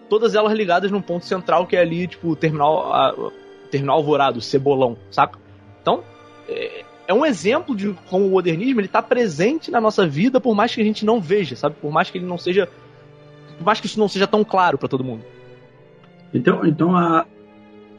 todas 0.09 0.33
elas 0.33 0.53
ligadas 0.53 0.89
num 0.91 1.01
ponto 1.01 1.25
central 1.25 1.67
que 1.67 1.75
é 1.75 1.81
ali, 1.81 2.07
tipo, 2.07 2.29
o 2.29 2.35
terminal, 2.37 2.93
a, 2.93 3.31
terminal 3.69 3.97
Alvorado, 3.97 4.39
Cebolão, 4.39 4.97
saca? 5.11 5.37
Então, 5.81 6.03
é, 6.47 6.83
é 7.07 7.13
um 7.13 7.25
exemplo 7.25 7.75
de 7.75 7.93
como 8.09 8.27
o 8.27 8.31
modernismo 8.31 8.79
ele 8.79 8.87
está 8.87 9.01
presente 9.01 9.69
na 9.69 9.81
nossa 9.81 10.07
vida, 10.07 10.39
por 10.39 10.55
mais 10.55 10.73
que 10.73 10.81
a 10.81 10.83
gente 10.83 11.05
não 11.05 11.19
veja, 11.19 11.55
sabe? 11.55 11.75
Por 11.81 11.91
mais 11.91 12.09
que 12.09 12.17
ele 12.17 12.25
não 12.25 12.37
seja. 12.37 12.67
Por 13.57 13.65
mais 13.65 13.79
que 13.79 13.87
isso 13.87 13.99
não 13.99 14.07
seja 14.07 14.25
tão 14.25 14.43
claro 14.43 14.77
para 14.77 14.87
todo 14.87 15.03
mundo. 15.03 15.23
Então, 16.33 16.65
então 16.65 16.95
a, 16.95 17.25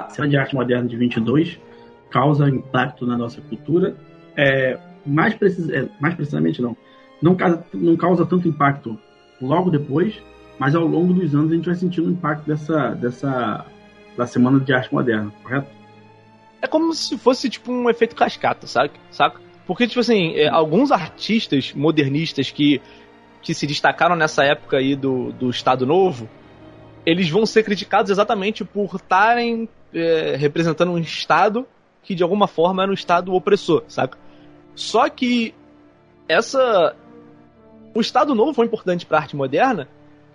cena 0.09 0.29
de 0.29 0.37
arte 0.37 0.55
moderna 0.55 0.89
de 0.89 0.97
22 0.97 1.59
causa 2.11 2.49
impacto 2.49 3.07
na 3.07 3.17
nossa 3.17 3.41
cultura. 3.41 3.97
É, 4.37 4.79
mais, 5.07 5.35
precis, 5.35 5.69
é, 5.69 5.89
mais 6.01 6.15
precisamente, 6.15 6.61
não. 6.61 6.77
Não 7.23 7.35
causa, 7.35 7.65
não 7.73 7.97
causa 7.97 8.27
tanto 8.27 8.49
impacto 8.49 8.99
logo 9.41 9.71
depois, 9.71 10.21
mas 10.59 10.75
ao 10.75 10.87
longo 10.87 11.13
dos 11.13 11.35
anos 11.35 11.53
a 11.53 11.55
gente 11.55 11.67
vai 11.67 11.75
sentindo 11.75 12.09
o 12.09 12.13
impacto 12.13 12.47
dessa, 12.47 12.91
dessa 12.91 13.65
da 14.17 14.27
Semana 14.27 14.61
de 14.61 14.73
Arte 14.73 14.93
Moderna, 14.93 15.33
correto? 15.43 15.69
É 16.65 16.67
como 16.67 16.95
se 16.95 17.19
fosse 17.19 17.51
tipo 17.51 17.71
um 17.71 17.91
efeito 17.91 18.17
cascata, 18.17 18.67
sabe? 18.67 18.93
Saca? 19.11 19.39
Porque, 19.67 19.87
tipo 19.87 20.01
assim, 20.01 20.33
é, 20.35 20.49
alguns 20.49 20.91
artistas 20.91 21.75
modernistas 21.75 22.51
que, 22.51 22.81
que 23.43 23.53
se 23.53 23.67
destacaram 23.67 24.17
nessa 24.17 24.45
época 24.45 24.79
aí 24.79 24.97
do, 24.97 25.31
do 25.33 25.51
Estado 25.51 25.85
Novo, 25.85 26.27
eles 27.05 27.29
vão 27.29 27.45
ser 27.45 27.65
criticados 27.65 28.11
exatamente 28.11 28.65
por 28.65 28.97
estarem 28.97 29.69
é, 29.93 30.37
representando 30.37 30.93
um 30.93 30.99
Estado 30.99 31.67
que 32.03 32.15
de 32.15 32.23
alguma 32.23 32.47
forma 32.47 32.83
era 32.83 32.91
um 32.91 32.95
Estado 32.95 33.35
opressor, 33.35 33.85
saca? 33.87 34.17
Só 34.75 35.07
que 35.11 35.55
essa. 36.27 36.97
O 37.95 38.01
Estado 38.01 38.35
Novo 38.35 38.55
foi 38.55 38.65
importante 38.65 39.05
para 39.05 39.19
a 39.19 39.21
arte 39.21 39.37
moderna, 39.37 39.87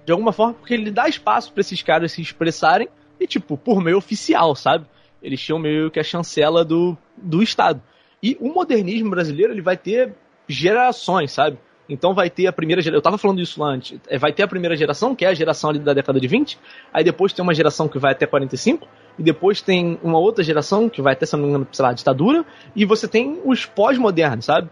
de 0.06 0.12
alguma 0.12 0.32
forma, 0.32 0.54
porque 0.54 0.76
ele 0.76 0.92
dá 0.92 1.10
espaço 1.10 1.52
para 1.52 1.62
esses 1.62 1.82
caras 1.82 2.12
se 2.12 2.22
expressarem 2.22 2.88
e, 3.20 3.26
tipo, 3.26 3.58
por 3.58 3.82
meio 3.82 3.98
oficial, 3.98 4.56
sabe? 4.56 4.86
Eles 5.22 5.42
tinham 5.42 5.60
meio 5.60 5.92
que 5.92 6.00
a 6.00 6.04
chancela 6.04 6.64
do, 6.64 6.98
do 7.18 7.42
Estado. 7.44 7.82
E 8.22 8.38
o 8.40 8.54
modernismo 8.54 9.10
brasileiro 9.10 9.54
ele 9.54 9.62
vai 9.62 9.78
ter 9.78 10.14
gerações, 10.48 11.32
sabe? 11.32 11.58
Então 11.90 12.14
vai 12.14 12.30
ter 12.30 12.46
a 12.46 12.54
primeira 12.54 12.82
geração. 12.82 13.00
Eu 13.00 13.02
tava 13.02 13.18
falando 13.18 13.42
isso 13.42 13.60
lá 13.60 13.70
antes. 13.70 14.00
É, 14.08 14.18
vai 14.18 14.32
ter 14.32 14.44
a 14.44 14.48
primeira 14.48 14.76
geração, 14.76 15.16
que 15.16 15.26
é 15.26 15.30
a 15.30 15.34
geração 15.34 15.72
ali 15.72 15.80
da 15.80 15.94
década 15.94 16.20
de 16.20 16.28
20. 16.28 16.60
Aí 16.94 17.04
depois 17.04 17.34
tem 17.34 17.42
uma 17.42 17.54
geração 17.54 17.88
que 17.88 17.98
vai 17.98 18.12
até 18.12 18.28
45. 18.28 18.88
E 19.18 19.24
depois 19.24 19.62
tem 19.62 20.00
uma 20.04 20.20
outra 20.20 20.44
geração 20.44 20.88
que 20.88 21.02
vai 21.02 21.14
até, 21.14 21.26
se 21.26 21.36
não 21.36 21.44
me 21.44 21.50
engano, 21.50 21.68
sei 21.72 21.84
lá, 21.84 21.92
ditadura. 21.92 22.46
E 22.76 22.86
você 22.86 23.08
tem 23.08 23.42
os 23.44 23.66
pós-modernos, 23.66 24.46
sabe? 24.46 24.70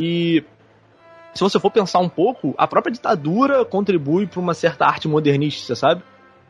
E 0.00 0.42
se 1.34 1.42
você 1.42 1.60
for 1.60 1.70
pensar 1.70 1.98
um 1.98 2.08
pouco, 2.08 2.54
a 2.56 2.66
própria 2.66 2.92
ditadura 2.92 3.64
contribui 3.64 4.26
para 4.26 4.40
uma 4.40 4.54
certa 4.54 4.86
arte 4.86 5.06
modernista, 5.06 5.74
sabe? 5.74 6.02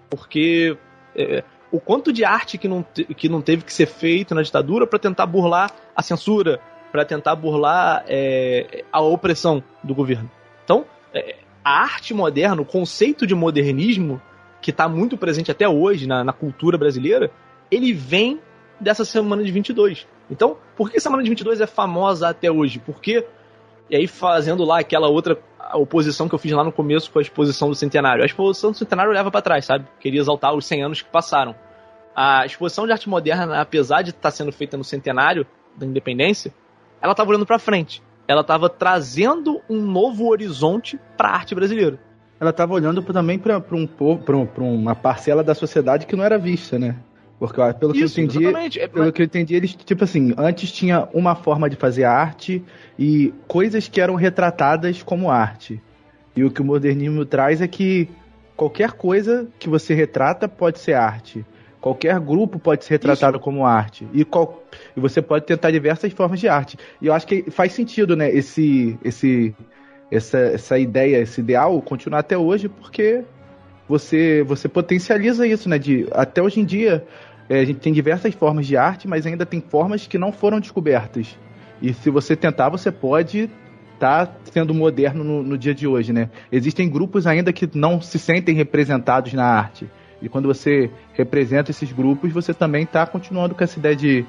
Porque 0.09 0.76
é, 1.16 1.42
o 1.74 1.80
quanto 1.80 2.12
de 2.12 2.24
arte 2.24 2.56
que 2.56 2.68
não, 2.68 2.84
que 2.84 3.28
não 3.28 3.42
teve 3.42 3.64
que 3.64 3.72
ser 3.72 3.86
feito 3.86 4.32
na 4.32 4.42
ditadura 4.42 4.86
para 4.86 4.96
tentar 4.96 5.26
burlar 5.26 5.72
a 5.96 6.02
censura, 6.04 6.60
para 6.92 7.04
tentar 7.04 7.34
burlar 7.34 8.04
é, 8.06 8.84
a 8.92 9.00
opressão 9.00 9.60
do 9.82 9.92
governo. 9.92 10.30
Então, 10.62 10.84
é, 11.12 11.34
a 11.64 11.82
arte 11.82 12.14
moderna, 12.14 12.62
o 12.62 12.64
conceito 12.64 13.26
de 13.26 13.34
modernismo, 13.34 14.22
que 14.62 14.70
está 14.70 14.88
muito 14.88 15.16
presente 15.16 15.50
até 15.50 15.68
hoje 15.68 16.06
na, 16.06 16.22
na, 16.22 16.32
cultura 16.32 16.78
brasileira, 16.78 17.28
ele 17.72 17.92
vem 17.92 18.38
dessa 18.78 19.04
semana 19.04 19.42
de 19.42 19.50
22. 19.50 20.06
Então, 20.30 20.56
por 20.76 20.92
que 20.92 20.98
a 20.98 21.00
semana 21.00 21.24
de 21.24 21.28
22 21.28 21.60
é 21.60 21.66
famosa 21.66 22.28
até 22.28 22.52
hoje? 22.52 22.78
Porque, 22.78 23.26
e 23.91 23.97
aí 23.97 24.07
fazendo 24.07 24.64
lá 24.64 24.80
aquela 24.80 25.09
outra 25.09 25.39
oposição 25.74 26.28
que 26.28 26.35
eu 26.35 26.39
fiz 26.39 26.53
lá 26.53 26.62
no 26.62 26.72
começo 26.72 27.11
com 27.11 27.18
a 27.18 27.22
exposição 27.22 27.68
do 27.68 27.74
centenário. 27.74 28.22
A 28.22 28.26
exposição 28.26 28.70
do 28.70 28.76
centenário 28.76 29.12
leva 29.12 29.30
para 29.30 29.43
trás, 29.43 29.64
sabe? 29.64 29.87
Queria 29.99 30.20
exaltar 30.20 30.55
os 30.55 30.66
100 30.66 30.85
anos 30.85 31.03
que 31.03 31.11
passaram 31.11 31.55
a 32.14 32.47
exposição 32.47 32.87
de 32.87 32.93
arte 32.93 33.09
moderna, 33.09 33.61
apesar 33.61 34.03
de 34.03 34.11
estar 34.11 34.22
tá 34.22 34.30
sendo 34.30 34.53
feita 34.53 34.76
no 34.76 34.85
centenário 34.85 35.47
da 35.76 35.85
independência, 35.85 36.55
ela 37.03 37.12
estava 37.12 37.30
olhando 37.30 37.47
para 37.47 37.59
frente. 37.59 38.03
Ela 38.26 38.43
estava 38.43 38.70
trazendo 38.70 39.61
um 39.68 39.82
novo 39.82 40.28
horizonte 40.28 40.99
para 41.16 41.28
a 41.28 41.35
arte 41.35 41.55
brasileira. 41.55 41.99
Ela 42.41 42.51
estava 42.51 42.72
olhando 42.72 43.03
também 43.03 43.39
para 43.39 43.59
um 43.72 43.87
para 43.87 44.62
uma 44.62 44.95
parcela 44.95 45.43
da 45.43 45.55
sociedade 45.55 46.07
que 46.07 46.16
não 46.16 46.24
era 46.24 46.39
vista, 46.39 46.78
né? 46.78 46.97
Porque 47.39 47.61
ó, 47.61 47.72
pelo 47.72 47.95
Isso, 47.95 48.14
que 48.14 48.20
eu 48.20 48.24
entendi, 48.24 48.45
exatamente. 48.45 48.80
É, 48.80 48.89
pelo 48.89 49.12
que 49.12 49.22
eu 49.22 49.26
entendi, 49.26 49.55
eles 49.55 49.74
tipo 49.74 50.05
assim, 50.05 50.32
antes 50.37 50.70
tinha 50.70 51.09
uma 51.12 51.35
forma 51.35 51.68
de 51.68 51.76
fazer 51.76 52.05
arte 52.05 52.62
e 52.99 53.32
coisas 53.47 53.89
que 53.89 54.01
eram 54.01 54.14
retratadas 54.14 55.03
como 55.03 55.30
arte. 55.30 55.80
E 56.37 56.45
o 56.45 56.51
que 56.51 56.61
o 56.61 56.64
modernismo 56.64 57.24
traz 57.24 57.61
é 57.61 57.68
que 57.68 58.09
qualquer 58.57 58.93
coisa 58.93 59.49
que 59.59 59.68
você 59.68 59.95
retrata 59.95 60.49
pode 60.49 60.78
ser 60.78 60.95
arte. 60.95 61.45
Qualquer 61.80 62.18
grupo 62.18 62.59
pode 62.59 62.85
ser 62.85 62.95
retratado 62.95 63.37
Isso. 63.37 63.45
como 63.45 63.66
arte. 63.66 64.09
E, 64.12 64.24
qual, 64.24 64.64
e 64.97 65.01
você 65.01 65.20
pode 65.20 65.45
tentar 65.45 65.70
diversas 65.70 66.12
formas 66.12 66.41
de 66.41 66.49
arte. 66.49 66.78
E 67.01 67.09
eu 67.09 67.12
acho 67.12 67.26
que 67.26 67.51
faz 67.51 67.72
sentido, 67.72 68.16
né, 68.16 68.30
esse, 68.35 68.99
esse, 69.05 69.55
essa, 70.11 70.39
essa 70.39 70.78
ideia, 70.78 71.18
esse 71.18 71.41
ideal 71.41 71.80
continuar 71.82 72.20
até 72.20 72.39
hoje, 72.39 72.70
porque 72.70 73.22
você, 73.89 74.43
você 74.43 74.68
potencializa 74.68 75.47
isso, 75.47 75.68
né? 75.68 75.78
De, 75.78 76.07
até 76.12 76.43
hoje 76.43 76.61
em 76.61 76.64
dia, 76.64 77.05
é, 77.49 77.61
a 77.61 77.64
gente 77.64 77.80
tem 77.80 77.93
diversas 77.93 78.35
formas 78.35 78.66
de 78.66 78.76
arte, 78.76 79.07
mas 79.07 79.26
ainda 79.26 79.45
tem 79.45 79.61
formas 79.61 80.07
que 80.07 80.18
não 80.18 80.32
foram 80.32 80.61
descobertas. 80.61 81.37
E 81.82 81.93
se 81.93 82.09
você 82.11 82.35
tentar, 82.35 82.68
você 82.68 82.91
pode 82.91 83.51
estar 83.95 84.26
tá 84.26 84.32
sendo 84.51 84.72
moderno 84.72 85.22
no, 85.22 85.43
no 85.43 85.59
dia 85.59 85.74
de 85.74 85.87
hoje, 85.87 86.12
né? 86.12 86.30
Existem 86.51 86.89
grupos 86.89 87.26
ainda 87.26 87.53
que 87.53 87.68
não 87.74 88.01
se 88.01 88.18
sentem 88.18 88.55
representados 88.55 89.32
na 89.35 89.45
arte. 89.45 89.89
E 90.22 90.28
quando 90.28 90.49
você 90.49 90.91
representa 91.12 91.70
esses 91.70 91.93
grupos, 91.93 92.32
você 92.32 92.55
também 92.55 92.85
está 92.85 93.05
continuando 93.07 93.55
com 93.55 93.62
essa 93.62 93.78
ideia 93.78 93.95
de, 93.95 94.24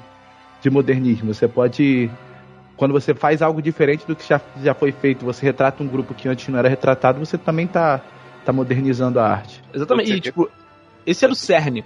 de 0.60 0.68
modernismo. 0.68 1.32
Você 1.32 1.48
pode. 1.48 2.10
Quando 2.76 2.92
você 2.92 3.14
faz 3.14 3.40
algo 3.40 3.62
diferente 3.62 4.06
do 4.06 4.14
que 4.14 4.28
já, 4.28 4.38
já 4.62 4.74
foi 4.74 4.92
feito, 4.92 5.24
você 5.24 5.46
retrata 5.46 5.82
um 5.82 5.88
grupo 5.88 6.12
que 6.12 6.28
antes 6.28 6.46
não 6.48 6.58
era 6.58 6.68
retratado, 6.68 7.18
você 7.18 7.38
também 7.38 7.64
está 7.64 8.02
tá 8.46 8.52
modernizando 8.52 9.18
a 9.18 9.28
arte. 9.28 9.62
Exatamente. 9.74 10.12
E, 10.12 10.20
tipo, 10.20 10.50
esse 11.04 11.24
era 11.24 11.32
o 11.32 11.36
cerne. 11.36 11.84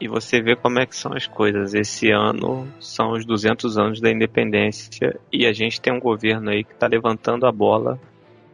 E 0.00 0.06
você 0.06 0.40
vê 0.40 0.54
como 0.54 0.78
é 0.78 0.86
que 0.86 0.96
são 0.96 1.12
as 1.12 1.26
coisas. 1.26 1.74
Esse 1.74 2.10
ano 2.10 2.68
são 2.80 3.12
os 3.12 3.24
200 3.24 3.78
anos 3.78 4.00
da 4.00 4.10
independência 4.10 5.18
e 5.32 5.46
a 5.46 5.52
gente 5.52 5.80
tem 5.80 5.92
um 5.92 6.00
governo 6.00 6.50
aí 6.50 6.62
que 6.62 6.72
está 6.72 6.86
levantando 6.86 7.46
a 7.46 7.52
bola 7.52 7.98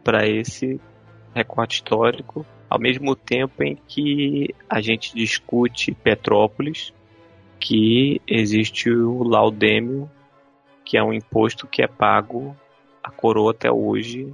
para 0.03 0.27
esse 0.27 0.79
recorte 1.33 1.75
histórico 1.75 2.45
ao 2.69 2.79
mesmo 2.79 3.15
tempo 3.15 3.63
em 3.63 3.75
que 3.87 4.53
a 4.69 4.81
gente 4.81 5.13
discute 5.15 5.93
Petrópolis, 5.93 6.93
que 7.59 8.21
existe 8.27 8.89
o 8.89 9.23
laudêmio, 9.23 10.09
que 10.83 10.97
é 10.97 11.03
um 11.03 11.13
imposto 11.13 11.67
que 11.67 11.83
é 11.83 11.87
pago 11.87 12.55
a 13.03 13.11
coroa 13.11 13.51
até 13.51 13.71
hoje 13.71 14.33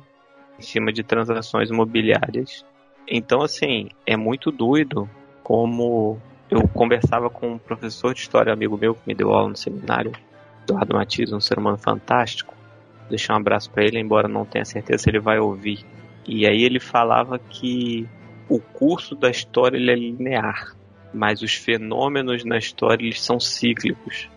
em 0.57 0.61
cima 0.61 0.93
de 0.93 1.03
transações 1.03 1.69
imobiliárias. 1.69 2.65
Então, 3.07 3.41
assim, 3.41 3.89
é 4.05 4.15
muito 4.15 4.51
doido 4.51 5.09
como 5.43 6.19
eu 6.49 6.67
conversava 6.67 7.29
com 7.29 7.53
um 7.53 7.57
professor 7.57 8.13
de 8.13 8.21
história, 8.21 8.51
amigo 8.51 8.77
meu, 8.77 8.95
que 8.95 9.01
me 9.07 9.15
deu 9.15 9.33
aula 9.33 9.49
no 9.49 9.55
seminário, 9.55 10.11
Eduardo 10.63 10.95
Matias, 10.95 11.31
um 11.31 11.39
ser 11.39 11.57
humano 11.57 11.77
fantástico. 11.77 12.53
Deixar 13.09 13.33
um 13.33 13.37
abraço 13.37 13.69
para 13.69 13.83
ele, 13.83 13.99
embora 13.99 14.27
não 14.27 14.45
tenha 14.45 14.65
certeza 14.65 15.03
se 15.03 15.09
ele 15.09 15.19
vai 15.19 15.39
ouvir. 15.39 15.85
E 16.25 16.45
aí 16.45 16.63
ele 16.63 16.79
falava 16.79 17.39
que 17.39 18.07
o 18.47 18.59
curso 18.59 19.15
da 19.15 19.29
história 19.29 19.77
ele 19.77 19.91
é 19.91 19.95
linear, 19.95 20.75
mas 21.13 21.41
os 21.41 21.53
fenômenos 21.53 22.43
na 22.43 22.57
história 22.57 23.03
eles 23.03 23.21
são 23.21 23.39
cíclicos. 23.39 24.29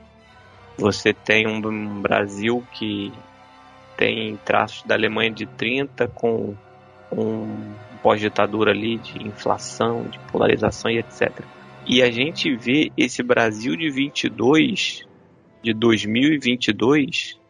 Você 0.77 1.13
tem 1.13 1.47
um, 1.47 1.65
um 1.67 2.01
Brasil 2.01 2.65
que 2.73 3.13
tem 3.97 4.37
traços 4.45 4.83
da 4.85 4.95
Alemanha 4.95 5.31
de 5.31 5.47
30 5.47 6.09
com 6.09 6.55
um 7.13 7.75
pós-ditadura 8.05 8.73
ali 8.73 8.99
de 8.99 9.27
inflação, 9.27 10.05
de 10.05 10.19
polarização 10.31 10.91
e 10.91 10.99
etc. 10.99 11.41
E 11.87 12.03
a 12.03 12.11
gente 12.11 12.55
vê 12.55 12.93
esse 12.99 13.23
Brasil 13.23 13.75
de 13.75 13.89
22, 13.89 15.09
de 15.63 15.73
2022, 15.73 17.41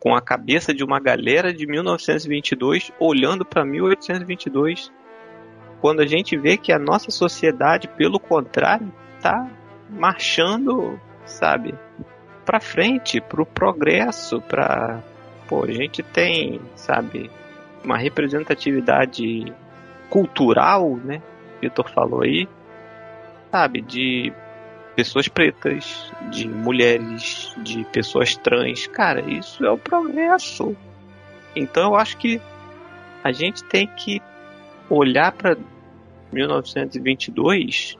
com 0.00 0.12
a 0.16 0.20
cabeça 0.20 0.74
de 0.74 0.82
uma 0.82 0.98
galera 0.98 1.54
de 1.54 1.64
1922 1.64 2.90
olhando 2.98 3.44
para 3.44 3.64
1822, 3.64 4.90
quando 5.80 6.00
a 6.00 6.06
gente 6.06 6.36
vê 6.36 6.56
que 6.56 6.72
a 6.72 6.78
nossa 6.78 7.12
sociedade, 7.12 7.86
pelo 7.86 8.18
contrário, 8.18 8.92
tá 9.20 9.48
marchando, 9.88 11.00
sabe, 11.24 11.72
para 12.44 12.58
frente, 12.58 13.20
pro 13.20 13.46
progresso, 13.46 14.40
para 14.40 15.04
pô, 15.48 15.62
a 15.62 15.70
gente 15.70 16.02
tem, 16.02 16.60
sabe, 16.74 17.30
uma 17.84 17.96
representatividade 17.96 19.52
cultural, 20.10 20.96
né? 20.96 21.22
Vitor 21.62 21.88
falou 21.90 22.22
aí, 22.22 22.48
sabe, 23.50 23.80
de 23.80 24.32
pessoas 24.96 25.28
pretas, 25.28 26.12
de 26.30 26.48
mulheres, 26.48 27.54
de 27.62 27.84
pessoas 27.84 28.36
trans. 28.36 28.86
Cara, 28.88 29.22
isso 29.22 29.64
é 29.64 29.70
o 29.70 29.78
progresso. 29.78 30.76
Então 31.54 31.92
eu 31.92 31.94
acho 31.94 32.16
que 32.18 32.40
a 33.22 33.32
gente 33.32 33.64
tem 33.64 33.86
que 33.86 34.20
olhar 34.88 35.32
para 35.32 35.56
1922 36.32 37.96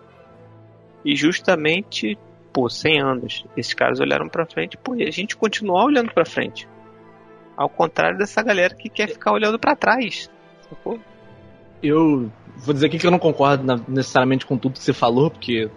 e 1.04 1.16
justamente, 1.16 2.18
pô, 2.52 2.68
100 2.68 3.00
anos, 3.00 3.46
esses 3.56 3.74
caras 3.74 4.00
olharam 4.00 4.28
para 4.28 4.46
frente, 4.46 4.76
pô, 4.76 4.94
e 4.94 5.04
a 5.04 5.10
gente 5.10 5.36
continuar 5.36 5.84
olhando 5.84 6.12
para 6.12 6.24
frente. 6.24 6.68
Ao 7.56 7.68
contrário 7.68 8.18
dessa 8.18 8.42
galera 8.42 8.74
que 8.74 8.88
quer 8.88 9.08
ficar 9.08 9.32
olhando 9.32 9.58
para 9.58 9.76
trás. 9.76 10.30
Sacou? 10.68 10.98
Eu 11.82 12.30
vou 12.56 12.74
dizer 12.74 12.86
aqui 12.86 12.98
que 12.98 13.06
eu 13.06 13.10
não 13.10 13.18
concordo 13.18 13.64
na, 13.64 13.80
necessariamente 13.88 14.44
com 14.46 14.56
tudo 14.56 14.74
que 14.74 14.82
você 14.82 14.92
falou, 14.92 15.30
porque, 15.30 15.70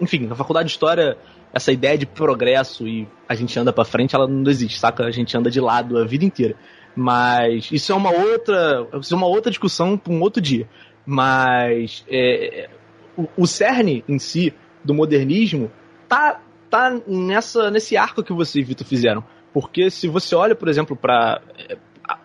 enfim, 0.00 0.26
na 0.26 0.34
faculdade 0.34 0.66
de 0.66 0.72
história, 0.72 1.16
essa 1.52 1.72
ideia 1.72 1.98
de 1.98 2.06
progresso 2.06 2.86
e 2.86 3.08
a 3.28 3.34
gente 3.34 3.58
anda 3.58 3.72
para 3.72 3.84
frente, 3.84 4.14
ela 4.14 4.26
não 4.26 4.50
existe, 4.50 4.78
saca? 4.78 5.04
A 5.04 5.10
gente 5.10 5.36
anda 5.36 5.50
de 5.50 5.60
lado 5.60 5.98
a 5.98 6.04
vida 6.04 6.24
inteira. 6.24 6.56
Mas 6.94 7.70
isso 7.72 7.92
é 7.92 7.94
uma 7.94 8.10
outra, 8.10 8.86
isso 9.00 9.14
é 9.14 9.16
uma 9.16 9.26
outra 9.26 9.50
discussão 9.50 9.96
para 9.96 10.12
um 10.12 10.20
outro 10.20 10.40
dia. 10.40 10.68
Mas 11.04 12.04
é, 12.08 12.68
o, 13.16 13.26
o 13.36 13.46
cerne 13.46 14.04
em 14.08 14.18
si 14.18 14.54
do 14.84 14.94
modernismo 14.94 15.70
tá, 16.08 16.40
tá 16.70 17.00
nessa, 17.06 17.70
nesse 17.70 17.96
arco 17.96 18.22
que 18.22 18.32
você 18.32 18.60
e 18.60 18.62
Vitor 18.62 18.86
fizeram. 18.86 19.24
Porque 19.52 19.90
se 19.90 20.08
você 20.08 20.34
olha, 20.34 20.54
por 20.54 20.68
exemplo, 20.68 20.96
para 20.96 21.40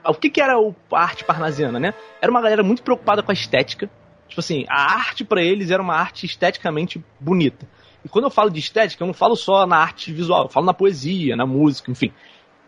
o 0.05 0.13
que, 0.13 0.29
que 0.29 0.41
era 0.41 0.59
o, 0.59 0.75
a 0.91 1.01
arte 1.01 1.23
parnasiana, 1.23 1.79
né? 1.79 1.93
Era 2.21 2.31
uma 2.31 2.41
galera 2.41 2.63
muito 2.63 2.83
preocupada 2.83 3.21
com 3.21 3.31
a 3.31 3.33
estética. 3.33 3.89
Tipo 4.27 4.39
assim, 4.39 4.65
a 4.67 4.95
arte 4.95 5.23
para 5.23 5.41
eles 5.41 5.71
era 5.71 5.81
uma 5.81 5.95
arte 5.95 6.25
esteticamente 6.25 7.03
bonita. 7.19 7.67
E 8.03 8.09
quando 8.09 8.25
eu 8.25 8.31
falo 8.31 8.49
de 8.49 8.59
estética, 8.59 9.03
eu 9.03 9.07
não 9.07 9.13
falo 9.13 9.35
só 9.35 9.65
na 9.65 9.77
arte 9.77 10.11
visual, 10.11 10.43
eu 10.43 10.49
falo 10.49 10.65
na 10.65 10.73
poesia, 10.73 11.35
na 11.35 11.45
música, 11.45 11.91
enfim. 11.91 12.11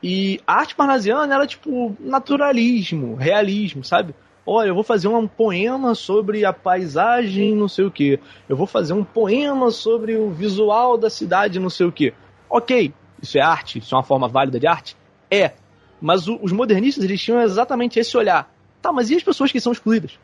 E 0.02 0.40
a 0.48 0.54
arte 0.56 0.76
parnasiana 0.76 1.34
era 1.34 1.46
tipo 1.46 1.96
naturalismo, 2.00 3.16
realismo, 3.16 3.84
sabe? 3.84 4.16
Olha, 4.46 4.70
eu 4.70 4.74
vou 4.74 4.84
fazer 4.84 5.08
um 5.08 5.28
poema 5.28 5.94
sobre 5.94 6.44
a 6.44 6.52
paisagem, 6.52 7.54
não 7.54 7.68
sei 7.68 7.86
o 7.86 7.92
que. 7.92 8.20
Eu 8.48 8.58
vou 8.58 8.66
fazer 8.66 8.94
um 8.94 9.04
poema 9.04 9.70
sobre 9.70 10.16
o 10.16 10.32
visual 10.32 10.98
da 10.98 11.10
cidade, 11.10 11.60
não 11.60 11.70
sei 11.70 11.86
o 11.86 11.92
que. 11.92 12.14
Ok, 12.50 12.94
isso 13.22 13.38
é 13.38 13.42
arte? 13.42 13.80
Isso 13.80 13.94
é 13.94 13.98
uma 13.98 14.04
forma 14.04 14.28
válida 14.28 14.60
de 14.60 14.66
arte? 14.66 14.98
É. 15.30 15.54
Mas 16.02 16.28
o, 16.28 16.40
os 16.42 16.52
modernistas, 16.52 17.04
eles 17.04 17.22
tinham 17.22 17.42
exatamente 17.42 18.00
esse 18.00 18.16
olhar. 18.18 18.52
Tá, 18.82 18.92
mas 18.92 19.10
e 19.10 19.16
as 19.16 19.24
pessoas 19.24 19.52
que 19.52 19.60
são 19.60 19.72
excluídas? 19.72 20.18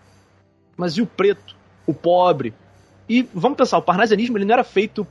Mas 0.78 0.94
e 0.94 1.02
o 1.02 1.06
preto? 1.06 1.56
O 1.86 1.94
pobre? 1.94 2.54
E 3.08 3.28
vamos 3.34 3.58
pensar, 3.58 3.78
o 3.78 3.82
parnasianismo 3.82 4.38
ele 4.38 4.46
não 4.46 4.54
era 4.54 4.64
feito. 4.64 5.06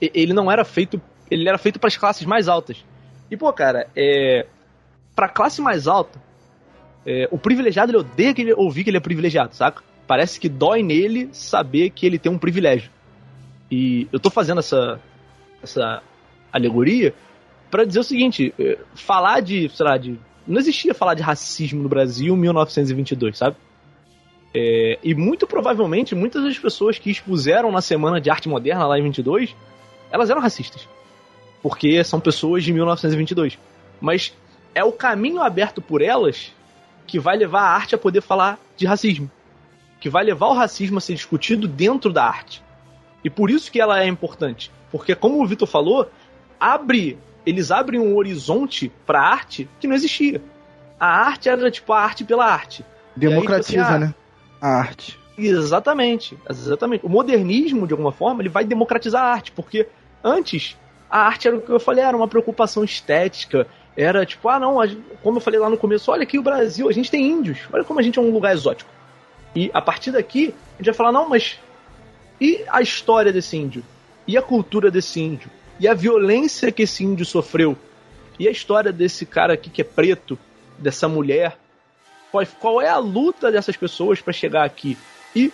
Ele 0.00 0.32
não 0.32 0.50
era 0.50 0.64
feito. 0.64 1.00
Ele 1.30 1.48
era 1.48 1.58
feito 1.58 1.78
para 1.78 1.88
as 1.88 1.96
classes 1.96 2.24
mais 2.24 2.48
altas. 2.48 2.84
E, 3.30 3.36
pô, 3.36 3.52
cara, 3.52 3.88
é. 3.94 4.46
Pra 5.14 5.28
classe 5.28 5.60
mais 5.60 5.88
alta, 5.88 6.20
é, 7.04 7.28
o 7.30 7.38
privilegiado 7.38 7.90
ele 7.90 7.98
odeia 7.98 8.32
que 8.32 8.42
ele, 8.42 8.52
ouvir 8.52 8.84
que 8.84 8.90
ele 8.90 8.98
é 8.98 9.00
privilegiado, 9.00 9.54
saca? 9.54 9.82
Parece 10.06 10.38
que 10.38 10.48
dói 10.48 10.82
nele 10.82 11.28
saber 11.32 11.90
que 11.90 12.06
ele 12.06 12.18
tem 12.18 12.30
um 12.30 12.38
privilégio. 12.38 12.90
E 13.70 14.06
eu 14.12 14.20
tô 14.20 14.30
fazendo 14.30 14.60
essa, 14.60 15.00
essa 15.62 16.02
alegoria 16.52 17.12
para 17.70 17.84
dizer 17.84 18.00
o 18.00 18.04
seguinte: 18.04 18.54
é, 18.58 18.78
falar 18.94 19.40
de, 19.40 19.68
sei 19.68 19.86
lá, 19.86 19.96
de. 19.96 20.18
Não 20.46 20.58
existia 20.58 20.94
falar 20.94 21.14
de 21.14 21.22
racismo 21.22 21.82
no 21.82 21.88
Brasil 21.88 22.34
em 22.34 22.38
1922, 22.38 23.36
sabe? 23.36 23.56
É, 24.54 24.98
e 25.02 25.14
muito 25.14 25.46
provavelmente 25.46 26.14
muitas 26.14 26.42
das 26.42 26.58
pessoas 26.58 26.98
que 26.98 27.10
expuseram 27.10 27.70
na 27.70 27.82
Semana 27.82 28.20
de 28.20 28.30
Arte 28.30 28.48
Moderna 28.48 28.86
lá 28.86 28.98
em 28.98 29.02
22, 29.02 29.54
elas 30.10 30.30
eram 30.30 30.40
racistas. 30.40 30.88
Porque 31.62 32.02
são 32.02 32.18
pessoas 32.18 32.64
de 32.64 32.72
1922. 32.72 33.58
Mas 34.00 34.32
é 34.74 34.82
o 34.82 34.92
caminho 34.92 35.42
aberto 35.42 35.82
por 35.82 36.00
elas 36.00 36.52
que 37.06 37.18
vai 37.18 37.36
levar 37.36 37.62
a 37.62 37.74
arte 37.74 37.94
a 37.94 37.98
poder 37.98 38.20
falar 38.20 38.58
de 38.76 38.86
racismo. 38.86 39.30
Que 40.00 40.08
vai 40.08 40.24
levar 40.24 40.48
o 40.48 40.54
racismo 40.54 40.98
a 40.98 41.00
ser 41.00 41.14
discutido 41.14 41.66
dentro 41.66 42.12
da 42.12 42.24
arte. 42.24 42.62
E 43.24 43.28
por 43.28 43.50
isso 43.50 43.70
que 43.70 43.80
ela 43.80 44.02
é 44.02 44.06
importante. 44.06 44.70
Porque, 44.90 45.14
como 45.14 45.42
o 45.42 45.46
Vitor 45.46 45.66
falou, 45.66 46.10
abre 46.58 47.18
eles 47.48 47.70
abrem 47.70 47.98
um 47.98 48.14
horizonte 48.14 48.92
para 49.06 49.20
arte 49.20 49.68
que 49.80 49.86
não 49.86 49.94
existia. 49.94 50.42
A 51.00 51.06
arte 51.06 51.48
era 51.48 51.70
tipo 51.70 51.92
a 51.92 52.00
arte 52.00 52.22
pela 52.22 52.44
arte. 52.44 52.84
Democratiza, 53.16 53.78
aí, 53.80 53.84
tipo 53.84 53.94
assim, 53.94 54.04
né? 54.04 54.14
A 54.60 54.68
arte. 54.68 55.18
Exatamente, 55.38 56.36
exatamente. 56.50 57.06
O 57.06 57.08
modernismo, 57.08 57.86
de 57.86 57.94
alguma 57.94 58.12
forma, 58.12 58.42
ele 58.42 58.50
vai 58.50 58.64
democratizar 58.64 59.22
a 59.22 59.32
arte, 59.32 59.52
porque 59.52 59.88
antes 60.22 60.76
a 61.08 61.20
arte 61.20 61.48
era 61.48 61.56
o 61.56 61.60
que 61.62 61.70
eu 61.70 61.80
falei, 61.80 62.04
era 62.04 62.16
uma 62.16 62.28
preocupação 62.28 62.84
estética. 62.84 63.66
Era 63.96 64.26
tipo, 64.26 64.46
ah, 64.48 64.60
não, 64.60 64.76
como 65.22 65.38
eu 65.38 65.40
falei 65.40 65.58
lá 65.58 65.70
no 65.70 65.78
começo, 65.78 66.10
olha 66.10 66.24
aqui 66.24 66.38
o 66.38 66.42
Brasil, 66.42 66.88
a 66.88 66.92
gente 66.92 67.10
tem 67.10 67.26
índios, 67.26 67.60
olha 67.72 67.82
como 67.82 67.98
a 67.98 68.02
gente 68.02 68.18
é 68.18 68.22
um 68.22 68.30
lugar 68.30 68.52
exótico. 68.52 68.90
E 69.56 69.70
a 69.72 69.80
partir 69.80 70.12
daqui, 70.12 70.54
a 70.74 70.76
gente 70.76 70.86
vai 70.86 70.94
falar, 70.94 71.12
não, 71.12 71.28
mas 71.28 71.58
e 72.40 72.62
a 72.68 72.82
história 72.82 73.32
desse 73.32 73.56
índio? 73.56 73.82
E 74.26 74.36
a 74.36 74.42
cultura 74.42 74.90
desse 74.90 75.20
índio? 75.20 75.50
E 75.78 75.86
a 75.86 75.94
violência 75.94 76.72
que 76.72 76.82
esse 76.82 77.04
índio 77.04 77.24
sofreu. 77.24 77.76
E 78.38 78.46
a 78.46 78.50
história 78.50 78.92
desse 78.92 79.26
cara 79.26 79.54
aqui 79.54 79.70
que 79.70 79.80
é 79.80 79.84
preto, 79.84 80.38
dessa 80.78 81.08
mulher. 81.08 81.58
Qual, 82.60 82.80
é 82.80 82.88
a 82.88 82.98
luta 82.98 83.50
dessas 83.50 83.76
pessoas 83.76 84.20
para 84.20 84.32
chegar 84.32 84.64
aqui? 84.64 84.96
E 85.34 85.52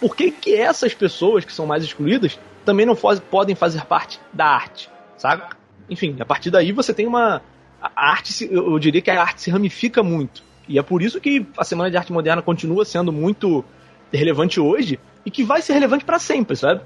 por 0.00 0.16
que 0.16 0.30
que 0.30 0.54
essas 0.54 0.92
pessoas 0.92 1.44
que 1.44 1.52
são 1.52 1.66
mais 1.66 1.84
excluídas 1.84 2.38
também 2.64 2.84
não 2.84 2.96
faz, 2.96 3.20
podem 3.20 3.54
fazer 3.54 3.84
parte 3.84 4.20
da 4.32 4.46
arte, 4.46 4.90
sabe? 5.16 5.44
Enfim, 5.88 6.16
a 6.18 6.24
partir 6.24 6.50
daí 6.50 6.72
você 6.72 6.92
tem 6.92 7.06
uma 7.06 7.42
a 7.80 8.10
arte, 8.10 8.48
eu 8.50 8.78
diria 8.78 9.02
que 9.02 9.10
a 9.10 9.20
arte 9.20 9.42
se 9.42 9.50
ramifica 9.50 10.02
muito. 10.02 10.42
E 10.66 10.78
é 10.78 10.82
por 10.82 11.02
isso 11.02 11.20
que 11.20 11.46
a 11.58 11.64
Semana 11.64 11.90
de 11.90 11.96
Arte 11.96 12.12
Moderna 12.12 12.40
continua 12.40 12.84
sendo 12.84 13.12
muito 13.12 13.62
relevante 14.10 14.58
hoje 14.58 14.98
e 15.24 15.30
que 15.30 15.44
vai 15.44 15.60
ser 15.60 15.74
relevante 15.74 16.04
para 16.04 16.18
sempre, 16.18 16.56
sabe? 16.56 16.80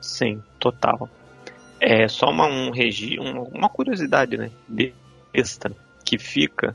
Sim, 0.00 0.42
total. 0.58 1.08
É 1.86 2.08
só 2.08 2.30
uma, 2.30 2.46
um 2.46 2.70
regi, 2.70 3.18
uma, 3.18 3.42
uma 3.42 3.68
curiosidade, 3.68 4.38
né? 4.38 4.50
Extra 5.34 5.76
que 6.02 6.18
fica. 6.18 6.74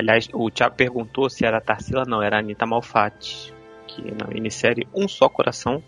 Aliás, 0.00 0.26
o 0.32 0.50
Thiago 0.50 0.74
perguntou 0.74 1.28
se 1.28 1.44
era 1.44 1.60
Tarsila, 1.60 2.04
não, 2.06 2.22
era 2.22 2.38
Anitta 2.38 2.64
Malfatti, 2.64 3.52
que 3.86 4.00
na 4.12 4.26
minissérie 4.26 4.88
Um 4.94 5.06
Só 5.06 5.28
Coração 5.28 5.82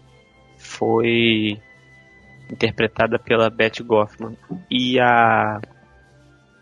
foi 0.58 1.58
interpretada 2.52 3.18
pela 3.18 3.48
Betty 3.48 3.82
Goffman. 3.82 4.36
E 4.70 5.00
a, 5.00 5.58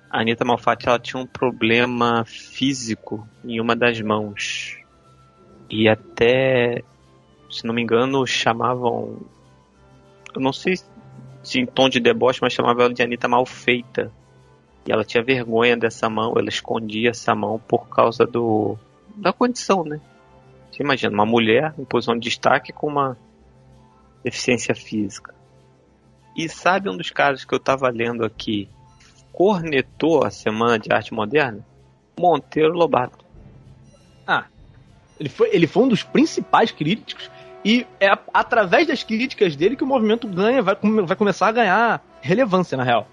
a 0.09 0.21
Anitta 0.21 0.45
Malfatti 0.45 0.87
ela 0.89 1.01
tinha 1.01 1.21
um 1.21 1.27
problema 1.27 2.25
físico 2.25 3.27
em 3.45 3.61
uma 3.61 3.75
das 3.75 4.01
mãos. 4.01 4.79
E 5.69 5.89
até, 5.89 6.85
se 7.51 7.65
não 7.65 7.75
me 7.75 7.83
engano, 7.83 8.25
chamavam. 8.25 9.21
Eu 10.33 10.41
não 10.41 10.53
sei 10.53 10.77
em 11.55 11.67
tom 11.67 11.89
de 11.89 12.01
deboche, 12.01 12.41
mas 12.43 12.53
chamava 12.53 12.83
ela 12.83 12.95
de 12.95 13.03
Anitta 13.03 13.29
mal 13.29 13.47
feita. 13.47 14.13
E 14.87 14.93
ela 14.93 15.05
tinha 15.05 15.23
vergonha 15.23 15.77
dessa 15.77 16.09
mão, 16.09 16.35
ela 16.37 16.49
escondia 16.49 17.11
essa 17.11 17.35
mão 17.35 17.59
por 17.59 17.89
causa 17.89 18.25
do 18.25 18.79
da 19.17 19.33
condição, 19.33 19.83
né? 19.83 20.01
Você 20.71 20.83
imagina, 20.83 21.13
uma 21.13 21.25
mulher 21.25 21.75
em 21.79 21.85
posição 21.85 22.15
de 22.15 22.29
destaque 22.29 22.73
com 22.73 22.87
uma 22.87 23.17
deficiência 24.23 24.75
física. 24.75 25.35
E 26.37 26.49
sabe 26.49 26.91
um 26.91 26.97
dos 26.97 27.11
casos 27.11 27.45
que 27.45 27.55
eu 27.55 27.59
estava 27.59 27.89
lendo 27.89 28.25
aqui, 28.25 28.69
cornetou 29.33 30.23
a 30.25 30.31
Semana 30.31 30.79
de 30.79 30.93
Arte 30.93 31.15
Moderna? 31.15 31.65
Monteiro 32.19 32.75
Lobato. 32.75 33.25
Ah, 34.27 34.47
ele 35.19 35.29
foi, 35.29 35.49
ele 35.55 35.67
foi 35.67 35.85
um 35.85 35.89
dos 35.89 36.03
principais 36.03 36.71
críticos 36.71 37.31
e 37.67 37.85
é 37.99 38.07
através 38.33 38.87
das 38.87 39.03
críticas 39.03 39.57
dele 39.57 39.75
que 39.75 39.83
o 39.83 39.87
movimento 39.89 40.29
ganha, 40.29 40.63
vai, 40.63 40.77
vai 41.05 41.17
começar 41.17 41.49
a 41.49 41.53
ganhar 41.53 42.01
relevância, 42.21 42.77
na 42.77 42.85
real. 42.85 43.09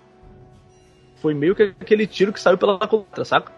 Foi 1.16 1.34
meio 1.34 1.56
que 1.56 1.74
aquele 1.82 2.06
tiro 2.06 2.32
que 2.32 2.39
saiu 2.39 2.56
pela 2.56 2.78
culatra, 2.88 3.26
saca? 3.26 3.51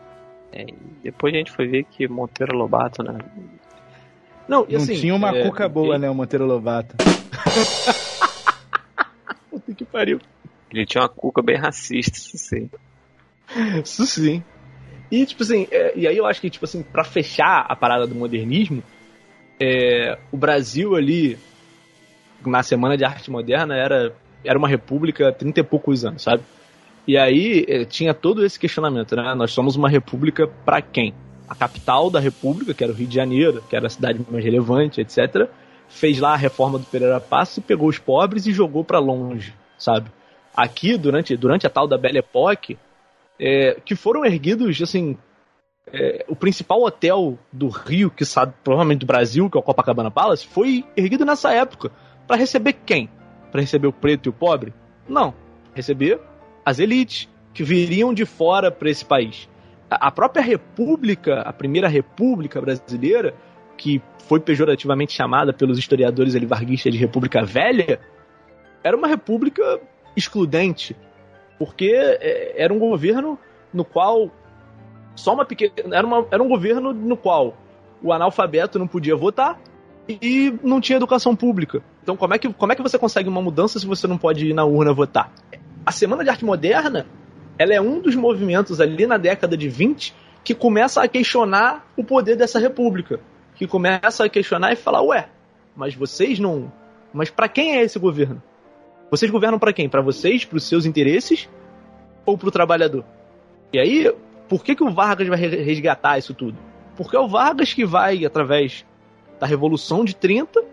É, 0.54 0.66
depois 1.04 1.34
a 1.34 1.38
gente 1.38 1.52
foi 1.52 1.68
ver 1.68 1.84
que 1.84 2.08
Monteiro 2.08 2.56
Lobato, 2.56 3.04
né? 3.04 3.18
Não, 4.48 4.66
e 4.70 4.76
assim, 4.78 4.94
Não 4.94 5.02
tinha 5.02 5.16
uma 5.16 5.36
é, 5.36 5.44
cuca 5.44 5.68
boa, 5.68 5.98
né, 5.98 6.10
o 6.10 6.16
Monteiro 6.16 6.46
Lobato. 6.46 6.96
Puta 9.52 9.74
que 9.74 9.84
pariu. 9.84 10.22
Ele 10.72 10.86
tinha 10.86 11.02
uma 11.02 11.10
cuca 11.10 11.42
bem 11.42 11.58
racista, 11.58 12.18
sim. 12.18 12.70
Isso 13.84 14.06
sim. 14.06 14.42
E, 15.12 15.26
tipo 15.26 15.44
assim, 15.44 15.68
é, 15.72 15.92
e 15.94 16.08
aí 16.08 16.16
eu 16.16 16.26
acho 16.26 16.40
que, 16.40 16.50
tipo 16.50 16.64
assim, 16.64 16.84
pra 16.84 17.04
fechar 17.04 17.66
a 17.68 17.76
parada 17.76 18.08
do 18.08 18.16
modernismo, 18.16 18.82
é, 19.60 20.18
o 20.32 20.38
Brasil 20.38 20.96
ali, 20.96 21.38
na 22.46 22.64
Semana 22.64 22.98
de 22.98 23.06
Arte 23.06 23.32
Moderna, 23.32 23.76
era, 23.76 24.14
era 24.44 24.58
uma 24.58 24.68
república 24.68 25.30
há 25.30 25.32
30 25.32 25.60
e 25.60 25.64
poucos 25.64 26.06
anos, 26.06 26.22
sabe? 26.22 26.44
E 27.08 27.18
aí 27.18 27.66
é, 27.68 27.86
tinha 27.86 28.14
todo 28.14 28.44
esse 28.44 28.60
questionamento, 28.60 29.16
né? 29.16 29.34
Nós 29.36 29.52
somos 29.52 29.76
uma 29.76 29.90
república 29.90 30.48
para 30.66 30.82
quem? 30.82 31.14
A 31.48 31.54
capital 31.54 32.10
da 32.10 32.20
república, 32.20 32.74
que 32.74 32.84
era 32.84 32.92
o 32.92 32.96
Rio 32.96 33.08
de 33.08 33.16
Janeiro, 33.16 33.64
que 33.70 33.76
era 33.76 33.88
a 33.88 33.90
cidade 33.90 34.20
mais 34.30 34.44
relevante, 34.44 35.00
etc., 35.00 35.48
fez 35.88 36.20
lá 36.20 36.34
a 36.34 36.38
reforma 36.38 36.80
do 36.80 36.86
Pereira 36.86 37.20
Passo, 37.20 37.62
pegou 37.62 37.88
os 37.88 38.00
pobres 38.00 38.48
e 38.48 38.52
jogou 38.52 38.84
para 38.84 38.98
longe, 38.98 39.54
sabe? 39.78 40.10
Aqui, 40.56 40.98
durante, 40.98 41.38
durante 41.38 41.68
a 41.68 41.70
tal 41.70 41.88
da 41.88 41.98
Belle 41.98 42.20
Époque, 42.20 42.78
é, 43.40 43.78
que 43.86 43.96
foram 43.96 44.26
erguidos, 44.26 44.82
assim, 44.82 45.16
é, 45.92 46.26
o 46.28 46.36
principal 46.36 46.82
hotel 46.82 47.38
do 47.52 47.68
Rio, 47.68 48.10
que 48.10 48.26
sabe, 48.26 48.54
provavelmente 48.64 49.00
do 49.00 49.06
Brasil, 49.06 49.50
que 49.50 49.58
é 49.58 49.60
o 49.60 49.64
Copacabana 49.64 50.10
Palace, 50.10 50.46
foi 50.48 50.84
erguido 50.96 51.26
nessa 51.26 51.52
época. 51.54 51.92
para 52.28 52.38
receber 52.38 52.74
quem? 52.86 53.10
Para 53.52 53.62
receber 53.62 53.88
o 53.88 53.94
preto 53.94 54.28
e 54.28 54.30
o 54.30 54.34
pobre? 54.34 54.74
Não. 55.08 55.34
Receber 55.74 56.20
as 56.66 56.80
elites, 56.80 57.30
que 57.54 57.64
viriam 57.64 58.14
de 58.14 58.26
fora 58.26 58.72
para 58.72 58.90
esse 58.90 59.06
país. 59.06 59.48
A 59.90 60.12
própria 60.12 60.44
República, 60.44 61.42
a 61.42 61.54
primeira 61.54 61.88
República 61.88 62.60
Brasileira, 62.60 63.34
que 63.78 64.02
foi 64.28 64.40
pejorativamente 64.40 65.14
chamada 65.14 65.54
pelos 65.54 65.78
historiadores 65.78 66.34
elivarguistas 66.34 66.92
de 66.92 67.00
República 67.00 67.46
Velha, 67.46 68.00
era 68.84 68.98
uma 68.98 69.08
república 69.08 69.80
excludente, 70.16 70.96
porque 71.58 71.92
é, 71.94 72.62
era 72.62 72.74
um 72.74 72.80
governo 72.80 73.40
no 73.74 73.86
qual 73.86 74.32
só 75.16 75.34
uma 75.34 75.46
pequena 75.46 75.74
era, 75.96 76.06
uma, 76.06 76.26
era 76.30 76.42
um 76.42 76.48
governo 76.48 76.94
no 76.94 77.18
qual 77.18 77.56
o 78.02 78.12
analfabeto 78.12 78.78
não 78.78 78.88
podia 78.88 79.16
votar 79.16 79.60
e 80.08 80.54
não 80.62 80.80
tinha 80.80 80.98
educação 80.98 81.36
pública. 81.36 81.82
Então 82.04 82.16
como 82.16 82.34
é 82.34 82.38
que 82.38 82.52
como 82.54 82.72
é 82.72 82.76
que 82.76 82.82
você 82.82 82.98
consegue 82.98 83.30
uma 83.30 83.42
mudança 83.42 83.80
se 83.80 83.86
você 83.86 84.08
não 84.08 84.18
pode 84.18 84.48
ir 84.48 84.54
na 84.54 84.66
urna 84.66 84.94
votar? 84.94 85.32
A 85.86 85.92
Semana 85.92 86.24
de 86.24 86.30
Arte 86.30 86.46
Moderna, 86.46 87.06
ela 87.58 87.74
é 87.74 87.82
um 87.82 88.00
dos 88.00 88.16
movimentos 88.16 88.82
ali 88.82 89.08
na 89.08 89.18
década 89.18 89.56
de 89.56 89.70
20 89.70 90.14
que 90.44 90.54
começa 90.54 91.02
a 91.02 91.08
questionar 91.08 91.88
o 91.98 92.04
poder 92.04 92.36
dessa 92.36 92.60
república, 92.60 93.20
que 93.56 93.66
começa 93.66 94.26
a 94.26 94.30
questionar 94.30 94.72
e 94.72 94.76
falar, 94.76 95.02
ué, 95.02 95.28
mas 95.76 95.96
vocês 95.96 96.38
não, 96.38 96.72
mas 97.12 97.30
para 97.32 97.48
quem 97.48 97.78
é 97.78 97.82
esse 97.82 97.98
governo? 97.98 98.42
Vocês 99.10 99.32
governam 99.32 99.58
para 99.58 99.74
quem? 99.74 99.88
Para 99.88 100.02
vocês, 100.02 100.46
para 100.46 100.58
os 100.58 100.68
seus 100.68 100.86
interesses 100.86 101.50
ou 102.26 102.38
para 102.38 102.50
o 102.50 102.52
trabalhador? 102.52 103.04
E 103.72 103.80
aí, 103.80 104.14
por 104.48 104.64
que, 104.64 104.76
que 104.76 104.84
o 104.84 104.92
Vargas 104.92 105.28
vai 105.28 105.38
resgatar 105.38 106.18
isso 106.18 106.34
tudo? 106.34 106.58
Porque 106.96 107.16
é 107.16 107.20
o 107.20 107.28
Vargas 107.28 107.74
que 107.74 107.86
vai, 107.86 108.26
através 108.26 108.86
da 109.40 109.46
Revolução 109.46 110.06
de 110.06 110.16
30, 110.16 110.64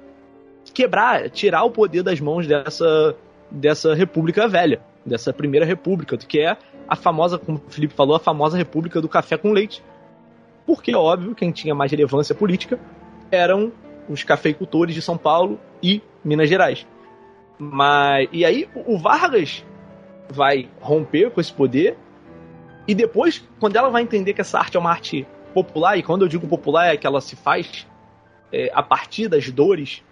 quebrar, 0.73 1.31
tirar 1.31 1.65
o 1.65 1.71
poder 1.71 2.03
das 2.03 2.21
mãos 2.21 2.47
dessa, 2.47 3.17
dessa 3.51 3.95
República 3.95 4.47
Velha, 4.47 4.81
dessa 5.05 5.33
Primeira 5.33 5.67
República, 5.67 6.17
que 6.17 6.41
é 6.41 6.57
a 6.89 6.97
famosa, 6.97 7.39
como 7.39 7.59
o 7.59 7.71
Felipe 7.71 7.95
falou, 7.95 8.15
a 8.17 8.21
famosa 8.21 8.57
República 8.57 9.01
do 9.01 9.09
Café 9.09 9.37
com 9.37 9.53
Leite. 9.53 9.83
Porque, 10.67 10.95
óbvio, 10.95 11.35
quem 11.35 11.51
tinha 11.51 11.75
mais 11.75 11.91
relevância 11.91 12.35
política 12.35 12.79
eram 13.31 13.73
os 14.09 14.23
cafeicultores 14.23 14.95
de 14.95 15.03
São 15.03 15.17
Paulo 15.17 15.59
e 15.83 16.03
Minas 16.25 16.49
Gerais. 16.49 16.87
Mas 17.59 18.29
e 18.33 18.45
aí 18.45 18.69
o 18.75 18.99
Vargas 18.99 19.65
vai 20.29 20.69
romper 20.81 21.31
com 21.31 21.41
esse 21.41 21.53
poder 21.53 21.97
e 22.87 22.95
depois, 22.95 23.47
quando 23.61 23.77
ela 23.77 23.89
vai 23.89 24.03
entender 24.03 24.33
que 24.33 24.41
essa 24.41 24.59
arte 24.59 24.77
é 24.77 24.81
uma 24.81 24.91
arte 24.91 25.27
popular, 25.55 25.97
e 25.97 26.03
quando 26.03 26.23
eu 26.23 26.29
digo 26.29 26.47
popular 26.49 26.93
é 26.93 26.97
que 26.97 27.07
ela 27.07 27.21
se 27.21 27.37
faz 27.37 27.87
é, 28.53 28.71
a 28.75 28.83
partir 28.83 29.29
das 29.29 29.49
dores 29.51 30.03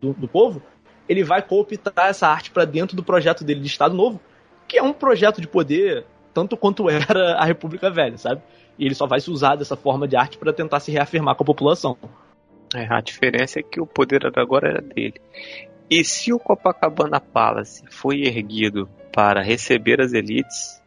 do, 0.00 0.12
do 0.12 0.28
povo, 0.28 0.62
ele 1.08 1.24
vai 1.24 1.42
cooptar 1.42 2.06
essa 2.08 2.28
arte 2.28 2.50
para 2.50 2.64
dentro 2.64 2.96
do 2.96 3.02
projeto 3.02 3.44
dele 3.44 3.60
de 3.60 3.66
Estado 3.66 3.94
Novo, 3.94 4.20
que 4.66 4.78
é 4.78 4.82
um 4.82 4.92
projeto 4.92 5.40
de 5.40 5.46
poder 5.46 6.04
tanto 6.34 6.56
quanto 6.56 6.88
era 6.90 7.36
a 7.36 7.44
República 7.44 7.90
Velha, 7.90 8.18
sabe? 8.18 8.42
E 8.78 8.84
ele 8.84 8.94
só 8.94 9.06
vai 9.06 9.20
se 9.20 9.30
usar 9.30 9.56
dessa 9.56 9.76
forma 9.76 10.06
de 10.06 10.16
arte 10.16 10.36
para 10.36 10.52
tentar 10.52 10.80
se 10.80 10.90
reafirmar 10.90 11.34
com 11.34 11.42
a 11.42 11.46
população. 11.46 11.96
É, 12.74 12.86
a 12.92 13.00
diferença 13.00 13.60
é 13.60 13.62
que 13.62 13.80
o 13.80 13.86
poder 13.86 14.30
agora 14.36 14.68
era 14.68 14.82
dele. 14.82 15.20
E 15.88 16.04
se 16.04 16.32
o 16.32 16.38
Copacabana 16.38 17.20
Palace 17.20 17.84
foi 17.88 18.22
erguido 18.22 18.88
para 19.12 19.40
receber 19.40 20.00
as 20.00 20.12
elites, 20.12 20.82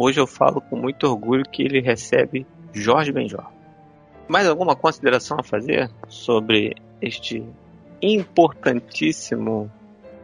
hoje 0.00 0.18
eu 0.18 0.26
falo 0.26 0.62
com 0.62 0.76
muito 0.76 1.06
orgulho 1.06 1.44
que 1.44 1.62
ele 1.62 1.78
recebe 1.80 2.46
Jorge 2.72 3.12
Benjor. 3.12 3.46
Mais 4.26 4.48
alguma 4.48 4.74
consideração 4.74 5.36
a 5.38 5.42
fazer 5.42 5.90
sobre 6.08 6.74
este 7.02 7.44
importantíssimo 8.00 9.70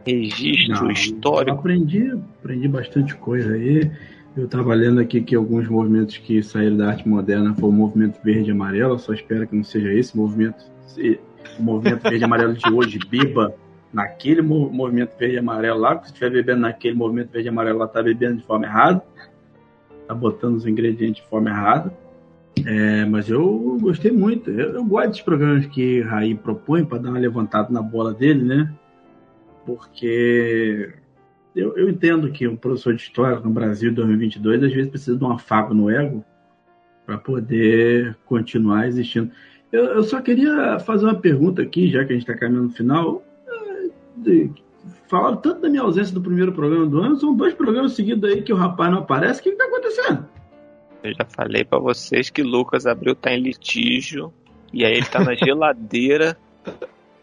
registro 0.03 0.85
Não, 0.85 0.91
histórico? 0.91 1.59
Aprendi, 1.59 2.11
aprendi 2.41 2.67
bastante 2.67 3.13
coisa 3.15 3.53
aí. 3.53 3.91
Eu 4.35 4.45
estava 4.45 4.73
lendo 4.73 4.99
aqui 4.99 5.21
que 5.21 5.35
alguns 5.35 5.67
movimentos 5.67 6.17
que 6.17 6.41
saíram 6.41 6.77
da 6.77 6.89
arte 6.89 7.07
moderna 7.07 7.53
foi 7.53 7.69
o 7.69 7.71
movimento 7.71 8.19
verde 8.23 8.49
e 8.49 8.53
amarelo. 8.53 8.93
Eu 8.93 8.99
só 8.99 9.13
espero 9.13 9.47
que 9.47 9.55
não 9.55 9.63
seja 9.63 9.93
esse 9.93 10.17
movimento. 10.17 10.63
O 11.59 11.61
movimento 11.61 12.01
verde 12.01 12.19
e 12.19 12.23
amarelo 12.23 12.53
de 12.53 12.71
hoje 12.71 12.97
beba 13.09 13.53
naquele 13.93 14.41
movimento 14.41 15.15
verde 15.17 15.35
e 15.35 15.39
amarelo 15.39 15.79
lá, 15.79 16.01
se 16.01 16.07
estiver 16.07 16.31
bebendo 16.31 16.61
naquele 16.61 16.95
movimento 16.95 17.31
verde 17.31 17.47
e 17.47 17.49
amarelo 17.49 17.79
lá, 17.79 17.87
tá 17.87 18.01
bebendo 18.01 18.37
de 18.37 18.43
forma 18.43 18.65
errada, 18.65 19.03
tá 20.07 20.13
botando 20.13 20.55
os 20.55 20.65
ingredientes 20.65 21.21
de 21.21 21.29
forma 21.29 21.49
errada. 21.49 21.93
É, 22.65 23.05
mas 23.05 23.29
eu 23.29 23.77
gostei 23.79 24.11
muito. 24.11 24.49
Eu, 24.49 24.73
eu 24.75 24.85
gosto 24.85 25.09
dos 25.09 25.21
programas 25.21 25.65
que 25.67 26.01
Raí 26.01 26.33
propõe 26.33 26.83
para 26.83 26.97
dar 26.97 27.09
uma 27.09 27.19
levantada 27.19 27.71
na 27.71 27.81
bola 27.81 28.13
dele, 28.13 28.43
né? 28.43 28.73
Porque 29.65 30.93
eu, 31.55 31.77
eu, 31.77 31.89
entendo 31.89 32.31
que 32.31 32.47
um 32.47 32.55
professor 32.55 32.95
de 32.95 33.01
história 33.01 33.39
no 33.39 33.49
Brasil 33.49 33.93
2022 33.93 34.63
às 34.63 34.73
vezes 34.73 34.89
precisa 34.89 35.17
de 35.17 35.23
um 35.23 35.31
afago 35.31 35.73
no 35.73 35.89
ego 35.89 36.23
para 37.05 37.17
poder 37.17 38.17
continuar 38.25 38.87
existindo. 38.87 39.31
Eu, 39.71 39.85
eu, 39.85 40.03
só 40.03 40.21
queria 40.21 40.79
fazer 40.79 41.05
uma 41.05 41.19
pergunta 41.19 41.61
aqui, 41.61 41.89
já 41.89 42.05
que 42.05 42.13
a 42.13 42.15
gente 42.15 42.27
está 42.27 42.35
caminhando 42.35 42.67
no 42.67 42.73
final 42.73 43.23
falaram 45.07 45.37
tanto 45.37 45.61
da 45.61 45.69
minha 45.69 45.81
ausência 45.81 46.13
do 46.13 46.21
primeiro 46.21 46.51
programa 46.51 46.85
do 46.85 46.99
ano, 46.99 47.19
são 47.19 47.35
dois 47.35 47.53
programas 47.53 47.93
seguidos 47.93 48.29
aí 48.29 48.41
que 48.41 48.53
o 48.53 48.55
rapaz 48.55 48.91
não 48.91 48.99
aparece. 48.99 49.39
O 49.39 49.43
que, 49.43 49.49
está 49.49 49.65
acontecendo? 49.65 50.25
Eu 51.03 51.13
já 51.13 51.25
falei 51.25 51.63
para 51.63 51.79
vocês 51.79 52.29
que 52.29 52.43
Lucas 52.43 52.85
Abreu 52.85 53.15
tá 53.15 53.31
em 53.31 53.41
litígio 53.41 54.33
e 54.73 54.83
aí 54.83 54.93
ele 54.93 55.05
tá 55.05 55.23
na 55.23 55.35
geladeira 55.35 56.37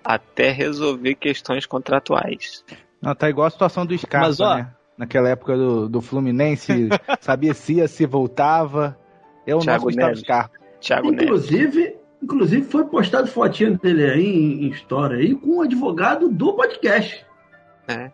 até 0.05 0.51
resolver 0.51 1.15
questões 1.15 1.67
contratuais. 1.67 2.65
Não, 3.01 3.15
tá 3.15 3.29
igual 3.29 3.47
a 3.47 3.51
situação 3.51 3.85
do 3.85 3.97
Scarpa, 3.97 4.29
Mas, 4.29 4.41
ó, 4.41 4.57
né? 4.57 4.71
Naquela 4.97 5.29
época 5.29 5.57
do, 5.57 5.89
do 5.89 6.01
Fluminense, 6.01 6.89
sabia 7.21 7.53
se 7.53 7.75
ia, 7.75 7.89
se 7.89 8.07
voltava. 8.07 8.97
É 9.47 9.55
o 9.55 9.59
Thiago 9.59 9.85
nosso 9.85 9.97
Gustavo 9.97 10.17
Scarpa. 10.17 10.59
Thiago 10.81 11.13
Inclusive, 11.13 11.81
Neves. 11.81 12.05
Inclusive 12.23 12.65
foi 12.65 12.85
postado 12.87 13.27
fotinha 13.27 13.73
dele 13.73 14.11
aí 14.11 14.27
em, 14.27 14.65
em 14.65 14.69
história 14.69 15.19
aí 15.19 15.35
com 15.35 15.59
o 15.59 15.63
advogado 15.63 16.29
do 16.31 16.55
podcast. 16.55 17.24
É. 17.89 18.11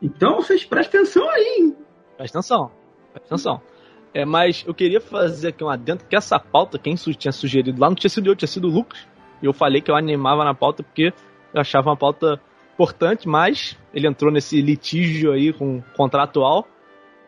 Então 0.00 0.36
vocês 0.36 0.64
prestem 0.64 1.00
atenção 1.00 1.28
aí, 1.28 1.56
hein? 1.58 1.76
Presta 2.16 2.38
atenção. 2.38 2.70
Presta 3.12 3.34
atenção. 3.34 3.60
É, 4.14 4.24
mas 4.24 4.64
eu 4.66 4.74
queria 4.74 5.00
fazer 5.00 5.48
aqui 5.48 5.62
um 5.62 5.68
adendo 5.68 6.04
que 6.04 6.16
essa 6.16 6.38
pauta, 6.38 6.78
quem 6.78 6.94
tinha 6.94 7.32
sugerido 7.32 7.80
lá, 7.80 7.88
não 7.88 7.96
tinha 7.96 8.10
sido 8.10 8.28
eu, 8.28 8.36
tinha 8.36 8.48
sido 8.48 8.68
o 8.68 8.70
Lucas. 8.70 9.06
E 9.42 9.46
eu 9.46 9.52
falei 9.52 9.80
que 9.80 9.90
eu 9.90 9.96
animava 9.96 10.44
na 10.44 10.54
pauta 10.54 10.82
porque 10.82 11.12
eu 11.52 11.60
achava 11.60 11.90
uma 11.90 11.96
pauta 11.96 12.40
importante, 12.74 13.28
mas 13.28 13.76
ele 13.92 14.06
entrou 14.06 14.32
nesse 14.32 14.60
litígio 14.60 15.32
aí 15.32 15.52
com 15.52 15.82
contratual 15.96 16.66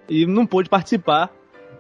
e 0.09 0.27
não 0.27 0.47
pôde 0.47 0.69
participar 0.69 1.31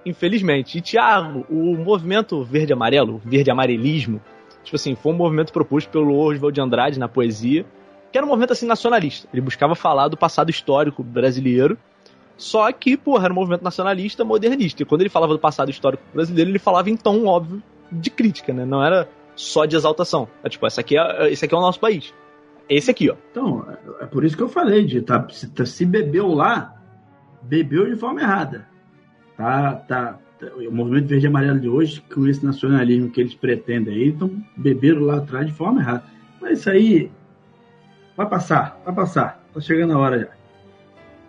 infelizmente. 0.05 0.79
E, 0.79 0.81
Thiago, 0.81 1.47
o 1.49 1.77
movimento 1.77 2.43
verde-amarelo, 2.45 3.21
verde-amarelismo, 3.25 4.21
tipo 4.63 4.77
assim, 4.77 4.95
foi 4.95 5.13
um 5.13 5.17
movimento 5.17 5.53
proposto 5.53 5.91
pelo 5.91 6.17
Oswald 6.17 6.55
de 6.55 6.61
Andrade 6.61 6.99
na 6.99 7.09
poesia, 7.09 7.65
que 8.11 8.19
era 8.19 8.27
um 8.27 8.29
movimento 8.29 8.53
assim 8.53 8.67
nacionalista. 8.67 9.29
Ele 9.33 9.41
buscava 9.41 9.75
falar 9.75 10.09
do 10.09 10.17
passado 10.17 10.51
histórico 10.51 11.03
brasileiro, 11.03 11.79
só 12.37 12.71
que, 12.73 12.97
porra, 12.97 13.25
era 13.25 13.33
um 13.33 13.37
movimento 13.37 13.63
nacionalista 13.63 14.25
modernista. 14.25 14.83
E 14.83 14.87
quando 14.87 15.03
ele 15.03 15.11
falava 15.11 15.33
do 15.33 15.39
passado 15.39 15.71
histórico 15.71 16.03
brasileiro, 16.15 16.51
ele 16.51 16.59
falava 16.59 16.91
em 16.91 16.97
tom 16.97 17.27
óbvio 17.27 17.63
de 17.93 18.11
crítica, 18.11 18.53
né? 18.53 18.65
Não 18.65 18.83
era 18.83 19.09
só 19.35 19.65
de 19.65 19.77
exaltação. 19.77 20.29
É 20.43 20.49
tipo, 20.49 20.67
esse 20.67 20.81
aqui 20.81 20.97
é, 20.99 21.31
esse 21.31 21.45
aqui 21.45 21.55
é 21.55 21.59
o 21.59 21.61
nosso 21.61 21.81
país. 21.81 22.15
Esse 22.69 22.91
aqui, 22.91 23.11
ó. 23.11 23.17
Então, 23.31 23.67
é 24.01 24.07
por 24.07 24.25
isso 24.25 24.37
que 24.37 24.43
eu 24.43 24.49
falei, 24.49 24.85
de 24.85 25.03
tá, 25.03 25.27
se, 25.29 25.51
se 25.67 25.85
bebeu 25.85 26.33
lá, 26.33 26.75
bebeu 27.43 27.87
de 27.87 27.97
forma 27.97 28.21
errada 28.21 28.71
tá, 29.41 29.73
tá, 29.89 30.19
o 30.69 30.71
movimento 30.71 31.09
verde 31.09 31.27
e 31.27 31.29
amarelo 31.29 31.59
de 31.59 31.69
hoje, 31.69 32.03
com 32.15 32.27
esse 32.27 32.45
nacionalismo 32.45 33.11
que 33.11 33.21
eles 33.21 33.35
pretendem 33.35 33.95
aí, 33.95 34.09
então 34.09 34.31
beberam 34.57 35.03
lá 35.03 35.17
atrás 35.17 35.47
de 35.47 35.53
forma 35.53 35.81
errada. 35.81 36.05
Mas 36.41 36.61
isso 36.61 36.71
aí 36.71 37.11
vai 38.21 38.29
passar, 38.29 38.79
vai 38.85 38.95
passar. 38.95 39.43
Tá 39.55 39.61
chegando 39.61 39.95
a 39.95 39.99
hora 39.99 40.19
já. 40.19 40.29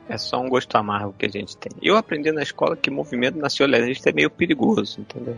É 0.09 0.17
só 0.17 0.41
um 0.41 0.49
gosto 0.49 0.75
amargo 0.75 1.15
que 1.17 1.25
a 1.25 1.29
gente 1.29 1.55
tem. 1.55 1.71
Eu 1.81 1.95
aprendi 1.95 2.33
na 2.33 2.43
escola 2.43 2.75
que 2.75 2.91
movimento 2.91 3.37
nacionalista 3.37 4.09
é 4.09 4.13
meio 4.13 4.29
perigoso, 4.29 4.99
entendeu? 4.99 5.37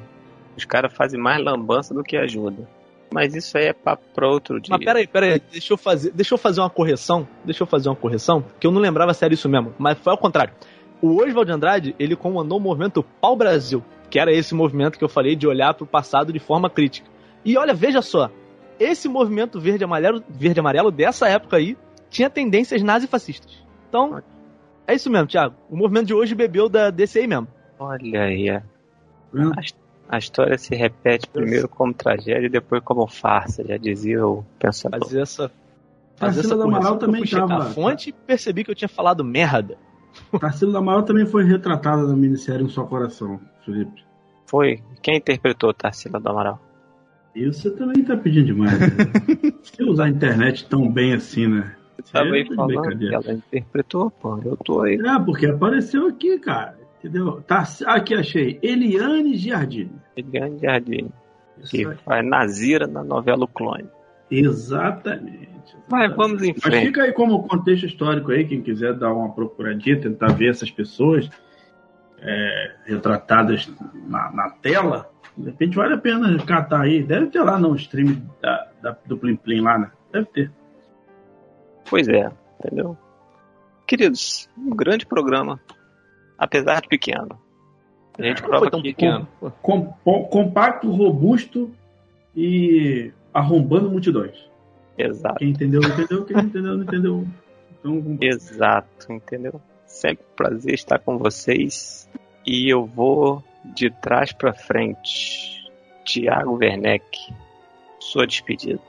Os 0.58 0.66
caras 0.66 0.92
fazem 0.92 1.20
mais 1.20 1.44
lambança 1.44 1.94
do 1.94 2.02
que 2.02 2.18
ajuda. 2.18 2.68
Mas 3.14 3.36
isso 3.36 3.56
aí 3.56 3.66
é 3.66 3.74
papo 3.74 4.04
pra 4.16 4.28
outro 4.28 4.60
dia. 4.60 4.76
Mas 4.76 4.84
peraí, 4.84 5.06
peraí, 5.06 5.40
deixa 5.52 5.74
eu, 5.74 5.78
fazer, 5.78 6.12
deixa 6.12 6.34
eu 6.34 6.40
fazer 6.40 6.60
uma 6.60 6.72
correção. 6.72 7.28
Deixa 7.46 7.62
eu 7.62 7.68
fazer 7.68 7.88
uma 7.88 7.96
correção, 7.96 8.44
que 8.60 8.66
eu 8.66 8.72
não 8.72 8.82
lembrava 8.82 9.14
se 9.14 9.24
era 9.24 9.34
isso 9.34 9.48
mesmo. 9.48 9.76
Mas 9.78 10.00
foi 10.00 10.12
ao 10.12 10.18
contrário. 10.18 10.56
O 11.00 11.22
Oswald 11.22 11.46
de 11.46 11.52
Andrade, 11.52 11.96
ele 12.00 12.16
comandou 12.16 12.58
o 12.58 12.62
movimento 12.62 13.04
Pau 13.22 13.36
Brasil, 13.36 13.84
que 14.10 14.18
era 14.18 14.34
esse 14.34 14.56
movimento 14.56 14.98
que 14.98 15.04
eu 15.04 15.10
falei 15.10 15.36
de 15.36 15.46
olhar 15.46 15.76
pro 15.76 15.86
passado 15.86 16.34
de 16.34 16.40
forma 16.40 16.68
crítica. 16.68 17.08
E 17.46 17.56
olha, 17.58 17.76
veja 17.76 18.02
só, 18.02 18.32
esse 18.80 19.08
movimento 19.08 19.60
verde 19.60 19.84
amarelo, 19.84 20.24
verde 20.30 20.60
amarelo 20.60 20.92
dessa 20.92 21.28
época 21.28 21.58
aí 21.58 21.78
tinha 22.10 22.30
tendências 22.30 22.82
nazifascistas. 22.82 23.64
Então, 23.90 24.22
é 24.88 24.94
isso 24.94 25.10
mesmo, 25.10 25.28
Thiago. 25.28 25.56
O 25.70 25.76
movimento 25.76 26.08
de 26.08 26.14
hoje 26.14 26.36
bebeu 26.36 26.70
da, 26.70 26.90
desse 26.90 27.20
aí 27.20 27.28
mesmo. 27.28 27.48
Olha 27.80 28.24
aí. 28.24 28.50
A, 28.50 28.64
a 30.10 30.18
história 30.18 30.58
se 30.58 30.76
repete 30.76 31.28
primeiro 31.28 31.68
como 31.68 31.94
tragédia 31.94 32.46
e 32.46 32.50
depois 32.50 32.84
como 32.84 33.08
farsa, 33.08 33.64
já 33.66 33.78
dizia 33.78 34.26
o 34.26 34.46
pensador. 34.60 35.00
Fazer 35.00 35.22
essa. 35.22 35.52
Essa 36.22 36.56
do 36.56 36.64
Amaral 36.64 36.98
também 36.98 37.22
fui 37.22 37.28
checar 37.28 37.48
tava. 37.48 37.64
a 37.64 37.66
fonte 37.72 38.10
e 38.10 38.14
percebi 38.14 38.64
que 38.64 38.72
eu 38.72 38.76
tinha 38.76 38.88
falado 38.88 39.24
merda. 39.24 39.78
Tarsila 40.40 40.72
do 40.72 40.78
Amaral 40.78 41.04
também 41.04 41.26
foi 41.26 41.44
retratada 41.44 42.04
na 42.04 42.16
minissérie 42.16 42.64
Um 42.64 42.70
Só 42.70 42.84
Coração, 42.84 43.40
Felipe. 43.66 44.04
Foi. 44.46 44.82
Quem 45.02 45.18
interpretou 45.18 45.74
Tarsila 45.74 46.20
do 46.20 46.30
Amaral? 46.30 46.60
Você 47.36 47.72
também 47.72 48.04
tá 48.04 48.16
pedindo 48.16 48.46
demais. 48.46 48.80
Né? 48.80 48.88
Se 49.64 49.84
usar 49.84 50.06
a 50.06 50.10
internet 50.10 50.68
tão 50.68 50.90
bem 50.92 51.14
assim, 51.14 51.48
né? 51.48 51.76
Você 52.02 52.12
tava 52.14 52.30
É, 52.30 52.32
aí 52.34 52.44
de 52.44 52.56
falando 52.56 52.98
que 52.98 53.14
ela 53.14 53.34
interpretou, 53.34 54.12
pô. 54.12 54.40
Eu 54.44 54.58
tô 54.58 54.82
aí. 54.82 54.96
É, 54.96 55.20
porque 55.20 55.48
apareceu 55.48 56.08
aqui, 56.08 56.38
cara. 56.40 56.78
Entendeu? 57.00 57.42
Tá, 57.42 57.64
aqui 57.88 58.14
achei. 58.14 58.60
Eliane 58.62 59.36
Giardini. 59.36 59.92
Eliane 60.16 60.58
que 61.70 61.78
Isso 61.78 61.90
aí. 61.90 61.98
faz 61.98 62.26
Nazira 62.26 62.88
na 62.88 63.04
novela 63.04 63.44
O 63.44 63.48
Clone. 63.48 63.90
Exatamente. 64.32 65.50
Mas 65.90 66.16
vamos 66.16 66.42
em 66.44 66.54
Mas 66.54 66.64
frente. 66.64 66.88
fica 66.88 67.04
aí 67.04 67.12
como 67.14 67.48
contexto 67.48 67.86
histórico 67.86 68.32
aí, 68.32 68.46
quem 68.46 68.62
quiser 68.62 68.94
dar 68.94 69.14
uma 69.14 69.34
procuradinha, 69.34 70.00
tentar 70.00 70.28
ver 70.34 70.50
essas 70.50 70.72
pessoas 70.72 71.30
é, 72.20 72.76
retratadas 72.86 73.70
na, 74.08 74.32
na 74.32 74.50
tela, 74.50 75.12
de 75.38 75.46
repente 75.46 75.76
vale 75.76 75.94
a 75.94 75.98
pena 75.98 76.38
catar 76.46 76.82
aí. 76.82 77.04
Deve 77.04 77.28
ter 77.28 77.42
lá 77.42 77.58
no 77.60 77.76
stream 77.76 78.22
da, 78.42 78.68
da- 78.82 78.98
do 79.06 79.18
Plim 79.18 79.36
Plim 79.36 79.62
lá, 79.62 79.78
né? 79.78 79.92
Deve 80.12 80.26
ter. 80.28 80.52
Pois 81.90 82.08
é, 82.08 82.32
entendeu? 82.60 82.98
Queridos, 83.88 84.50
um 84.58 84.70
grande 84.76 85.06
programa, 85.06 85.60
apesar 86.38 86.82
de 86.82 86.88
pequeno. 86.88 87.38
A 88.18 88.24
gente 88.24 88.42
Não 88.42 88.50
prova 88.50 88.70
que 88.70 88.82
pequeno. 88.82 89.28
Pô. 89.40 89.52
Com- 89.62 89.94
com- 90.04 90.24
compacto, 90.26 90.90
robusto 90.92 91.72
e 92.36 93.12
arrombando 93.34 93.90
multidões. 93.90 94.38
Exato, 94.98 95.40
Quem 95.40 95.50
entendeu, 95.50 95.82
entendeu. 95.84 96.24
Quem 96.24 96.36
não 96.38 96.44
entendeu, 96.44 96.78
não 96.78 96.84
entendeu. 96.84 97.28
Então, 97.80 98.18
exato, 98.22 99.12
entendeu? 99.12 99.60
Sempre 99.88 100.24
um 100.32 100.36
prazer 100.36 100.74
estar 100.76 101.00
com 101.00 101.18
vocês. 101.18 102.08
E 102.46 102.70
eu 102.72 102.86
vou 102.86 103.44
de 103.64 103.90
trás 103.90 104.32
pra 104.32 104.54
frente. 104.54 105.64
Tiago 106.04 106.56
Werneck, 106.56 107.34
sua 108.00 108.28
despedida. 108.28 108.80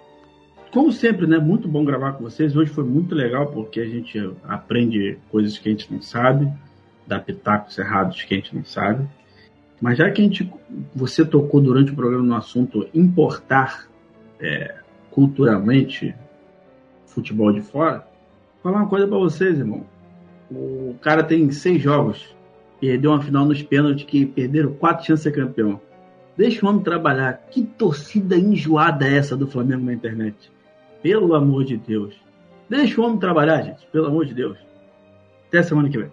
Como 0.73 0.91
sempre, 0.91 1.27
né? 1.27 1.39
Muito 1.39 1.69
bom 1.69 1.85
gravar 1.85 2.15
com 2.15 2.25
vocês. 2.25 2.57
Hoje 2.57 2.73
foi 2.73 2.83
muito 2.83 3.15
legal 3.15 3.47
porque 3.47 3.79
a 3.79 3.87
gente 3.87 4.19
aprende 4.43 5.19
coisas 5.31 5.57
que 5.57 5.69
a 5.69 5.73
gente 5.73 5.93
não 5.93 6.03
sabe, 6.03 6.53
dá 7.07 7.21
pitacos 7.21 7.79
errados 7.79 8.23
que 8.25 8.35
a 8.35 8.37
gente 8.37 8.57
não 8.57 8.65
sabe. 8.65 9.07
Mas 9.81 9.99
já 9.99 10.11
que 10.11 10.21
a 10.21 10.25
gente, 10.25 10.53
você 10.95 11.25
tocou 11.25 11.61
durante 11.61 11.93
o 11.93 11.95
programa 11.95 12.25
no 12.25 12.35
assunto 12.35 12.89
importar 12.93 13.89
é, 14.41 14.75
culturalmente 15.13 16.13
futebol 17.07 17.53
de 17.53 17.61
fora, 17.61 18.05
falar 18.61 18.79
uma 18.79 18.89
coisa 18.89 19.07
para 19.07 19.19
vocês, 19.19 19.59
irmão. 19.59 19.87
O 20.51 20.97
cara 21.01 21.23
tem 21.23 21.51
seis 21.53 21.81
jogos, 21.81 22.34
perdeu 22.85 23.13
uma 23.13 23.23
final 23.23 23.47
nos 23.47 23.63
pênaltis 23.63 24.05
que 24.05 24.27
perderam 24.27 24.75
quatro 24.75 25.07
chances 25.07 25.25
de 25.25 25.31
ser 25.31 25.41
campeão. 25.41 25.81
Deixa 26.37 26.65
o 26.65 26.69
homem 26.69 26.83
trabalhar. 26.83 27.33
Que 27.51 27.63
torcida 27.63 28.37
enjoada 28.37 29.07
é 29.09 29.17
essa 29.17 29.35
do 29.37 29.47
Flamengo 29.47 29.85
na 29.87 29.93
internet? 29.95 30.53
Pelo 31.03 31.35
amor 31.35 31.65
de 31.65 31.77
Deus. 31.79 32.15
Deixa 32.69 33.01
o 33.01 33.05
homem 33.05 33.19
trabalhar, 33.19 33.63
gente. 33.63 33.87
Pelo 33.91 34.07
amor 34.09 34.27
de 34.27 34.35
Deus. 34.35 34.59
Até 35.49 35.63
semana 35.63 35.89
que 35.89 35.97
vem. 35.99 36.11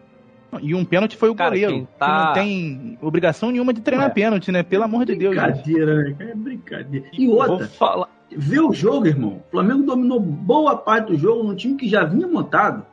E 0.62 0.74
um 0.76 0.86
pênalti 0.86 1.18
foi 1.18 1.30
o 1.30 1.36
Cara, 1.36 1.50
goleiro. 1.52 1.72
quem 1.74 1.86
que 1.86 1.92
tá- 1.98 2.26
não 2.28 2.34
tem 2.34 2.98
obrigação 3.02 3.52
nenhuma 3.52 3.74
de 3.74 3.82
treinar 3.82 4.08
É. 4.08 4.14
pênalti, 4.14 4.52
né? 4.52 4.64
Pelo 4.64 4.84
amor 4.84 5.06
de 5.06 5.16
Deus. 5.16 5.36
gente. 5.36 5.64
Brincadeira, 5.64 5.96
né? 6.04 6.16
É 6.20 6.36
brincadeira. 6.36 7.06
E 7.18 7.28
outra, 7.28 7.68
falar. 7.68 8.08
vê 8.36 8.60
o 8.60 8.72
jogo, 8.74 9.08
irmão. 9.08 9.42
O 9.48 9.52
Flamengo 9.52 9.84
dominou 9.84 10.20
boa 10.20 10.78
parte 10.78 11.08
do 11.08 11.18
jogo 11.18 11.44
num 11.44 11.56
time 11.56 11.76
que 11.76 11.88
já 11.90 12.04
vinha 12.06 12.28
montado. 12.28 12.86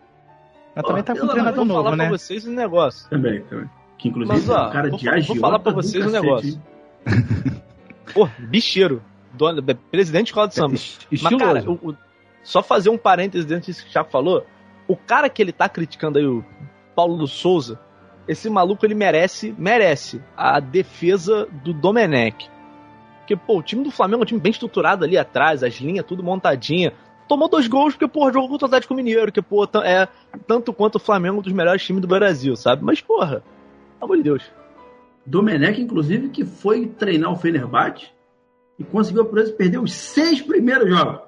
Mas 0.82 0.86
também 0.86 1.02
tá 1.02 1.14
com 1.16 1.24
um 1.24 1.28
treinador 1.28 1.64
Vou 1.64 1.66
falar 1.76 1.82
novo, 1.90 1.96
né? 1.96 2.08
pra 2.08 2.18
vocês 2.18 2.46
um 2.46 2.52
negócio. 2.54 3.10
Também, 3.10 3.42
também. 3.42 3.70
Que 3.98 4.08
inclusive 4.08 4.32
Mas, 4.38 4.48
ó, 4.48 4.64
é 4.64 4.66
um 4.68 4.70
cara 4.72 4.88
vou 4.90 4.98
de 4.98 5.04
fa- 5.04 5.10
vou 5.10 5.18
agiota 5.18 5.40
falar 5.40 5.58
pra 5.58 5.72
vocês 5.72 6.06
um 6.06 6.10
negócio. 6.10 6.62
Pô, 8.14 8.28
bicheiro. 8.38 9.02
Dono, 9.34 9.62
presidente 9.90 10.24
de 10.24 10.30
escola 10.30 10.48
de 10.48 10.54
samba. 10.54 10.74
Es- 10.74 10.98
Mas, 11.22 11.36
cara, 11.36 11.64
o- 11.70 11.90
o- 11.90 11.96
só 12.42 12.62
fazer 12.62 12.90
um 12.90 12.98
parênteses 12.98 13.44
dentro 13.46 13.66
disso 13.66 13.82
que 13.84 13.90
o 13.90 13.92
Thiago 13.92 14.10
falou. 14.10 14.44
O 14.86 14.96
cara 14.96 15.28
que 15.28 15.42
ele 15.42 15.52
tá 15.52 15.68
criticando 15.68 16.18
aí, 16.18 16.26
o 16.26 16.44
Paulo 16.96 17.26
Souza, 17.26 17.78
esse 18.26 18.48
maluco 18.48 18.84
ele 18.86 18.94
merece, 18.94 19.54
merece 19.58 20.20
a 20.36 20.58
defesa 20.60 21.46
do 21.62 21.72
Domenech. 21.74 22.48
Porque, 23.18 23.36
pô, 23.36 23.58
o 23.58 23.62
time 23.62 23.84
do 23.84 23.90
Flamengo 23.90 24.22
é 24.22 24.24
um 24.24 24.26
time 24.26 24.40
bem 24.40 24.50
estruturado 24.50 25.04
ali 25.04 25.18
atrás, 25.18 25.62
as 25.62 25.74
linhas 25.74 26.06
tudo 26.06 26.22
montadinha. 26.22 26.92
Tomou 27.28 27.48
dois 27.48 27.68
gols 27.68 27.94
porque, 27.94 28.08
pô, 28.08 28.32
jogou 28.32 28.48
contra 28.48 28.64
o 28.64 28.68
Atlético 28.68 28.94
Mineiro, 28.94 29.30
que, 29.30 29.42
t- 29.42 29.78
é 29.84 30.08
tanto 30.46 30.72
quanto 30.72 30.96
o 30.96 31.00
Flamengo 31.00 31.38
um 31.38 31.42
dos 31.42 31.52
melhores 31.52 31.82
times 31.84 32.00
do 32.00 32.08
Brasil, 32.08 32.56
sabe? 32.56 32.82
Mas, 32.82 33.00
porra, 33.00 33.42
pelo 33.98 34.04
amor 34.12 34.16
de 34.16 34.22
Deus. 34.22 34.42
Domenech, 35.26 35.80
inclusive, 35.80 36.30
que 36.30 36.44
foi 36.44 36.86
treinar 36.86 37.30
o 37.30 37.36
Fenerbahçe 37.36 38.06
e 38.78 38.84
conseguiu, 38.84 39.26
por 39.26 39.38
isso, 39.40 39.52
perder 39.54 39.78
os 39.78 39.92
seis 39.92 40.40
primeiros 40.40 40.88
jogos. 40.88 41.20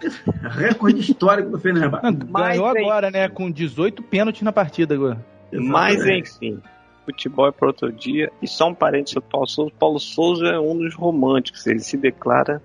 Recorde 0.42 1.00
histórico 1.00 1.50
do 1.50 1.58
Fenerbahçe. 1.58 2.12
Ganhou 2.12 2.30
Mas, 2.30 2.58
agora, 2.58 3.10
né? 3.10 3.28
Com 3.28 3.50
18 3.50 4.02
pênaltis 4.02 4.42
na 4.42 4.52
partida 4.52 4.94
agora. 4.94 5.24
Mas 5.52 5.96
Exatamente. 5.96 6.30
enfim, 6.36 6.62
futebol 7.04 7.48
é 7.48 7.52
para 7.52 7.68
outro 7.68 7.92
dia. 7.92 8.30
E 8.40 8.48
só 8.48 8.68
um 8.68 8.74
parênteses 8.74 9.14
do 9.14 9.22
Paulo 9.22 9.46
Souza. 9.46 9.72
Paulo 9.78 9.98
Souza 9.98 10.46
é 10.46 10.58
um 10.58 10.76
dos 10.76 10.94
românticos. 10.94 11.66
Ele 11.66 11.80
se 11.80 11.96
declara 11.96 12.62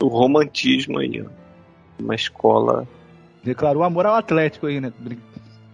o 0.00 0.08
romantismo 0.08 0.98
aí, 0.98 1.22
ó. 1.22 1.30
Uma 2.00 2.14
escola 2.14 2.86
Declarou 3.42 3.82
amor 3.82 4.06
ao 4.06 4.14
Atlético 4.14 4.66
aí, 4.66 4.80
né? 4.80 4.92
Brin- 4.98 5.18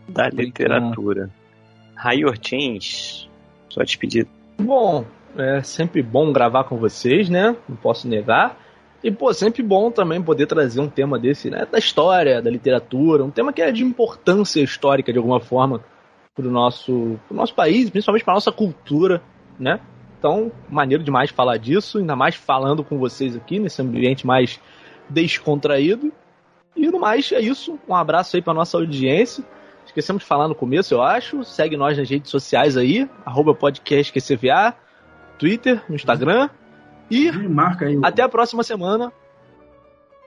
da 0.09 0.29
literatura. 0.29 1.31
Ray 1.95 2.24
Ortins, 2.24 3.29
sua 3.68 3.85
despedida. 3.85 4.29
Bom, 4.59 5.05
é 5.37 5.62
sempre 5.62 6.03
bom 6.03 6.33
gravar 6.33 6.64
com 6.64 6.77
vocês, 6.77 7.29
né? 7.29 7.57
Não 7.68 7.77
posso 7.77 8.07
negar. 8.07 8.57
E, 9.03 9.11
pô, 9.11 9.33
sempre 9.35 9.62
bom 9.62 9.91
também 9.91 10.22
poder 10.22 10.47
trazer 10.47 10.81
um 10.81 10.89
tema 10.89 11.18
desse, 11.18 11.51
né? 11.51 11.66
Da 11.70 11.79
história, 11.79 12.41
da 12.41 12.51
literatura, 12.51 13.24
um 13.24 13.31
tema 13.31 13.53
que 13.53 13.61
é 13.61 13.72
de 13.72 13.83
importância 13.85 14.61
histórica, 14.61 15.12
de 15.12 15.18
alguma 15.18 15.41
forma, 15.41 15.83
pro 16.35 16.51
nosso, 16.51 17.18
pro 17.27 17.37
nosso 17.37 17.55
país, 17.55 17.91
principalmente 17.91 18.24
pra 18.24 18.35
nossa 18.35 18.53
cultura, 18.53 19.20
né? 19.59 19.81
Então, 20.18 20.51
maneiro 20.68 21.03
demais 21.03 21.31
falar 21.31 21.57
disso, 21.57 21.99
ainda 21.99 22.16
mais 22.16 22.35
falando 22.35 22.83
com 22.85 22.99
vocês 22.99 23.37
aqui, 23.37 23.59
nesse 23.59 23.83
ambiente 23.83 24.27
mais 24.27 24.61
descontraído. 25.09 26.12
E 26.74 26.88
no 26.88 27.00
mais, 27.00 27.30
é 27.32 27.40
isso. 27.40 27.78
Um 27.88 27.94
abraço 27.94 28.36
aí 28.36 28.42
pra 28.42 28.52
nossa 28.54 28.76
audiência. 28.76 29.44
Esquecemos 29.86 30.22
de 30.22 30.28
falar 30.28 30.48
no 30.48 30.54
começo, 30.54 30.92
eu 30.92 31.02
acho. 31.02 31.42
Segue 31.44 31.76
nós 31.76 31.96
nas 31.96 32.09
redes 32.09 32.30
sociais 32.30 32.76
aí, 32.76 33.09
arroba 33.24 33.54
podcastqcva, 33.54 34.74
Twitter, 35.38 35.82
no 35.88 35.94
Instagram. 35.94 36.50
E 37.11 37.30
aí. 37.30 37.96
o- 37.96 38.04
até 38.04 38.22
a 38.22 38.28
próxima 38.28 38.62
semana. 38.62 39.12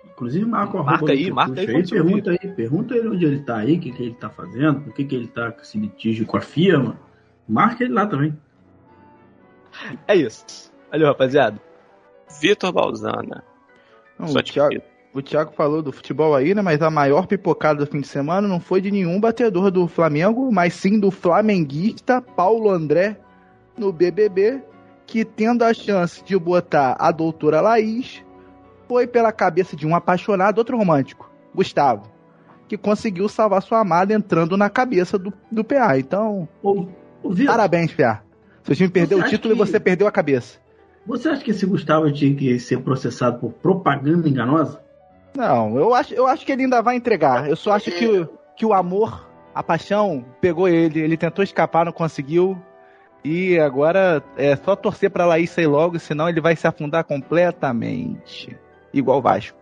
Inclusive, 0.05 0.45
marca 0.45 0.77
o 0.77 0.83
Marca 0.83 1.11
aí, 1.11 1.31
marca 1.31 1.61
aí 1.61 1.67
você 1.67 1.95
pergunta 1.95 2.31
aí, 2.31 2.37
pergunta 2.53 2.95
ele 2.95 3.07
onde 3.07 3.25
ele 3.25 3.39
tá 3.41 3.57
aí, 3.57 3.77
o 3.77 3.79
que, 3.79 3.91
que 3.91 4.03
ele 4.03 4.13
tá 4.15 4.29
fazendo, 4.29 4.81
por 4.81 4.93
que, 4.93 5.05
que 5.05 5.15
ele 5.15 5.27
tá 5.27 5.51
com 5.51 5.61
esse 5.61 5.77
litígio 5.77 6.25
com 6.25 6.35
a 6.35 6.41
firma. 6.41 6.99
Marca 7.47 7.83
ele 7.83 7.93
lá 7.93 8.05
também. 8.05 8.37
É 10.07 10.15
isso. 10.15 10.71
Valeu, 10.91 11.07
rapaziada. 11.07 11.59
Vitor 12.41 12.71
Balzana, 12.71 13.43
Não, 14.19 14.27
sua 14.27 14.41
o, 14.41 14.43
Thiago, 14.43 14.75
o 15.13 15.21
Thiago 15.21 15.53
falou 15.53 15.81
do 15.81 15.91
futebol 15.91 16.35
aí, 16.35 16.53
né? 16.53 16.61
Mas 16.61 16.81
a 16.81 16.89
maior 16.91 17.25
pipocada 17.25 17.83
do 17.85 17.89
fim 17.89 18.01
de 18.01 18.07
semana 18.07 18.47
não 18.47 18.59
foi 18.59 18.81
de 18.81 18.91
nenhum 18.91 19.19
batedor 19.19 19.71
do 19.71 19.87
Flamengo, 19.87 20.51
mas 20.51 20.73
sim 20.73 20.99
do 20.99 21.09
flamenguista 21.09 22.21
Paulo 22.21 22.69
André 22.69 23.17
no 23.77 23.91
BBB, 23.93 24.61
que 25.07 25.23
tendo 25.23 25.63
a 25.63 25.73
chance 25.73 26.23
de 26.23 26.37
botar 26.37 26.95
a 26.99 27.11
doutora 27.11 27.61
Laís, 27.61 28.23
foi 28.87 29.07
pela 29.07 29.31
cabeça 29.31 29.75
de 29.75 29.87
um 29.87 29.95
apaixonado, 29.95 30.57
outro 30.59 30.77
romântico, 30.77 31.31
Gustavo. 31.55 32.11
que 32.67 32.77
conseguiu 32.77 33.27
salvar 33.27 33.63
sua 33.63 33.79
amada 33.79 34.13
entrando 34.13 34.55
na 34.55 34.69
cabeça 34.69 35.17
do, 35.17 35.33
do 35.51 35.63
PA. 35.63 35.97
Então, 35.97 36.47
Ô, 36.61 36.85
parabéns, 37.47 37.91
PA. 37.93 38.21
Seu 38.63 38.75
time 38.75 38.89
perdeu 38.89 39.17
Você 39.17 39.25
o 39.25 39.29
título 39.29 39.55
que- 39.55 39.61
e 39.61 39.65
você 39.65 39.79
perdeu 39.79 40.05
a 40.07 40.11
cabeça. 40.11 40.59
Você 41.05 41.29
acha 41.29 41.43
que 41.43 41.51
esse 41.51 41.65
Gustavo 41.65 42.11
tinha 42.11 42.33
que 42.35 42.59
ser 42.59 42.81
processado 42.81 43.39
por 43.39 43.51
propaganda 43.53 44.27
enganosa? 44.29 44.81
Não, 45.35 45.77
eu 45.77 45.93
acho, 45.93 46.13
eu 46.13 46.27
acho 46.27 46.45
que 46.45 46.51
ele 46.51 46.63
ainda 46.63 46.81
vai 46.81 46.95
entregar. 46.95 47.47
Eu 47.49 47.55
só 47.55 47.71
acho 47.73 47.91
que, 47.91 48.05
o- 48.07 48.29
que 48.55 48.65
o 48.65 48.73
amor, 48.73 49.29
a 49.53 49.61
paixão, 49.63 50.25
pegou 50.41 50.67
ele. 50.67 50.99
Ele 50.99 51.15
tentou 51.17 51.43
escapar, 51.43 51.85
não 51.85 51.91
conseguiu. 51.91 52.57
E 53.23 53.59
agora 53.59 54.23
é 54.37 54.55
só 54.55 54.75
torcer 54.75 55.11
pra 55.11 55.25
Laís 55.25 55.49
sair 55.49 55.67
logo, 55.67 55.99
senão 55.99 56.29
ele 56.29 56.39
vai 56.41 56.55
se 56.55 56.65
afundar 56.67 57.03
completamente. 57.03 58.55
Igual 58.93 59.19
o 59.19 59.21
Vasco. 59.21 59.57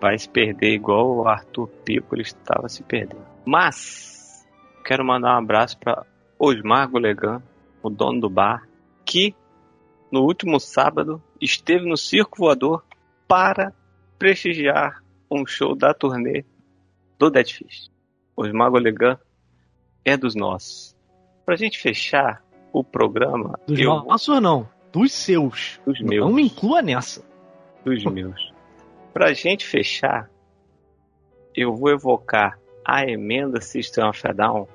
Vai 0.00 0.18
se 0.18 0.28
perder 0.28 0.74
igual 0.74 1.06
o 1.16 1.28
Arthur 1.28 1.68
Pico 1.84 2.14
ele 2.14 2.22
estava 2.22 2.68
se 2.68 2.82
perdendo. 2.82 3.22
Mas 3.44 4.46
quero 4.84 5.04
mandar 5.04 5.34
um 5.34 5.38
abraço 5.38 5.78
para 5.78 6.04
Osmar 6.38 6.88
Golegan, 6.90 7.42
o 7.82 7.88
dono 7.88 8.20
do 8.20 8.28
bar, 8.30 8.62
que 9.04 9.34
no 10.16 10.22
último 10.24 10.58
sábado 10.58 11.22
esteve 11.38 11.86
no 11.86 11.94
Circo 11.96 12.38
Voador 12.38 12.82
para 13.28 13.70
prestigiar 14.18 15.02
um 15.30 15.44
show 15.44 15.76
da 15.76 15.92
turnê 15.92 16.42
do 17.18 17.28
Dead 17.28 17.46
Fish. 17.46 17.90
Osmar 18.34 18.70
Golegan 18.70 19.18
é 20.04 20.16
dos 20.16 20.34
nossos. 20.34 20.96
Pra 21.44 21.54
gente 21.54 21.78
fechar 21.78 22.42
o 22.72 22.82
programa, 22.82 23.58
Dos 23.66 23.78
eu 23.78 23.90
nossos 24.04 24.40
não, 24.40 24.66
dos 24.90 25.12
seus. 25.12 25.78
dos 25.84 26.00
meus. 26.00 26.24
Não 26.24 26.32
me 26.32 26.44
inclua 26.44 26.80
nessa. 26.80 27.22
dos 27.84 28.02
meus. 28.10 28.52
Pra 29.12 29.34
gente 29.34 29.66
fechar, 29.66 30.30
eu 31.54 31.74
vou 31.74 31.90
evocar 31.90 32.58
a 32.86 33.04
emenda 33.04 33.60
System 33.60 34.08
of 34.08 34.26
a 34.26 34.32
Down, 34.32 34.66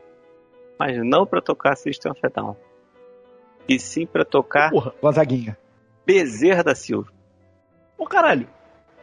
mas 0.78 0.98
não 1.04 1.26
pra 1.26 1.42
tocar 1.42 1.76
System 1.76 2.12
of 2.12 2.22
a 2.24 2.30
Down, 2.30 2.56
e 3.68 3.80
sim 3.80 4.06
pra 4.06 4.24
tocar 4.26 4.70
Porra, 4.72 4.94
Gonzaguinha. 5.02 5.58
Bezerra 6.06 6.64
da 6.64 6.76
Silva, 6.76 7.12
ô 7.98 8.06
caralho. 8.06 8.48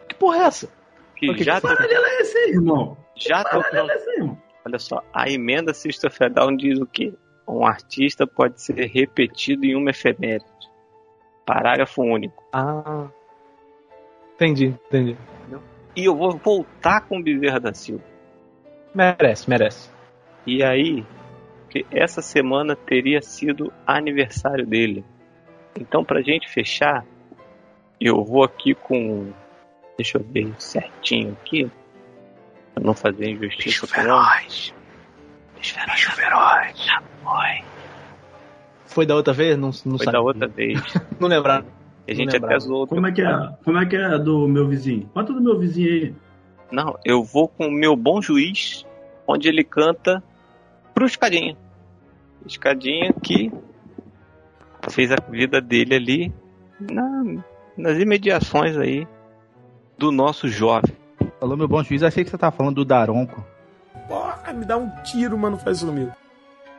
Que 0.08 0.14
porra 0.14 0.38
é 0.38 0.42
essa? 0.42 0.68
que 1.16 1.30
O 1.30 1.34
que 1.34 1.44
já, 1.44 1.60
que 1.60 1.66
to- 1.66 1.74
Paralelo 1.74 2.04
é 2.06 2.20
esse 2.20 2.38
aí, 2.38 2.50
irmão. 2.50 2.96
já 3.16 3.42
tocou. 3.44 3.60
Paralelo 3.62 3.90
é 3.90 3.94
esse 3.96 4.10
aí, 4.10 4.16
irmão. 4.18 4.38
Olha 4.66 4.78
só, 4.78 5.02
a 5.12 5.28
emenda 5.30 5.72
a 5.72 6.28
Down 6.28 6.56
diz 6.56 6.78
o 6.78 6.86
quê? 6.86 7.12
Um 7.46 7.66
artista 7.66 8.26
pode 8.26 8.60
ser 8.60 8.74
repetido 8.88 9.64
em 9.64 9.74
uma 9.74 9.90
efeméride. 9.90 10.44
Parágrafo 11.46 12.02
único. 12.02 12.44
Ah. 12.52 13.08
Entendi, 14.34 14.66
entendi. 14.86 15.16
E 15.96 16.04
eu 16.04 16.14
vou 16.14 16.36
voltar 16.36 17.00
com 17.08 17.20
Bezerra 17.22 17.58
da 17.58 17.72
Silva. 17.72 18.04
Merece, 18.94 19.48
merece. 19.50 19.90
E 20.46 20.62
aí, 20.62 21.04
que 21.68 21.86
essa 21.90 22.22
semana 22.22 22.74
teria 22.74 23.20
sido 23.22 23.72
aniversário 23.86 24.66
dele. 24.66 25.04
Então, 25.78 26.04
pra 26.04 26.22
gente 26.22 26.48
fechar, 26.48 27.04
eu 28.00 28.24
vou 28.24 28.42
aqui 28.42 28.74
com. 28.74 29.32
Deixa 29.96 30.18
eu 30.18 30.22
ver 30.24 30.52
certinho 30.58 31.32
aqui. 31.40 31.70
Pra 32.74 32.82
não 32.84 32.94
fazer 32.94 33.30
injustiça 33.30 33.86
com 33.86 34.00
o 34.00 34.04
homem. 34.14 34.46
Bicho 35.56 36.12
feroz. 36.12 36.84
Já 36.84 37.02
foi. 37.22 37.64
Foi 38.86 39.06
da 39.06 39.14
outra 39.14 39.32
vez? 39.34 39.56
Não, 39.56 39.70
não 39.84 39.96
Foi 39.98 40.04
sabe. 40.06 40.12
da 40.12 40.20
outra 40.20 40.48
vez. 40.48 40.80
Não 41.20 41.28
lembrar. 41.28 41.64
A 42.08 42.12
gente 42.14 42.20
Não 42.20 42.28
até 42.28 42.38
lembrava. 42.38 42.60
zoou. 42.60 42.86
Como 42.86 43.06
é 43.06 43.12
que 43.12 43.20
é? 43.22 43.50
Como 43.64 43.78
é 43.78 43.84
que 43.86 43.96
é 43.96 44.18
do 44.18 44.48
meu 44.48 44.66
vizinho? 44.66 45.10
Bota 45.14 45.32
do 45.32 45.40
meu 45.42 45.58
vizinho 45.58 45.92
aí. 45.92 46.14
Não, 46.72 46.98
eu 47.04 47.22
vou 47.22 47.48
com 47.48 47.66
o 47.66 47.70
meu 47.70 47.94
bom 47.94 48.22
juiz, 48.22 48.86
onde 49.26 49.48
ele 49.48 49.62
canta 49.62 50.22
pro 50.98 51.06
Escadinha. 51.06 51.56
Escadinha 52.44 53.12
que 53.22 53.52
fez 54.90 55.12
a 55.12 55.16
vida 55.30 55.60
dele 55.60 55.94
ali 55.94 56.32
na- 56.80 57.40
nas 57.76 57.98
imediações 57.98 58.76
aí 58.76 59.06
do 59.96 60.10
nosso 60.10 60.48
jovem. 60.48 60.96
Falou 61.38 61.56
meu 61.56 61.68
bom 61.68 61.84
juiz, 61.84 62.02
achei 62.02 62.24
que 62.24 62.30
você 62.30 62.36
tava 62.38 62.56
falando 62.56 62.76
do 62.76 62.84
Daronco. 62.84 63.44
Porra, 64.08 64.52
me 64.52 64.64
dá 64.64 64.76
um 64.76 64.90
tiro, 65.04 65.38
mas 65.38 65.52
não 65.52 65.58
faz 65.58 65.76
isso 65.76 65.86
comigo. 65.86 66.10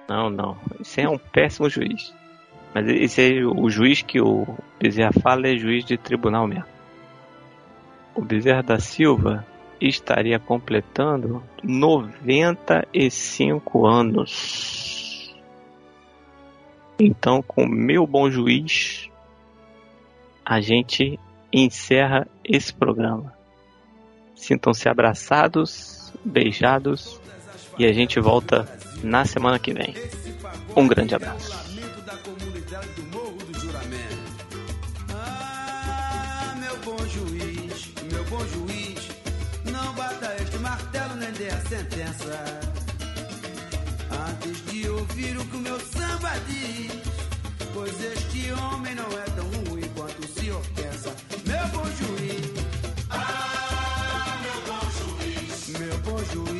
Não, 0.10 0.30
não. 0.30 0.58
Esse 0.82 1.00
é 1.00 1.08
um 1.10 1.18
péssimo 1.18 1.70
juiz. 1.70 2.14
Mas 2.76 2.88
esse 2.90 3.22
é 3.40 3.46
o 3.46 3.70
juiz 3.70 4.02
que 4.02 4.20
o 4.20 4.46
Bezerra 4.82 5.14
fala 5.24 5.48
é 5.48 5.56
juiz 5.56 5.86
de 5.86 5.98
tribunal 5.98 6.46
mesmo. 6.46 6.66
O 8.14 8.22
Bezerra 8.22 8.62
da 8.64 8.80
Silva 8.80 9.46
estaria 9.80 10.40
completando 10.40 11.42
95 11.64 13.88
anos. 13.88 15.34
Então, 17.00 17.42
com 17.42 17.66
meu 17.66 18.06
bom 18.06 18.30
juiz, 18.30 19.10
a 20.46 20.60
gente 20.60 21.18
encerra 21.52 22.28
esse 22.44 22.72
programa. 22.74 23.34
Sintam-se 24.36 24.90
abraçados, 24.90 26.14
beijados 26.24 27.20
e 27.78 27.86
a 27.86 27.94
gente 27.94 28.20
volta 28.20 28.68
na 29.04 29.26
semana 29.26 29.60
que 29.60 29.74
vem. 29.74 29.94
Um 30.76 30.88
grande 30.88 31.16
abraço. 31.16 31.70
Ouvir 45.20 45.38
o 45.38 45.46
que 45.46 45.58
o 45.58 45.60
meu 45.60 45.80
samba 45.80 46.32
diz, 46.48 46.92
pois 47.74 47.94
este 48.02 48.52
homem 48.54 48.96
não 48.96 49.04
é 49.04 49.26
tão 49.36 49.46
ruim 49.70 49.84
quanto 49.96 50.24
o 50.24 50.28
senhor 50.28 50.62
pensa. 50.76 51.14
Meu 51.46 51.68
bom 51.68 51.86
juiz. 51.98 52.54
Ah, 53.10 54.40
meu 54.42 54.62
bom 54.74 54.86
juiz, 54.98 55.80
meu 55.80 55.98
bom 56.00 56.24
juiz. 56.24 56.59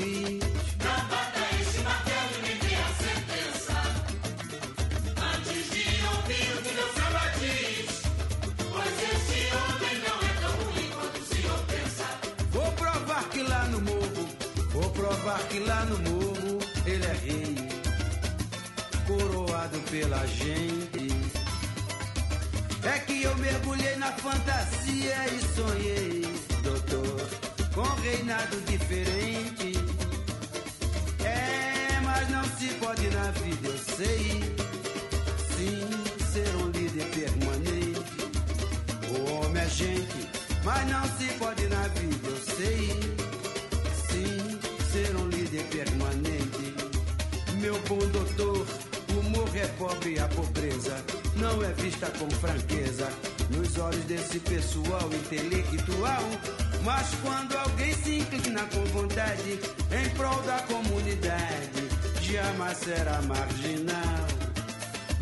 Com 52.30 52.36
franqueza 52.36 53.10
nos 53.50 53.78
olhos 53.78 54.04
desse 54.06 54.40
pessoal 54.40 55.10
intelectual. 55.12 56.24
Mas 56.84 57.08
quando 57.22 57.58
alguém 57.58 57.94
se 57.94 58.20
inclina 58.20 58.64
com 58.66 58.84
vontade 58.86 59.60
em 59.92 60.10
prol 60.16 60.42
da 60.44 60.60
comunidade, 60.62 61.90
jamais 62.22 62.78
será 62.78 63.22
marginal 63.24 64.40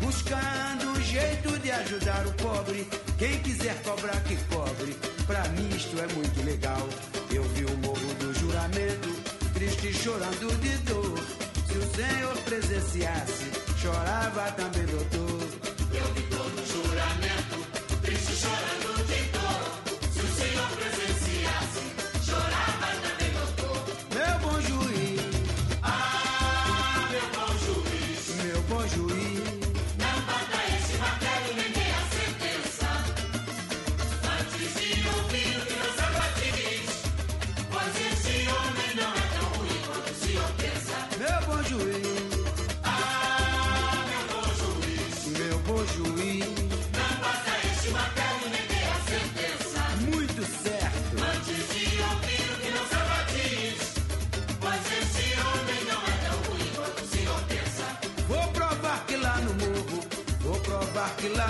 buscando 0.00 0.90
um 0.90 1.02
jeito 1.02 1.58
de 1.58 1.70
ajudar 1.70 2.26
o 2.26 2.32
pobre. 2.34 2.88
Quem 3.18 3.38
quiser 3.40 3.74
cobrar 3.82 4.20
que 4.22 4.36
cobre, 4.44 4.96
pra 5.26 5.48
mim 5.48 5.68
isto 5.74 5.98
é 5.98 6.06
muito 6.14 6.44
legal. 6.44 6.88
Eu 7.32 7.42
vi 7.42 7.64
o 7.64 7.76
morro 7.78 8.14
do 8.20 8.32
juramento, 8.38 9.08
triste 9.54 9.92
chorando 9.92 10.60
de 10.60 10.78
dor. 10.84 11.18
Se 11.66 11.78
o 11.78 11.94
Senhor 11.94 12.36
presenciasse, 12.44 13.50
chorava 13.80 14.52
também, 14.52 14.86
doutor. 14.86 15.07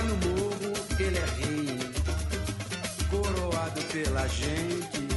No 0.02 0.16
morro 0.16 0.68
ele 0.98 1.18
é 1.18 1.24
rei, 1.38 1.78
coroado 3.08 3.80
pela 3.92 4.26
gente. 4.28 5.08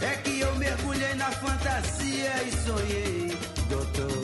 É 0.00 0.16
que 0.22 0.40
eu 0.40 0.54
mergulhei 0.56 1.14
na 1.14 1.30
fantasia 1.30 2.42
e 2.42 2.52
sonhei, 2.66 3.38
doutor, 3.68 4.22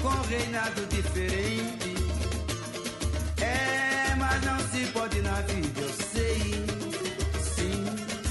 com 0.00 0.08
um 0.08 0.22
reinado 0.22 0.86
diferente. 0.86 1.94
É, 3.40 4.14
mas 4.16 4.44
não 4.44 4.58
se 4.70 4.86
pode 4.92 5.20
na 5.22 5.40
vida, 5.42 5.80
eu 5.80 5.90
sei. 6.12 6.64
Sim, 7.54 7.84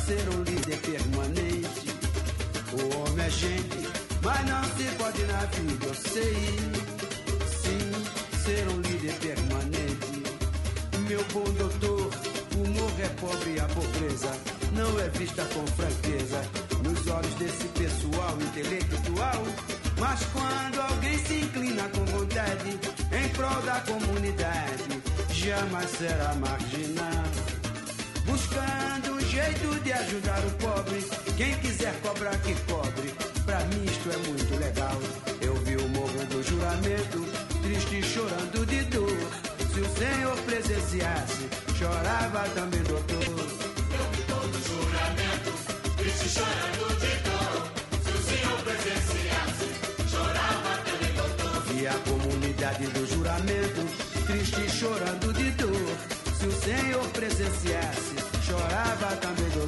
ser 0.06 0.30
um 0.30 0.44
líder 0.44 0.78
permanente. 0.78 1.88
O 2.74 2.98
homem 2.98 3.26
é 3.26 3.30
gente, 3.30 3.88
mas 4.22 4.46
não 4.46 4.64
se 4.64 4.96
pode 4.98 5.24
na 5.24 5.46
vida, 5.46 5.86
eu 5.86 5.94
sei. 5.94 6.63
É 13.04 13.10
pobre 13.20 13.60
a 13.60 13.66
pobreza 13.66 14.32
não 14.74 15.00
é 15.00 15.08
vista 15.10 15.44
com 15.46 15.66
franqueza 15.68 16.42
nos 16.84 17.08
olhos 17.08 17.34
desse 17.36 17.68
pessoal 17.70 18.38
intelectual. 18.42 19.44
Mas 20.00 20.20
quando 20.34 20.82
alguém 20.82 21.18
se 21.20 21.36
inclina 21.42 21.84
com 21.90 22.06
vontade 22.06 22.80
em 23.12 23.30
prol 23.30 23.62
da 23.62 23.80
comunidade, 23.82 25.02
jamais 25.30 25.90
será 25.92 26.34
marginal. 26.36 27.24
Buscando 28.26 29.16
um 29.16 29.20
jeito 29.20 29.84
de 29.84 29.94
ajudar 29.94 30.40
o 30.40 30.52
pobre, 30.52 31.06
quem 31.38 31.54
quiser 31.60 31.94
cobrar 32.02 32.36
que 32.38 32.56
cobre. 32.72 33.14
Pra 33.46 33.60
mim 33.66 33.86
isto 33.86 34.10
é 34.10 34.18
muito 34.28 34.60
legal. 34.60 34.98
Eu 35.42 35.56
vi 35.56 35.76
o 35.76 35.88
morro 35.90 36.26
do 36.30 36.42
juramento, 36.42 37.24
triste 37.62 38.02
chorando 38.02 38.66
de 38.66 38.84
dor. 38.86 39.54
Se 39.74 39.80
o 39.80 39.98
Senhor 39.98 40.38
presenciasse, 40.44 41.50
chorava 41.84 42.48
também, 42.56 42.82
doutor. 42.84 43.24
Eu 44.00 44.06
vi 44.14 44.22
todo 44.32 44.56
o 44.56 44.64
juramento, 44.70 45.52
triste 45.98 46.26
e 46.26 46.30
chorando 46.30 46.86
de 47.04 47.14
dor. 47.28 47.60
Se 48.04 48.12
o 48.12 48.22
Senhor 48.30 48.58
presenciasse, 48.64 49.68
chorava 50.10 50.72
também, 50.88 51.14
doutor. 51.14 51.62
Vi 51.68 51.88
a 51.88 51.98
comunidade 52.10 52.88
do 52.88 53.06
juramento, 53.06 53.82
triste 54.28 54.62
e 54.62 54.70
chorando 54.70 55.34
de 55.34 55.52
dor. 55.52 55.90
Se 56.40 56.48
o 56.48 56.52
Senhor 56.54 57.06
presenciasse, 57.10 58.16
chorava 58.48 59.16
também, 59.18 59.50
doutor. 59.50 59.63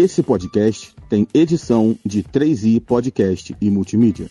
Esse 0.00 0.22
podcast 0.22 0.94
tem 1.08 1.26
edição 1.34 1.98
de 2.06 2.22
3i 2.22 2.80
Podcast 2.80 3.56
e 3.60 3.68
Multimídia. 3.68 4.30